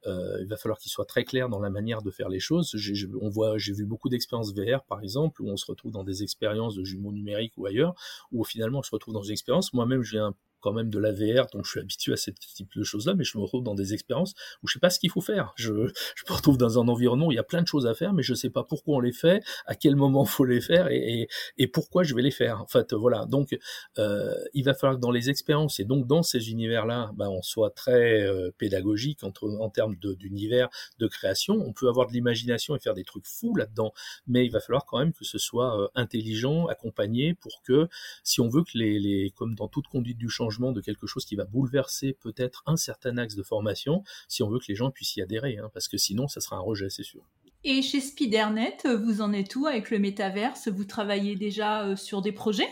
Euh, 0.05 0.37
il 0.41 0.47
va 0.47 0.57
falloir 0.57 0.79
qu'il 0.79 0.91
soit 0.91 1.05
très 1.05 1.23
clair 1.23 1.49
dans 1.49 1.59
la 1.59 1.69
manière 1.69 2.01
de 2.01 2.11
faire 2.11 2.29
les 2.29 2.39
choses. 2.39 2.71
J'ai, 2.75 3.07
on 3.19 3.31
j'ai 3.57 3.73
vu 3.73 3.85
beaucoup 3.85 4.09
d'expériences 4.09 4.53
VR 4.53 4.83
par 4.83 5.01
exemple, 5.01 5.41
où 5.41 5.49
on 5.49 5.57
se 5.57 5.65
retrouve 5.65 5.91
dans 5.91 6.03
des 6.03 6.23
expériences 6.23 6.75
de 6.75 6.83
jumeaux 6.83 7.11
numériques 7.11 7.53
ou 7.57 7.65
ailleurs, 7.65 7.95
où 8.31 8.43
finalement 8.43 8.79
on 8.79 8.83
se 8.83 8.91
retrouve 8.91 9.13
dans 9.13 9.23
une 9.23 9.31
expérience. 9.31 9.73
Moi-même, 9.73 10.03
j'ai 10.03 10.19
un 10.19 10.35
quand 10.61 10.73
même 10.73 10.89
de 10.89 10.99
la 10.99 11.11
VR, 11.11 11.47
donc 11.51 11.65
je 11.65 11.71
suis 11.71 11.79
habitué 11.79 12.13
à 12.13 12.17
ce 12.17 12.31
type 12.31 12.69
de 12.75 12.83
choses-là, 12.83 13.13
mais 13.15 13.23
je 13.23 13.37
me 13.37 13.43
retrouve 13.43 13.63
dans 13.63 13.75
des 13.75 13.93
expériences 13.93 14.33
où 14.63 14.67
je 14.67 14.73
sais 14.73 14.79
pas 14.79 14.89
ce 14.89 14.99
qu'il 14.99 15.09
faut 15.09 15.21
faire. 15.21 15.53
Je, 15.55 15.73
je 16.15 16.23
me 16.29 16.35
retrouve 16.35 16.57
dans 16.57 16.79
un 16.79 16.87
environnement 16.87 17.27
où 17.27 17.31
il 17.31 17.35
y 17.35 17.39
a 17.39 17.43
plein 17.43 17.61
de 17.61 17.67
choses 17.67 17.87
à 17.87 17.93
faire, 17.93 18.13
mais 18.13 18.23
je 18.23 18.33
sais 18.33 18.49
pas 18.49 18.63
pourquoi 18.63 18.97
on 18.97 18.99
les 18.99 19.11
fait, 19.11 19.43
à 19.65 19.75
quel 19.75 19.95
moment 19.95 20.25
faut 20.25 20.45
les 20.45 20.61
faire 20.61 20.89
et, 20.89 21.27
et, 21.57 21.67
pourquoi 21.67 22.03
je 22.03 22.13
vais 22.15 22.21
les 22.21 22.31
faire. 22.31 22.61
En 22.61 22.67
fait, 22.67 22.93
voilà. 22.93 23.25
Donc, 23.25 23.57
euh, 23.97 24.35
il 24.53 24.63
va 24.63 24.73
falloir 24.73 24.97
que 24.97 25.01
dans 25.01 25.11
les 25.11 25.29
expériences 25.29 25.79
et 25.79 25.85
donc 25.85 26.07
dans 26.07 26.23
ces 26.23 26.51
univers-là, 26.51 27.11
ben, 27.15 27.29
on 27.29 27.41
soit 27.41 27.71
très 27.71 28.21
euh, 28.21 28.51
pédagogique 28.57 29.23
entre, 29.23 29.49
en 29.59 29.69
termes 29.69 29.95
d'univers 29.95 30.69
de, 30.99 31.07
création. 31.07 31.55
On 31.55 31.73
peut 31.73 31.89
avoir 31.89 32.07
de 32.07 32.13
l'imagination 32.13 32.75
et 32.75 32.79
faire 32.79 32.93
des 32.93 33.03
trucs 33.03 33.27
fous 33.27 33.55
là-dedans, 33.55 33.93
mais 34.27 34.45
il 34.45 34.51
va 34.51 34.59
falloir 34.59 34.85
quand 34.85 34.99
même 34.99 35.13
que 35.13 35.25
ce 35.25 35.37
soit 35.37 35.79
euh, 35.79 35.87
intelligent, 35.95 36.67
accompagné 36.67 37.33
pour 37.33 37.61
que, 37.63 37.87
si 38.23 38.39
on 38.39 38.47
veut 38.47 38.63
que 38.63 38.77
les, 38.77 38.99
les 38.99 39.31
comme 39.31 39.55
dans 39.55 39.67
toute 39.67 39.87
conduite 39.87 40.17
du 40.17 40.29
changement 40.29 40.50
de 40.51 40.81
quelque 40.81 41.07
chose 41.07 41.25
qui 41.25 41.35
va 41.35 41.45
bouleverser 41.45 42.13
peut-être 42.13 42.63
un 42.65 42.77
certain 42.77 43.17
axe 43.17 43.35
de 43.35 43.43
formation, 43.43 44.03
si 44.27 44.43
on 44.43 44.49
veut 44.49 44.59
que 44.59 44.65
les 44.67 44.75
gens 44.75 44.91
puissent 44.91 45.15
y 45.15 45.21
adhérer, 45.21 45.57
hein, 45.57 45.69
parce 45.73 45.87
que 45.87 45.97
sinon, 45.97 46.27
ça 46.27 46.41
sera 46.41 46.57
un 46.57 46.61
rejet, 46.61 46.89
c'est 46.89 47.03
sûr. 47.03 47.23
Et 47.63 47.81
chez 47.81 47.99
Spidernet, 47.99 48.77
vous 48.85 49.21
en 49.21 49.33
êtes 49.33 49.55
où 49.55 49.67
avec 49.67 49.91
le 49.91 49.99
métaverse? 49.99 50.67
Vous 50.67 50.85
travaillez 50.85 51.35
déjà 51.35 51.85
euh, 51.85 51.95
sur 51.95 52.21
des 52.21 52.31
projets? 52.31 52.69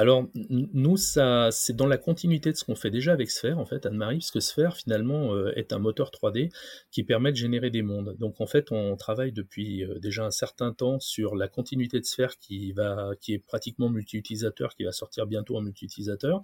Alors, 0.00 0.28
nous, 0.34 0.96
ça, 0.96 1.50
c'est 1.52 1.76
dans 1.76 1.86
la 1.86 1.98
continuité 1.98 2.50
de 2.52 2.56
ce 2.56 2.64
qu'on 2.64 2.74
fait 2.74 2.90
déjà 2.90 3.12
avec 3.12 3.30
Sphere, 3.30 3.58
en 3.58 3.66
fait, 3.66 3.84
Anne-Marie, 3.84 4.16
parce 4.16 4.30
que 4.30 4.40
Sphere, 4.40 4.74
finalement, 4.74 5.34
euh, 5.34 5.52
est 5.56 5.74
un 5.74 5.78
moteur 5.78 6.10
3D 6.10 6.50
qui 6.90 7.02
permet 7.02 7.32
de 7.32 7.36
générer 7.36 7.68
des 7.68 7.82
mondes. 7.82 8.16
Donc, 8.18 8.40
en 8.40 8.46
fait, 8.46 8.72
on 8.72 8.96
travaille 8.96 9.32
depuis 9.32 9.84
euh, 9.84 9.98
déjà 9.98 10.24
un 10.24 10.30
certain 10.30 10.72
temps 10.72 11.00
sur 11.00 11.36
la 11.36 11.48
continuité 11.48 12.00
de 12.00 12.04
Sphere 12.06 12.38
qui 12.38 12.72
va, 12.72 13.10
qui 13.20 13.34
est 13.34 13.38
pratiquement 13.38 13.90
multi-utilisateur, 13.90 14.74
qui 14.74 14.84
va 14.84 14.92
sortir 14.92 15.26
bientôt 15.26 15.58
en 15.58 15.60
multi-utilisateur 15.60 16.40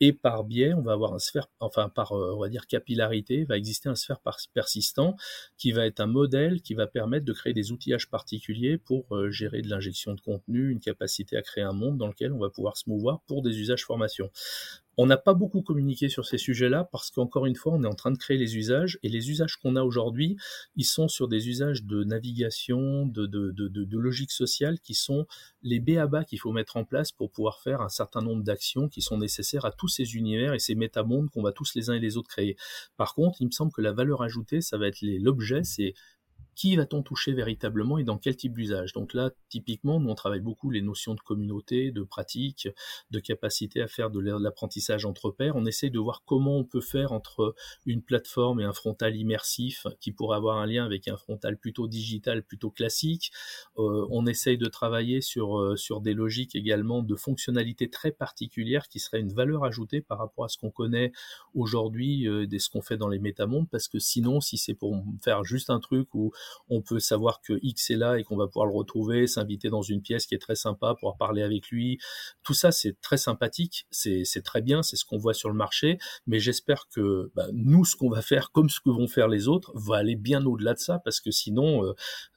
et 0.00 0.12
par 0.12 0.44
biais, 0.44 0.74
on 0.74 0.82
va 0.82 0.92
avoir 0.92 1.14
un 1.14 1.18
sphère, 1.18 1.48
enfin 1.60 1.88
par, 1.88 2.12
euh, 2.12 2.34
on 2.34 2.40
va 2.40 2.48
dire 2.48 2.66
capillarité, 2.66 3.44
va 3.44 3.56
exister 3.56 3.88
un 3.88 3.94
sphère 3.94 4.20
persistant 4.52 5.16
qui 5.56 5.72
va 5.72 5.86
être 5.86 6.00
un 6.00 6.06
modèle 6.06 6.62
qui 6.62 6.74
va 6.74 6.86
permettre 6.86 7.24
de 7.24 7.32
créer 7.32 7.52
des 7.52 7.72
outillages 7.72 8.08
particuliers 8.08 8.78
pour 8.78 9.06
euh, 9.14 9.30
gérer 9.30 9.62
de 9.62 9.68
l'injection 9.68 10.14
de 10.14 10.20
contenu, 10.20 10.70
une 10.70 10.80
capacité 10.80 11.36
à 11.36 11.42
créer 11.42 11.64
un 11.64 11.72
monde 11.72 11.98
dans 11.98 12.08
lequel 12.08 12.32
on 12.32 12.38
va 12.38 12.50
pouvoir 12.50 12.76
se 12.76 12.88
mouvoir 12.88 13.20
pour 13.26 13.42
des 13.42 13.58
usages 13.58 13.84
formation. 13.84 14.30
On 14.96 15.06
n'a 15.06 15.16
pas 15.16 15.34
beaucoup 15.34 15.62
communiqué 15.62 16.08
sur 16.08 16.26
ces 16.26 16.38
sujets-là 16.38 16.88
parce 16.90 17.10
qu'encore 17.10 17.46
une 17.46 17.56
fois, 17.56 17.72
on 17.74 17.82
est 17.82 17.88
en 17.88 17.94
train 17.94 18.10
de 18.10 18.18
créer 18.18 18.36
les 18.36 18.56
usages 18.56 18.98
et 19.02 19.08
les 19.08 19.30
usages 19.30 19.56
qu'on 19.56 19.76
a 19.76 19.82
aujourd'hui, 19.82 20.36
ils 20.76 20.84
sont 20.84 21.08
sur 21.08 21.28
des 21.28 21.48
usages 21.48 21.84
de 21.84 22.04
navigation, 22.04 23.06
de, 23.06 23.96
logique 23.96 24.32
sociale 24.32 24.80
qui 24.80 24.94
sont 24.94 25.26
les 25.62 25.80
BABA 25.80 26.24
qu'il 26.24 26.38
faut 26.38 26.52
mettre 26.52 26.76
en 26.76 26.84
place 26.84 27.12
pour 27.12 27.30
pouvoir 27.30 27.60
faire 27.60 27.80
un 27.80 27.88
certain 27.88 28.20
nombre 28.20 28.42
d'actions 28.42 28.88
qui 28.88 29.02
sont 29.02 29.18
nécessaires 29.18 29.64
à 29.64 29.72
tous 29.72 29.88
ces 29.88 30.14
univers 30.14 30.52
et 30.52 30.58
ces 30.58 30.74
métamondes 30.74 31.30
qu'on 31.30 31.42
va 31.42 31.52
tous 31.52 31.74
les 31.74 31.90
uns 31.90 31.94
et 31.94 32.00
les 32.00 32.16
autres 32.16 32.28
créer. 32.28 32.56
Par 32.96 33.14
contre, 33.14 33.40
il 33.40 33.46
me 33.46 33.50
semble 33.50 33.72
que 33.72 33.80
la 33.80 33.92
valeur 33.92 34.22
ajoutée, 34.22 34.60
ça 34.60 34.78
va 34.78 34.88
être 34.88 34.98
l'objet, 35.00 35.64
c'est 35.64 35.94
qui 36.54 36.76
va-t-on 36.76 37.02
toucher 37.02 37.32
véritablement 37.32 37.98
et 37.98 38.04
dans 38.04 38.18
quel 38.18 38.36
type 38.36 38.54
d'usage? 38.54 38.92
Donc 38.92 39.14
là, 39.14 39.30
typiquement, 39.48 40.00
nous 40.00 40.10
on 40.10 40.14
travaille 40.14 40.40
beaucoup 40.40 40.70
les 40.70 40.82
notions 40.82 41.14
de 41.14 41.20
communauté, 41.20 41.90
de 41.90 42.02
pratique, 42.02 42.68
de 43.10 43.20
capacité 43.20 43.82
à 43.82 43.88
faire 43.88 44.10
de 44.10 44.20
l'apprentissage 44.20 45.04
entre 45.04 45.30
pairs. 45.30 45.56
On 45.56 45.66
essaye 45.66 45.90
de 45.90 45.98
voir 45.98 46.22
comment 46.24 46.58
on 46.58 46.64
peut 46.64 46.80
faire 46.80 47.12
entre 47.12 47.54
une 47.86 48.02
plateforme 48.02 48.60
et 48.60 48.64
un 48.64 48.72
frontal 48.72 49.16
immersif 49.16 49.86
qui 50.00 50.12
pourrait 50.12 50.36
avoir 50.36 50.58
un 50.58 50.66
lien 50.66 50.84
avec 50.84 51.08
un 51.08 51.16
frontal 51.16 51.56
plutôt 51.58 51.88
digital, 51.88 52.42
plutôt 52.42 52.70
classique. 52.70 53.32
Euh, 53.78 54.06
on 54.10 54.26
essaye 54.26 54.58
de 54.58 54.66
travailler 54.66 55.20
sur, 55.20 55.58
euh, 55.58 55.76
sur 55.76 56.00
des 56.00 56.14
logiques 56.14 56.54
également 56.54 57.02
de 57.02 57.16
fonctionnalités 57.16 57.90
très 57.90 58.12
particulières 58.12 58.88
qui 58.88 59.00
seraient 59.00 59.20
une 59.20 59.32
valeur 59.32 59.64
ajoutée 59.64 60.00
par 60.00 60.18
rapport 60.18 60.44
à 60.44 60.48
ce 60.48 60.58
qu'on 60.58 60.70
connaît 60.70 61.12
aujourd'hui, 61.54 62.28
euh, 62.28 62.46
de 62.46 62.58
ce 62.58 62.70
qu'on 62.70 62.82
fait 62.82 62.96
dans 62.96 63.08
les 63.08 63.18
métamondes, 63.18 63.68
parce 63.70 63.88
que 63.88 63.98
sinon, 63.98 64.40
si 64.40 64.58
c'est 64.58 64.74
pour 64.74 65.02
faire 65.22 65.44
juste 65.44 65.70
un 65.70 65.80
truc 65.80 66.14
où 66.14 66.32
on 66.68 66.82
peut 66.82 67.00
savoir 67.00 67.40
que 67.40 67.58
X 67.62 67.90
est 67.90 67.96
là 67.96 68.18
et 68.18 68.24
qu'on 68.24 68.36
va 68.36 68.46
pouvoir 68.46 68.66
le 68.66 68.74
retrouver, 68.74 69.26
s'inviter 69.26 69.68
dans 69.70 69.82
une 69.82 70.02
pièce 70.02 70.26
qui 70.26 70.34
est 70.34 70.38
très 70.38 70.54
sympa, 70.54 70.94
pouvoir 70.94 71.16
parler 71.16 71.42
avec 71.42 71.68
lui. 71.68 71.98
Tout 72.42 72.54
ça, 72.54 72.72
c'est 72.72 73.00
très 73.00 73.16
sympathique, 73.16 73.86
c'est 73.90 74.42
très 74.44 74.62
bien, 74.62 74.82
c'est 74.82 74.96
ce 74.96 75.04
qu'on 75.04 75.18
voit 75.18 75.34
sur 75.34 75.48
le 75.48 75.56
marché, 75.56 75.98
mais 76.26 76.38
j'espère 76.38 76.88
que 76.88 77.30
bah, 77.34 77.46
nous, 77.52 77.84
ce 77.84 77.96
qu'on 77.96 78.10
va 78.10 78.22
faire, 78.22 78.50
comme 78.50 78.68
ce 78.68 78.80
que 78.80 78.90
vont 78.90 79.08
faire 79.08 79.28
les 79.28 79.48
autres, 79.48 79.72
va 79.74 79.96
aller 79.96 80.16
bien 80.16 80.44
au-delà 80.44 80.74
de 80.74 80.78
ça, 80.78 80.98
parce 80.98 81.20
que 81.20 81.30
sinon, 81.30 81.84
euh, 81.84 81.94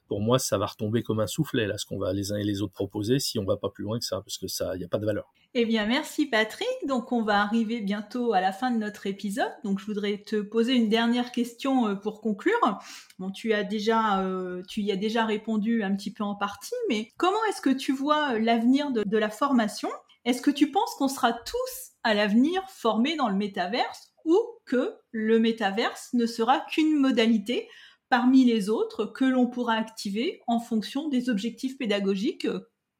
pour 0.08 0.20
moi, 0.20 0.38
ça 0.38 0.58
va 0.58 0.66
retomber 0.66 1.02
comme 1.02 1.20
un 1.20 1.26
soufflet, 1.26 1.66
là, 1.66 1.78
ce 1.78 1.86
qu'on 1.86 1.98
va 1.98 2.12
les 2.12 2.32
uns 2.32 2.36
et 2.36 2.44
les 2.44 2.62
autres 2.62 2.72
proposer, 2.72 3.18
si 3.18 3.38
on 3.38 3.44
va 3.44 3.56
pas 3.56 3.68
plus 3.68 3.84
loin 3.84 3.98
que 3.98 4.04
ça, 4.04 4.20
parce 4.22 4.38
que 4.38 4.48
ça, 4.48 4.74
il 4.74 4.78
n'y 4.78 4.84
a 4.84 4.88
pas 4.88 4.98
de 4.98 5.06
valeur. 5.06 5.32
Eh 5.54 5.64
bien, 5.64 5.86
merci 5.86 6.26
Patrick. 6.26 6.68
Donc, 6.86 7.12
on 7.12 7.22
va 7.22 7.40
arriver 7.40 7.80
bientôt 7.80 8.32
à 8.32 8.40
la 8.40 8.52
fin 8.52 8.70
de 8.70 8.78
notre 8.78 9.06
épisode. 9.06 9.52
Donc, 9.64 9.78
je 9.78 9.86
voudrais 9.86 10.18
te 10.18 10.36
poser 10.40 10.74
une 10.74 10.88
dernière 10.88 11.32
question 11.32 11.88
euh, 11.88 11.94
pour 11.94 12.20
conclure. 12.20 12.78
Bon, 13.18 13.30
tu 13.30 13.52
as 13.52 13.64
déjà, 13.64 14.20
euh, 14.22 14.62
tu 14.68 14.82
y 14.82 14.92
as 14.92 14.96
déjà 14.96 15.24
répondu 15.24 15.82
un 15.82 15.94
petit 15.94 16.12
peu 16.12 16.24
en 16.24 16.34
partie, 16.34 16.74
mais 16.88 17.12
comment 17.16 17.42
est-ce 17.48 17.60
que 17.60 17.70
tu 17.70 17.92
vois 17.92 18.34
euh, 18.34 18.38
l'avenir 18.38 18.90
de, 18.90 19.04
de 19.04 19.18
la 19.18 19.30
formation? 19.30 19.88
Est-ce 20.24 20.42
que 20.42 20.50
tu 20.50 20.70
penses 20.70 20.94
qu'on 20.98 21.08
sera 21.08 21.32
tous 21.32 21.92
à 22.02 22.12
l'avenir 22.12 22.62
formés 22.68 23.16
dans 23.16 23.28
le 23.28 23.36
métaverse 23.36 24.12
ou 24.24 24.38
que 24.66 24.96
le 25.10 25.38
métaverse 25.38 26.10
ne 26.12 26.26
sera 26.26 26.60
qu'une 26.60 26.94
modalité? 26.94 27.68
Parmi 28.08 28.44
les 28.44 28.68
autres 28.68 29.04
que 29.04 29.24
l'on 29.24 29.46
pourra 29.46 29.74
activer 29.74 30.40
en 30.46 30.60
fonction 30.60 31.08
des 31.08 31.28
objectifs 31.28 31.78
pédagogiques 31.78 32.48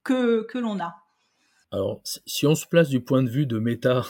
que, 0.04 0.42
que 0.42 0.58
l'on 0.58 0.80
a. 0.80 0.94
Alors, 1.70 2.00
si 2.04 2.46
on 2.46 2.54
se 2.54 2.66
place 2.66 2.88
du 2.88 3.02
point 3.02 3.22
de 3.22 3.28
vue 3.28 3.44
de 3.44 3.58
méta, 3.58 4.06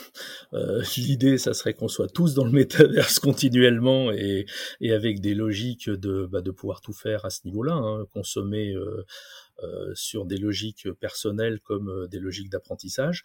euh, 0.53 0.81
l'idée, 0.97 1.39
ça 1.39 1.55
serait 1.55 1.75
qu'on 1.75 1.89
soit 1.89 2.09
tous 2.09 2.35
dans 2.35 2.45
le 2.45 2.53
métaverse 2.53 3.19
continuellement 3.19 4.13
et, 4.13 4.47
et 4.81 4.93
avec 4.93 5.21
des 5.21 5.35
logiques 5.35 5.91
de, 5.91 6.27
bah, 6.27 6.41
de 6.41 6.53
pouvoir 6.53 6.81
tout 6.81 6.93
faire 6.93 7.25
à 7.25 7.31
ce 7.31 7.41
niveau-là, 7.47 7.73
hein, 7.75 8.07
consommer 8.13 8.73
euh, 8.75 9.05
euh, 9.65 9.93
sur 9.95 10.25
des 10.25 10.39
logiques 10.39 10.89
personnelles 11.01 11.59
comme 11.61 12.07
des 12.09 12.21
logiques 12.21 12.51
d'apprentissage 12.51 13.25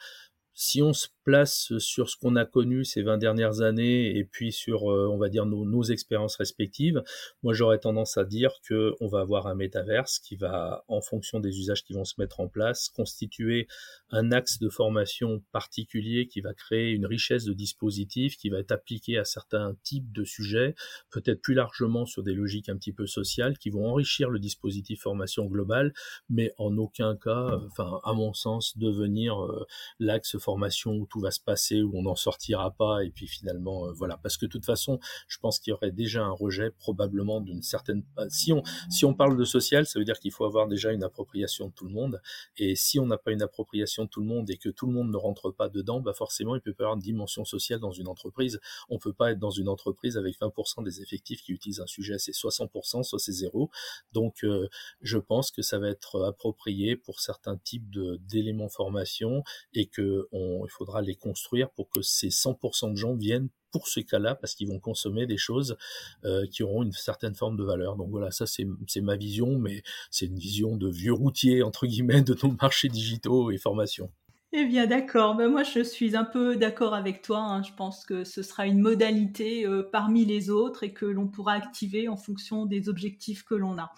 si 0.56 0.82
on 0.82 0.94
se 0.94 1.08
place 1.24 1.78
sur 1.78 2.10
ce 2.10 2.18
qu'on 2.18 2.36
a 2.36 2.46
connu 2.46 2.86
ces 2.86 3.02
20 3.02 3.18
dernières 3.18 3.62
années 3.62 4.18
et 4.18 4.24
puis 4.24 4.52
sur, 4.52 4.92
euh, 4.92 5.08
on 5.08 5.18
va 5.18 5.30
dire, 5.30 5.46
nos, 5.46 5.84
expériences 5.84 6.38
respectives, 6.38 7.04
moi 7.42 7.54
j'aurais 7.54 7.80
tendance 7.80 8.18
à 8.18 8.24
dire 8.24 8.52
que 8.64 8.94
on 9.02 9.08
va 9.08 9.20
avoir 9.20 9.48
un 9.48 9.56
métaverse 9.56 10.20
qui 10.20 10.36
va, 10.38 10.86
en 10.88 11.02
fonction 11.02 11.40
des 11.40 11.60
usages 11.60 11.84
qui 11.84 11.94
vont 11.94 12.06
se 12.06 12.14
mettre 12.20 12.40
en 12.40 12.48
place, 12.48 12.90
constituer 12.90 13.68
un 14.12 14.32
axe 14.32 14.60
de 14.60 14.70
formation 14.70 15.44
particulier 15.52 16.28
qui 16.28 16.40
va 16.42 16.54
créer 16.54 16.92
une 16.92 17.06
richesse 17.06 17.44
de 17.44 17.54
dispositifs 17.54 18.38
qui 18.38 18.50
va 18.50 18.60
être 18.60 18.72
appliqué 18.72 19.18
à 19.18 19.26
certains 19.26 19.76
types 19.84 20.12
de 20.12 20.24
sujets, 20.24 20.76
peut-être 21.10 21.42
plus 21.42 21.54
largement 21.54 22.06
sur 22.06 22.24
des 22.24 22.34
logiques 22.34 22.70
un 22.70 22.78
petit 22.78 22.94
peu 22.94 23.08
sociales 23.08 23.58
qui 23.58 23.70
vont 23.70 23.88
enrichir 23.88 24.30
le 24.30 24.40
dispositif 24.40 25.02
formation 25.02 25.46
global, 25.46 25.94
mais 26.30 26.54
en 26.58 26.78
aucun 26.78 27.16
cas, 27.16 27.60
enfin, 27.68 28.00
à 28.04 28.14
mon 28.14 28.34
sens, 28.34 28.78
devenir 28.78 29.44
euh, 29.44 29.66
l'axe 30.00 30.38
formation 30.38 31.06
tout 31.14 31.20
va 31.20 31.30
se 31.30 31.40
passer, 31.40 31.84
où 31.84 31.92
on 31.96 32.02
n'en 32.02 32.16
sortira 32.16 32.72
pas, 32.72 33.04
et 33.04 33.12
puis 33.12 33.28
finalement, 33.28 33.86
euh, 33.86 33.92
voilà. 33.92 34.18
Parce 34.18 34.36
que 34.36 34.48
de 34.48 34.52
toute 34.52 34.66
façon, 34.66 35.00
je 35.28 35.38
pense 35.38 35.60
qu'il 35.60 35.70
y 35.70 35.74
aurait 35.76 35.92
déjà 35.92 36.24
un 36.24 36.32
rejet 36.32 36.72
probablement 36.72 37.40
d'une 37.40 37.62
certaine. 37.62 38.04
Euh, 38.18 38.26
si 38.30 38.52
on 38.52 38.64
si 38.90 39.06
on 39.06 39.14
parle 39.14 39.38
de 39.38 39.46
social, 39.46 39.86
ça 39.86 40.00
veut 40.00 40.06
dire 40.06 40.20
qu'il 40.20 40.32
faut 40.32 40.44
avoir 40.44 40.68
déjà 40.68 40.92
une 40.92 41.04
appropriation 41.04 41.68
de 41.68 41.74
tout 41.74 41.86
le 41.86 41.94
monde, 41.94 42.20
et 42.58 42.76
si 42.76 43.00
on 43.00 43.06
n'a 43.06 43.20
pas 43.20 43.32
une 43.32 43.44
appropriation 43.44 44.06
de 44.06 44.10
tout 44.10 44.22
le 44.22 44.26
monde 44.26 44.50
et 44.50 44.58
que 44.58 44.70
tout 44.70 44.88
le 44.88 44.94
monde 44.94 45.12
ne 45.12 45.18
rentre 45.18 45.52
pas 45.52 45.70
dedans, 45.70 46.00
bah 46.02 46.14
forcément, 46.14 46.56
il 46.56 46.62
peut 46.62 46.72
y 46.72 46.82
avoir 46.82 46.96
une 46.96 47.02
dimension 47.02 47.46
sociale 47.46 47.80
dans 47.80 47.92
une 47.92 48.08
entreprise. 48.08 48.60
On 48.90 48.98
peut 48.98 49.14
pas 49.14 49.34
être 49.34 49.40
dans 49.40 49.52
une 49.52 49.70
entreprise 49.70 50.18
avec 50.18 50.40
20% 50.40 50.84
des 50.84 51.00
effectifs 51.04 51.44
qui 51.44 51.52
utilisent 51.52 51.80
un 51.80 51.86
sujet, 51.86 52.18
c'est 52.18 52.32
60%, 52.32 53.04
soit 53.04 53.20
c'est 53.20 53.32
zéro. 53.32 53.70
Donc, 54.14 54.44
euh, 54.44 54.68
je 55.02 55.20
pense 55.20 55.52
que 55.52 55.62
ça 55.62 55.78
va 55.78 55.90
être 55.90 56.24
approprié 56.24 56.96
pour 56.96 57.20
certains 57.20 57.58
types 57.58 57.88
d'éléments 58.28 58.70
formation 58.70 59.44
et 59.76 59.86
que 59.86 60.28
il 60.34 60.70
faudra 60.70 61.03
les 61.04 61.16
construire 61.16 61.70
pour 61.72 61.90
que 61.90 62.02
ces 62.02 62.30
100% 62.30 62.92
de 62.92 62.98
gens 62.98 63.16
viennent 63.16 63.50
pour 63.72 63.88
ces 63.88 64.04
cas-là 64.04 64.36
parce 64.36 64.56
qu'ils 64.56 64.68
vont 64.68 64.80
consommer 64.80 65.26
des 65.26 65.38
choses 65.38 65.78
euh, 66.26 66.46
qui 66.48 66.64
auront 66.64 66.84
une 66.84 66.92
certaine 66.92 67.36
forme 67.36 67.58
de 67.58 67.64
valeur. 67.64 67.96
Donc 67.96 68.10
voilà, 68.12 68.32
ça 68.32 68.46
c'est 68.46 69.02
ma 69.02 69.16
vision, 69.16 69.58
mais 69.58 69.84
c'est 70.12 70.28
une 70.28 70.38
vision 70.38 70.78
de 70.78 70.90
vieux 70.90 71.14
routier 71.14 71.64
entre 71.64 71.88
guillemets 71.88 72.22
de 72.22 72.38
nos 72.44 72.56
marchés 72.62 72.90
digitaux 72.90 73.52
et 73.52 73.58
formation. 73.58 74.12
Eh 74.56 74.66
bien, 74.66 74.86
d'accord. 74.86 75.34
Ben, 75.34 75.50
moi, 75.50 75.64
je 75.64 75.80
suis 75.80 76.16
un 76.16 76.24
peu 76.24 76.56
d'accord 76.56 76.94
avec 76.94 77.24
toi. 77.24 77.40
Hein. 77.40 77.64
Je 77.64 77.74
pense 77.74 78.06
que 78.06 78.24
ce 78.24 78.44
sera 78.44 78.68
une 78.68 78.80
modalité 78.80 79.66
euh, 79.66 79.82
parmi 79.82 80.26
les 80.26 80.52
autres 80.52 80.84
et 80.84 80.94
que 80.94 81.08
l'on 81.08 81.28
pourra 81.28 81.54
activer 81.54 82.08
en 82.08 82.18
fonction 82.18 82.68
des 82.68 82.88
objectifs 82.88 83.44
que 83.44 83.56
l'on 83.56 83.80
a. 83.80 83.92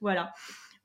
Voilà. 0.00 0.34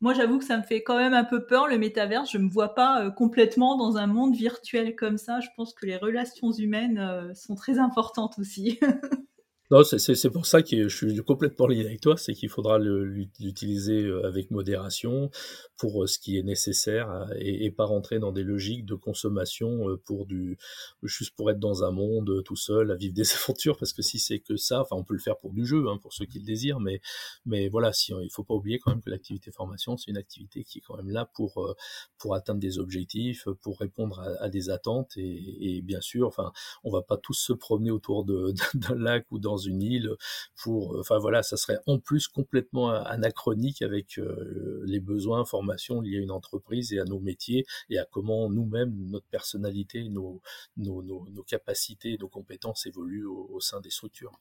Moi, 0.01 0.13
j'avoue 0.13 0.37
que 0.39 0.45
ça 0.45 0.57
me 0.57 0.63
fait 0.63 0.83
quand 0.83 0.97
même 0.97 1.13
un 1.13 1.23
peu 1.23 1.45
peur 1.45 1.67
le 1.67 1.77
métaverse. 1.77 2.31
Je 2.31 2.37
me 2.37 2.49
vois 2.49 2.75
pas 2.75 3.03
euh, 3.03 3.11
complètement 3.11 3.77
dans 3.77 3.97
un 3.97 4.07
monde 4.07 4.35
virtuel 4.35 4.95
comme 4.95 5.17
ça. 5.17 5.39
Je 5.39 5.49
pense 5.55 5.73
que 5.73 5.85
les 5.85 5.97
relations 5.97 6.51
humaines 6.51 6.99
euh, 6.99 7.33
sont 7.33 7.55
très 7.55 7.79
importantes 7.79 8.37
aussi. 8.39 8.79
Non, 9.69 9.83
c'est 9.83 10.29
pour 10.29 10.45
ça 10.45 10.63
que 10.63 10.87
je 10.87 10.95
suis 10.95 11.17
complètement 11.17 11.67
lié 11.67 11.83
avec 11.85 11.99
toi, 11.99 12.15
c'est 12.15 12.33
qu'il 12.33 12.47
faudra 12.47 12.79
l'utiliser 12.79 14.01
euh, 14.03 14.25
avec 14.25 14.49
modération 14.49 15.29
pour 15.75 16.03
euh, 16.03 16.07
ce 16.07 16.19
qui 16.19 16.37
est 16.37 16.43
nécessaire 16.43 17.11
euh, 17.11 17.25
et, 17.37 17.69
pas 17.69 17.83
rentrer 17.83 18.17
dans 18.19 18.31
des 18.31 18.43
logiques 18.43 18.85
de 18.85 18.95
consommation 18.95 19.97
pour 20.05 20.25
du 20.25 20.57
juste 21.03 21.35
pour 21.35 21.51
être 21.51 21.59
dans 21.59 21.83
un 21.83 21.91
monde 21.91 22.43
tout 22.45 22.55
seul 22.55 22.91
à 22.91 22.95
vivre 22.95 23.13
des 23.13 23.29
aventures 23.43 23.77
parce 23.77 23.91
que 23.91 24.01
si 24.01 24.19
c'est 24.19 24.39
que 24.39 24.55
ça, 24.55 24.79
enfin 24.81 24.95
on 24.95 25.03
peut 25.03 25.13
le 25.13 25.19
faire 25.19 25.37
pour 25.37 25.51
du 25.51 25.65
jeu 25.65 25.89
hein, 25.89 25.97
pour 26.01 26.13
ceux 26.13 26.25
qui 26.25 26.39
le 26.39 26.45
désirent, 26.45 26.79
mais 26.79 27.01
mais 27.45 27.67
voilà, 27.67 27.91
il 28.07 28.31
faut 28.31 28.45
pas 28.45 28.53
oublier 28.53 28.79
quand 28.79 28.91
même 28.91 29.01
que 29.01 29.09
l'activité 29.09 29.51
formation 29.51 29.97
c'est 29.97 30.09
une 30.09 30.17
activité 30.17 30.63
qui 30.63 30.79
est 30.79 30.81
quand 30.81 30.95
même 30.95 31.09
là 31.09 31.29
pour 31.35 31.75
pour 32.17 32.35
atteindre 32.35 32.61
des 32.61 32.79
objectifs, 32.79 33.47
pour 33.61 33.79
répondre 33.79 34.21
à, 34.21 34.43
à 34.43 34.49
des 34.49 34.69
attentes 34.69 35.17
et, 35.17 35.77
et, 35.77 35.81
bien 35.81 36.01
sûr, 36.01 36.27
enfin 36.27 36.53
on 36.85 36.89
va 36.89 37.01
pas 37.01 37.17
tous 37.17 37.33
se 37.37 37.53
promener 37.53 37.91
autour 37.91 38.25
d'un 38.73 38.95
lac 38.95 39.25
ou 39.31 39.39
dans 39.39 39.56
une 39.57 39.81
île 39.81 40.09
pour, 40.55 40.95
euh, 40.95 40.99
enfin 41.01 41.17
voilà, 41.17 41.43
ça 41.43 41.57
serait 41.57 41.79
en 41.85 41.99
plus 41.99 42.27
complètement 42.27 42.89
anachronique 42.89 43.81
avec 43.81 44.17
euh, 44.17 44.83
les 44.85 44.99
besoins, 44.99 45.45
formations 45.45 46.01
liés 46.01 46.17
à 46.17 46.21
une 46.21 46.31
entreprise 46.31 46.93
et 46.93 46.99
à 46.99 47.05
nos 47.05 47.19
métiers 47.19 47.65
et 47.89 47.97
à 47.97 48.05
comment 48.05 48.49
nous-mêmes, 48.49 48.93
notre 49.09 49.27
personnalité, 49.27 50.09
nos, 50.09 50.41
nos, 50.77 51.01
nos, 51.01 51.43
capacités, 51.43 52.17
nos 52.19 52.29
compétences 52.29 52.85
évoluent 52.85 53.25
au 53.25 53.59
sein 53.59 53.79
des 53.81 53.89
structures. 53.89 54.37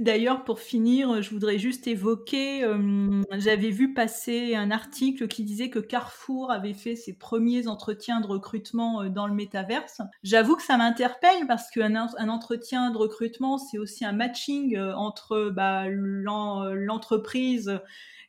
D'ailleurs, 0.00 0.44
pour 0.44 0.60
finir, 0.60 1.22
je 1.22 1.30
voudrais 1.30 1.58
juste 1.58 1.88
évoquer, 1.88 2.62
euh, 2.62 3.20
j'avais 3.32 3.70
vu 3.70 3.94
passer 3.94 4.54
un 4.54 4.70
article 4.70 5.26
qui 5.26 5.42
disait 5.42 5.70
que 5.70 5.80
Carrefour 5.80 6.52
avait 6.52 6.72
fait 6.72 6.94
ses 6.94 7.14
premiers 7.14 7.66
entretiens 7.66 8.20
de 8.20 8.26
recrutement 8.28 9.02
euh, 9.02 9.08
dans 9.08 9.26
le 9.26 9.34
métaverse. 9.34 10.00
J'avoue 10.22 10.54
que 10.54 10.62
ça 10.62 10.76
m'interpelle 10.76 11.48
parce 11.48 11.68
qu'un 11.70 11.96
un 11.96 12.28
entretien 12.28 12.92
de 12.92 12.96
recrutement, 12.96 13.58
c'est 13.58 13.78
aussi 13.78 14.04
un 14.04 14.12
matching 14.12 14.76
euh, 14.76 14.94
entre 14.94 15.50
bah, 15.50 15.88
l'entreprise 15.88 17.80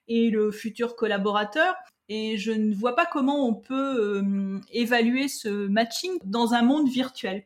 et 0.08 0.32
le 0.32 0.52
futur 0.52 0.96
collaborateur. 0.96 1.76
Et 2.08 2.38
je 2.38 2.52
ne 2.52 2.74
vois 2.74 2.96
pas 2.96 3.06
comment 3.06 3.48
on 3.48 3.54
peut 3.54 4.24
évaluer 4.72 5.28
ce 5.28 5.68
matching 5.68 6.18
dans 6.26 6.56
un 6.56 6.64
monde 6.64 6.90
virtuel. 6.90 7.44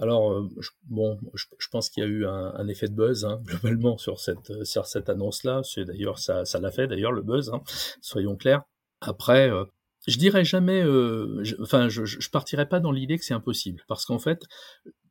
Alors, 0.00 0.32
euh, 0.32 0.48
bon, 0.88 1.18
je, 1.34 1.68
pense 1.70 1.90
qu'il 1.90 2.02
y 2.02 2.06
a 2.06 2.08
eu 2.08 2.26
un, 2.26 2.66
effet 2.68 2.88
de 2.88 2.94
buzz 2.94 3.26
hein, 3.26 3.40
globalement 3.44 3.98
sur 3.98 4.18
cette, 4.18 4.64
sur 4.64 4.86
cette 4.86 5.10
annonce-là. 5.10 5.60
C'est 5.62 5.84
d'ailleurs 5.84 6.18
ça, 6.18 6.44
l'a 6.60 6.70
fait 6.70 6.88
d'ailleurs 6.88 7.12
le 7.12 7.22
buzz. 7.22 7.50
Hein, 7.50 7.62
soyons 8.00 8.34
clairs. 8.36 8.62
Après, 9.02 9.50
euh, 9.50 9.64
je 10.06 10.16
dirais 10.16 10.44
jamais, 10.44 10.82
euh, 10.82 11.42
enfin, 11.60 11.88
je, 11.90 12.06
je 12.06 12.30
partirais 12.30 12.66
pas 12.66 12.80
dans 12.80 12.92
l'idée 12.92 13.18
que 13.18 13.24
c'est 13.24 13.34
impossible, 13.34 13.82
parce 13.88 14.06
qu'en 14.06 14.18
fait, 14.18 14.46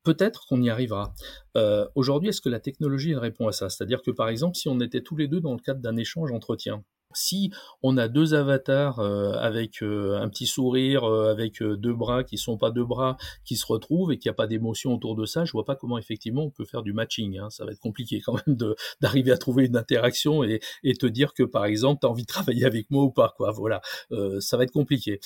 peut-être 0.03 0.45
qu'on 0.47 0.61
y 0.61 0.69
arrivera. 0.69 1.13
Aujourd'hui, 1.93 2.29
est-ce 2.29 2.41
que 2.41 2.49
la 2.49 2.59
technologie 2.59 3.15
répond 3.15 3.47
à 3.47 3.51
ça? 3.51 3.69
C'est-à-dire 3.69 4.01
que 4.01 4.11
par 4.11 4.29
exemple, 4.29 4.55
si 4.55 4.69
on 4.69 4.79
était 4.79 5.01
tous 5.01 5.15
les 5.17 5.27
deux 5.27 5.41
dans 5.41 5.53
le 5.53 5.59
cadre 5.59 5.81
d'un 5.81 5.97
échange 5.97 6.31
entretien, 6.31 6.83
si 7.13 7.51
on 7.81 7.97
a 7.97 8.07
deux 8.07 8.33
avatars 8.33 8.99
euh, 8.99 9.33
avec 9.33 9.81
euh, 9.81 10.19
un 10.19 10.29
petit 10.29 10.45
sourire, 10.45 11.03
euh, 11.03 11.31
avec 11.31 11.63
deux 11.63 11.93
bras 11.93 12.23
qui 12.23 12.37
sont 12.37 12.57
pas 12.57 12.71
deux 12.71 12.85
bras, 12.85 13.17
qui 13.43 13.55
se 13.55 13.65
retrouvent 13.65 14.11
et 14.11 14.17
qu'il 14.17 14.29
n'y 14.29 14.33
a 14.33 14.35
pas 14.35 14.47
d'émotion 14.47 14.93
autour 14.93 15.15
de 15.15 15.25
ça, 15.25 15.45
je 15.45 15.51
vois 15.51 15.65
pas 15.65 15.75
comment 15.75 15.97
effectivement 15.97 16.43
on 16.43 16.51
peut 16.51 16.65
faire 16.65 16.83
du 16.83 16.93
matching. 16.93 17.37
Hein. 17.39 17.49
Ça 17.49 17.65
va 17.65 17.71
être 17.71 17.79
compliqué 17.79 18.21
quand 18.21 18.35
même 18.45 18.57
d'arriver 19.01 19.31
à 19.31 19.37
trouver 19.37 19.65
une 19.65 19.77
interaction 19.77 20.43
et, 20.43 20.59
te 20.99 21.05
dire 21.05 21.33
que 21.33 21.43
par 21.43 21.63
exemple 21.63 21.99
tu 22.01 22.07
as 22.07 22.09
envie 22.09 22.23
de 22.23 22.27
travailler 22.27 22.65
avec 22.65 22.91
moi 22.91 23.03
ou 23.03 23.11
pas. 23.11 23.33
Quoi. 23.37 23.51
Voilà, 23.51 23.81
ça 24.39 24.57
va 24.57 24.63
être 24.63 24.71
compliqué. 24.71 25.19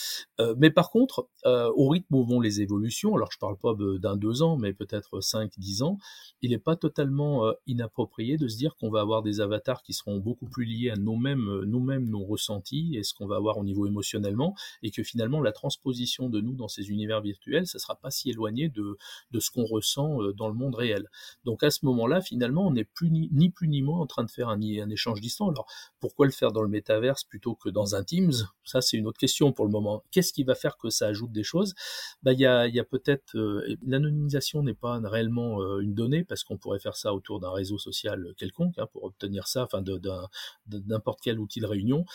mais 0.58 0.70
par 0.70 0.92
contre, 0.92 1.28
au 1.46 1.88
rythme 1.88 2.16
où 2.16 2.24
vont 2.24 2.40
les 2.40 2.62
évolutions, 2.62 3.16
alors 3.16 3.32
je 3.32 3.40
parle 3.40 3.58
pas 3.58 3.74
d'un 4.00 4.16
deux 4.16 4.44
ans, 4.44 4.56
mais 4.56 4.74
peut-être 4.74 5.20
cinq, 5.22 5.54
dix 5.58 5.82
ans, 5.82 5.98
il 6.42 6.52
n'est 6.52 6.60
pas 6.60 6.76
totalement 6.76 7.52
inapproprié 7.66 8.38
de 8.38 8.48
se 8.48 8.58
dire 8.58 8.76
qu'on 8.76 8.92
va 8.92 9.02
avoir 9.02 9.24
des 9.24 9.42
avatars 9.42 9.82
qui 9.82 9.94
seront 9.94 10.20
beaucoup 10.20 10.48
plus 10.48 10.66
liés 10.66 10.92
à 10.92 10.96
nous-mêmes 10.96 11.64
nous-mêmes 11.74 12.08
nos 12.16 12.24
ressentis 12.34 12.96
et 12.98 13.04
ce 13.08 13.14
qu'on 13.16 13.28
va 13.32 13.38
avoir 13.42 13.58
au 13.58 13.66
niveau 13.70 13.86
émotionnellement, 13.86 14.52
et 14.84 14.92
que 14.96 15.04
finalement 15.12 15.42
la 15.42 15.52
transposition 15.52 16.30
de 16.30 16.40
nous 16.46 16.56
dans 16.62 16.72
ces 16.76 16.86
univers 16.96 17.22
virtuels, 17.22 17.68
ça 17.68 17.80
sera 17.84 17.96
pas 17.96 18.12
si 18.18 18.30
éloigné 18.30 18.70
de, 18.70 18.98
de 19.34 19.40
ce 19.40 19.50
qu'on 19.54 19.66
ressent 19.66 20.10
euh, 20.22 20.34
dans 20.34 20.50
le 20.52 20.58
monde 20.62 20.76
réel. 20.76 21.04
Donc 21.44 21.64
à 21.64 21.72
ce 21.72 21.86
moment-là, 21.88 22.22
finalement, 22.22 22.68
on 22.70 22.74
n'est 22.78 22.90
plus 22.98 23.10
ni, 23.10 23.30
ni, 23.32 23.50
plus 23.50 23.68
ni 23.68 23.82
moins 23.82 24.00
en 24.00 24.08
train 24.14 24.24
de 24.24 24.32
faire 24.38 24.50
un, 24.50 24.60
un 24.62 24.90
échange 24.90 25.20
distant. 25.20 25.50
Alors 25.50 25.68
pourquoi 26.00 26.26
le 26.26 26.32
faire 26.32 26.52
dans 26.52 26.62
le 26.62 26.70
métaverse 26.70 27.24
plutôt 27.24 27.56
que 27.56 27.70
dans 27.70 27.96
un 27.96 28.04
Teams? 28.04 28.38
Ça, 28.64 28.80
c'est 28.82 28.98
une 28.98 29.08
autre 29.08 29.20
question 29.20 29.52
pour 29.52 29.66
le 29.66 29.72
moment. 29.72 30.04
Qu'est-ce 30.12 30.34
qui 30.34 30.44
va 30.44 30.56
faire 30.56 30.78
que 30.78 30.90
ça 30.90 31.08
ajoute 31.08 31.32
des 31.32 31.44
choses? 31.44 31.74
Bah, 32.22 32.34
Il 32.34 32.40
y 32.40 32.46
a, 32.46 32.68
y 32.68 32.80
a 32.80 32.84
peut-être... 32.84 33.36
Euh, 33.36 33.76
l'anonymisation 33.86 34.64
n'est 34.64 34.80
pas 34.86 35.00
réellement 35.04 35.62
euh, 35.62 35.80
une 35.80 35.94
donnée, 35.94 36.24
parce 36.24 36.44
qu'on 36.44 36.58
pourrait 36.58 36.80
faire 36.80 36.96
ça 36.96 37.14
autour 37.14 37.40
d'un 37.40 37.52
réseau 37.52 37.78
social 37.78 38.34
quelconque, 38.38 38.78
hein, 38.78 38.88
pour 38.92 39.04
obtenir 39.04 39.48
ça, 39.48 39.64
enfin 39.64 39.82
de, 39.82 39.98
de 39.98 40.84
n'importe 40.88 41.20
quel 41.24 41.40
outil 41.40 41.60
de 41.64 41.68
réunion. 41.68 42.06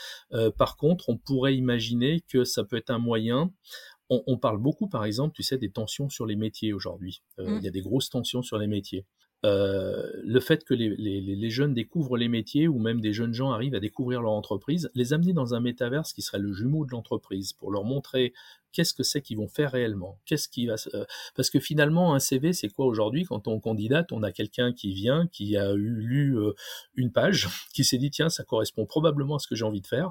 par 0.57 0.77
contre, 0.77 1.09
on 1.09 1.17
pourrait 1.17 1.57
imaginer 1.57 2.23
que 2.29 2.45
ça 2.45 2.65
peut 2.65 2.77
être 2.77 2.91
un 2.91 2.99
moyen 2.99 3.51
on, 4.11 4.39
parle 4.39 4.59
beaucoup, 4.59 4.89
par 4.89 5.05
exemple, 5.05 5.35
tu 5.35 5.43
sais, 5.43 5.59
des 5.59 5.71
tensions 5.71 6.09
sur 6.09 6.25
les 6.25 6.37
métiers 6.37 6.73
aujourd'hui. 6.73 7.23
Mmh. 7.37 7.59
Il 7.59 7.63
y 7.63 7.69
a 7.69 7.71
des 7.71 7.83
grosses 7.83 8.09
tensions 8.09 8.43
sur 8.43 8.59
les 8.59 8.67
métiers. 8.67 9.07
Euh, 9.45 10.11
le 10.25 10.41
fait 10.41 10.65
que 10.65 10.75
les, 10.75 11.51
jeunes 11.51 11.73
découvrent 11.73 12.17
les 12.17 12.29
métiers 12.29 12.67
ou 12.67 12.79
même 12.81 13.01
des 13.01 13.13
jeunes 13.13 13.35
gens 13.35 13.53
arrivent 13.53 13.77
à 13.77 13.81
découvrir 13.81 14.21
leur 14.21 14.33
entreprise, 14.33 14.91
les 14.95 15.13
amener 15.13 15.33
dans 15.33 15.55
un 15.55 15.61
métaverse 15.61 16.13
qui 16.13 16.23
serait 16.23 16.41
le 16.41 16.53
jumeau 16.53 16.85
de 16.85 16.91
l'entreprise 16.91 17.53
pour 17.53 17.71
leur 17.71 17.85
montrer 17.85 18.33
qu'est-ce 18.73 18.93
que 18.93 19.05
c'est 19.05 19.23
qu'ils 19.23 19.39
vont 19.39 19.49
faire 19.49 19.71
réellement, 19.71 20.19
qu'est-ce 20.27 20.49
qui 20.49 20.67
va 20.67 20.75
euh, 20.95 21.05
parce 21.37 21.51
que 21.51 21.61
finalement 21.61 22.15
un 22.15 22.19
CV 22.19 22.53
c'est 22.53 22.69
quoi 22.69 22.87
aujourd'hui? 22.87 23.25
Quand 23.25 23.47
on 23.47 23.61
candidate, 23.61 24.11
on 24.13 24.23
a 24.25 24.33
quelqu'un 24.33 24.73
qui 24.73 24.93
vient 24.93 25.29
qui 25.29 25.57
a 25.57 25.73
eu 25.73 25.95
lu 25.95 26.37
euh, 26.37 26.53
une 26.97 27.13
page, 27.13 27.49
qui 27.73 27.85
s'est 27.85 27.99
dit 27.99 28.11
tiens 28.11 28.31
ça 28.31 28.43
correspond 28.43 28.87
probablement 28.87 29.37
à 29.37 29.39
ce 29.39 29.47
que 29.47 29.55
j'ai 29.55 29.65
envie 29.65 29.81
de 29.81 29.87
faire 29.87 30.11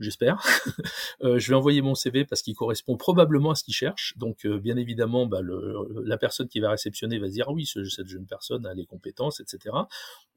j'espère. 0.00 0.40
Euh, 1.22 1.38
je 1.38 1.50
vais 1.50 1.54
envoyer 1.54 1.82
mon 1.82 1.94
CV 1.94 2.24
parce 2.24 2.40
qu'il 2.40 2.54
correspond 2.54 2.96
probablement 2.96 3.50
à 3.50 3.54
ce 3.54 3.62
qu'il 3.62 3.74
cherche. 3.74 4.16
Donc, 4.16 4.46
euh, 4.46 4.58
bien 4.58 4.76
évidemment, 4.78 5.26
bah, 5.26 5.42
le, 5.42 5.86
la 6.02 6.16
personne 6.16 6.48
qui 6.48 6.58
va 6.58 6.70
réceptionner 6.70 7.18
va 7.18 7.28
se 7.28 7.32
dire 7.32 7.46
ah 7.48 7.52
oui, 7.52 7.66
cette 7.66 8.06
jeune 8.06 8.24
personne 8.24 8.64
a 8.64 8.72
les 8.72 8.86
compétences, 8.86 9.40
etc. 9.40 9.74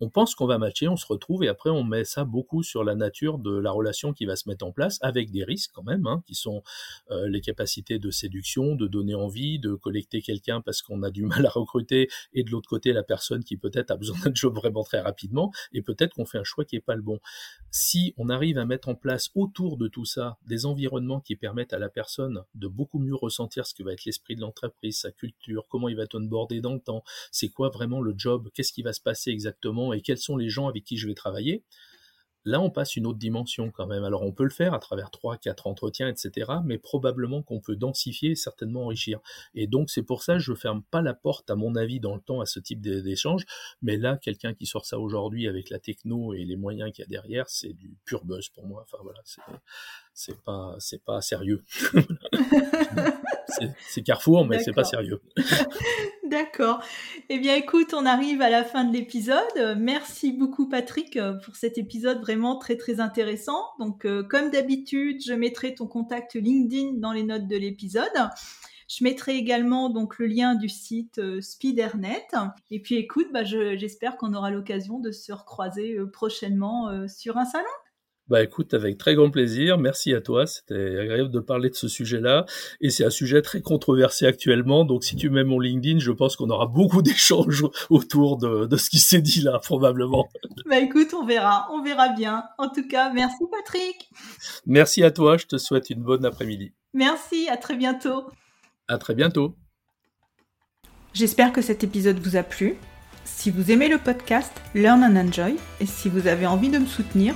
On 0.01 0.09
pense 0.09 0.35
qu'on 0.35 0.45
va 0.45 0.57
matcher, 0.57 0.89
on 0.89 0.97
se 0.97 1.05
retrouve 1.05 1.45
et 1.45 1.47
après 1.47 1.69
on 1.69 1.83
met 1.83 2.03
ça 2.03 2.25
beaucoup 2.25 2.63
sur 2.63 2.83
la 2.83 2.95
nature 2.95 3.39
de 3.39 3.57
la 3.57 3.71
relation 3.71 4.11
qui 4.11 4.25
va 4.25 4.35
se 4.35 4.49
mettre 4.49 4.65
en 4.65 4.73
place 4.73 4.97
avec 5.01 5.31
des 5.31 5.45
risques 5.45 5.71
quand 5.73 5.83
même, 5.83 6.05
hein, 6.07 6.21
qui 6.27 6.35
sont 6.35 6.63
euh, 7.11 7.29
les 7.29 7.39
capacités 7.39 7.99
de 7.99 8.11
séduction, 8.11 8.75
de 8.75 8.87
donner 8.87 9.15
envie, 9.15 9.59
de 9.59 9.75
collecter 9.75 10.21
quelqu'un 10.21 10.59
parce 10.59 10.81
qu'on 10.81 11.03
a 11.03 11.11
du 11.11 11.23
mal 11.25 11.45
à 11.45 11.49
recruter 11.49 12.09
et 12.33 12.43
de 12.43 12.49
l'autre 12.49 12.67
côté 12.67 12.91
la 12.91 13.03
personne 13.03 13.43
qui 13.43 13.55
peut-être 13.55 13.91
a 13.91 13.95
besoin 13.95 14.17
d'un 14.19 14.33
job 14.33 14.55
vraiment 14.55 14.83
très 14.83 14.99
rapidement 14.99 15.51
et 15.71 15.81
peut-être 15.81 16.13
qu'on 16.13 16.25
fait 16.25 16.39
un 16.39 16.43
choix 16.43 16.65
qui 16.65 16.75
est 16.75 16.81
pas 16.81 16.95
le 16.95 17.01
bon. 17.01 17.19
Si 17.71 18.13
on 18.17 18.29
arrive 18.29 18.57
à 18.57 18.65
mettre 18.65 18.89
en 18.89 18.95
place 18.95 19.29
autour 19.53 19.77
de 19.77 19.87
tout 19.87 20.03
ça 20.03 20.39
des 20.47 20.65
environnements 20.65 21.21
qui 21.21 21.35
permettent 21.35 21.73
à 21.73 21.77
la 21.77 21.87
personne 21.87 22.43
de 22.55 22.67
beaucoup 22.67 22.97
mieux 22.97 23.13
ressentir 23.13 23.67
ce 23.67 23.75
que 23.75 23.83
va 23.83 23.93
être 23.93 24.03
l'esprit 24.03 24.35
de 24.35 24.41
l'entreprise, 24.41 24.97
sa 24.97 25.11
culture, 25.11 25.67
comment 25.69 25.89
il 25.89 25.95
va 25.95 26.03
être 26.03 26.15
onboardé 26.15 26.59
dans 26.59 26.73
le 26.73 26.79
temps, 26.79 27.03
c'est 27.31 27.49
quoi 27.49 27.69
vraiment 27.69 28.01
le 28.01 28.15
job, 28.17 28.49
qu'est-ce 28.55 28.73
qui 28.73 28.81
va 28.81 28.93
se 28.93 29.01
passer 29.01 29.29
exactement 29.29 29.93
et 29.93 30.01
quels 30.01 30.17
sont 30.17 30.37
les 30.37 30.49
gens 30.49 30.67
avec 30.67 30.83
qui 30.85 30.97
je 30.97 31.07
vais 31.07 31.13
travailler, 31.13 31.63
Là, 32.45 32.59
on 32.61 32.69
passe 32.69 32.95
une 32.95 33.05
autre 33.05 33.19
dimension 33.19 33.71
quand 33.71 33.87
même. 33.87 34.03
Alors, 34.03 34.23
on 34.23 34.31
peut 34.31 34.43
le 34.43 34.49
faire 34.49 34.73
à 34.73 34.79
travers 34.79 35.11
trois, 35.11 35.37
quatre 35.37 35.67
entretiens, 35.67 36.07
etc. 36.07 36.51
Mais 36.65 36.77
probablement 36.77 37.41
qu'on 37.41 37.59
peut 37.59 37.75
densifier 37.75 38.31
et 38.31 38.35
certainement 38.35 38.85
enrichir. 38.85 39.19
Et 39.55 39.67
donc, 39.67 39.89
c'est 39.89 40.03
pour 40.03 40.23
ça 40.23 40.33
que 40.33 40.39
je 40.39 40.53
ferme 40.53 40.83
pas 40.83 41.01
la 41.01 41.13
porte, 41.13 41.49
à 41.49 41.55
mon 41.55 41.75
avis, 41.75 41.99
dans 41.99 42.15
le 42.15 42.21
temps, 42.21 42.41
à 42.41 42.45
ce 42.45 42.59
type 42.59 42.81
d'échange. 42.81 43.45
Mais 43.81 43.97
là, 43.97 44.17
quelqu'un 44.17 44.53
qui 44.53 44.65
sort 44.65 44.85
ça 44.85 44.99
aujourd'hui 44.99 45.47
avec 45.47 45.69
la 45.69 45.79
techno 45.79 46.33
et 46.33 46.43
les 46.43 46.55
moyens 46.55 46.91
qu'il 46.91 47.03
y 47.03 47.05
a 47.05 47.09
derrière, 47.09 47.49
c'est 47.49 47.73
du 47.73 47.95
pur 48.05 48.25
buzz 48.25 48.49
pour 48.49 48.65
moi. 48.65 48.83
Enfin, 48.83 49.01
voilà, 49.03 49.21
c'est 50.13 50.39
pas, 50.43 50.75
c'est 50.79 51.03
pas 51.03 51.21
sérieux. 51.21 51.63
c'est 53.87 54.03
Carrefour, 54.03 54.45
mais 54.45 54.59
c'est 54.59 54.73
pas 54.73 54.83
sérieux. 54.83 55.21
D'accord. 56.23 56.83
Eh 57.29 57.37
bien, 57.39 57.55
écoute, 57.55 57.93
on 57.93 58.05
arrive 58.05 58.41
à 58.41 58.49
la 58.49 58.63
fin 58.63 58.85
de 58.85 58.93
l'épisode. 58.93 59.77
Merci 59.77 60.31
beaucoup, 60.31 60.67
Patrick, 60.67 61.19
pour 61.43 61.55
cet 61.55 61.77
épisode 61.77 62.21
vraiment 62.21 62.57
très, 62.57 62.75
très 62.75 62.99
intéressant. 62.99 63.61
Donc, 63.79 64.05
euh, 64.05 64.23
comme 64.23 64.49
d'habitude, 64.49 65.21
je 65.23 65.33
mettrai 65.33 65.75
ton 65.75 65.87
contact 65.87 66.35
LinkedIn 66.35 66.93
dans 66.97 67.11
les 67.11 67.23
notes 67.23 67.47
de 67.47 67.57
l'épisode. 67.57 68.09
Je 68.87 69.03
mettrai 69.03 69.35
également 69.35 69.89
donc 69.89 70.17
le 70.17 70.27
lien 70.27 70.55
du 70.55 70.69
site 70.69 71.19
euh, 71.19 71.41
Spidernet. 71.41 72.27
Et 72.71 72.81
puis 72.81 72.95
écoute, 72.95 73.27
bah, 73.31 73.43
j'espère 73.43 74.17
qu'on 74.17 74.33
aura 74.33 74.49
l'occasion 74.49 74.99
de 74.99 75.11
se 75.11 75.31
recroiser 75.33 75.97
euh, 75.97 76.09
prochainement 76.09 77.07
sur 77.07 77.37
un 77.37 77.45
salon. 77.45 77.65
Bah 78.29 78.41
écoute, 78.41 78.73
avec 78.73 78.97
très 78.97 79.15
grand 79.15 79.29
plaisir. 79.29 79.77
Merci 79.77 80.13
à 80.13 80.21
toi. 80.21 80.47
C'était 80.47 80.97
agréable 80.97 81.29
de 81.29 81.39
parler 81.41 81.69
de 81.69 81.75
ce 81.75 81.89
sujet-là. 81.89 82.45
Et 82.79 82.89
c'est 82.89 83.03
un 83.03 83.09
sujet 83.09 83.41
très 83.41 83.61
controversé 83.61 84.25
actuellement. 84.25 84.85
Donc 84.85 85.03
si 85.03 85.17
tu 85.17 85.29
mets 85.29 85.43
mon 85.43 85.59
LinkedIn, 85.59 85.99
je 85.99 86.11
pense 86.11 86.37
qu'on 86.37 86.49
aura 86.49 86.67
beaucoup 86.67 87.01
d'échanges 87.03 87.65
autour 87.89 88.37
de, 88.37 88.65
de, 88.65 88.77
ce 88.77 88.89
qui 88.89 88.99
s'est 88.99 89.21
dit 89.21 89.41
là, 89.41 89.59
probablement. 89.59 90.29
Bah 90.69 90.79
écoute, 90.79 91.13
on 91.13 91.25
verra. 91.25 91.67
On 91.71 91.83
verra 91.83 92.09
bien. 92.09 92.45
En 92.57 92.69
tout 92.69 92.87
cas, 92.87 93.11
merci 93.11 93.43
Patrick. 93.51 94.09
Merci 94.65 95.03
à 95.03 95.11
toi. 95.11 95.35
Je 95.35 95.45
te 95.45 95.57
souhaite 95.57 95.89
une 95.89 96.01
bonne 96.01 96.23
après-midi. 96.23 96.71
Merci. 96.93 97.49
À 97.49 97.57
très 97.57 97.75
bientôt. 97.75 98.23
À 98.87 98.97
très 98.97 99.15
bientôt. 99.15 99.55
J'espère 101.13 101.51
que 101.51 101.61
cet 101.61 101.83
épisode 101.83 102.19
vous 102.19 102.37
a 102.37 102.43
plu. 102.43 102.75
Si 103.25 103.51
vous 103.51 103.71
aimez 103.71 103.89
le 103.89 103.97
podcast 103.97 104.53
Learn 104.73 105.03
and 105.03 105.27
Enjoy 105.27 105.55
et 105.79 105.85
si 105.85 106.09
vous 106.09 106.27
avez 106.27 106.47
envie 106.47 106.69
de 106.69 106.77
me 106.77 106.85
soutenir, 106.85 107.35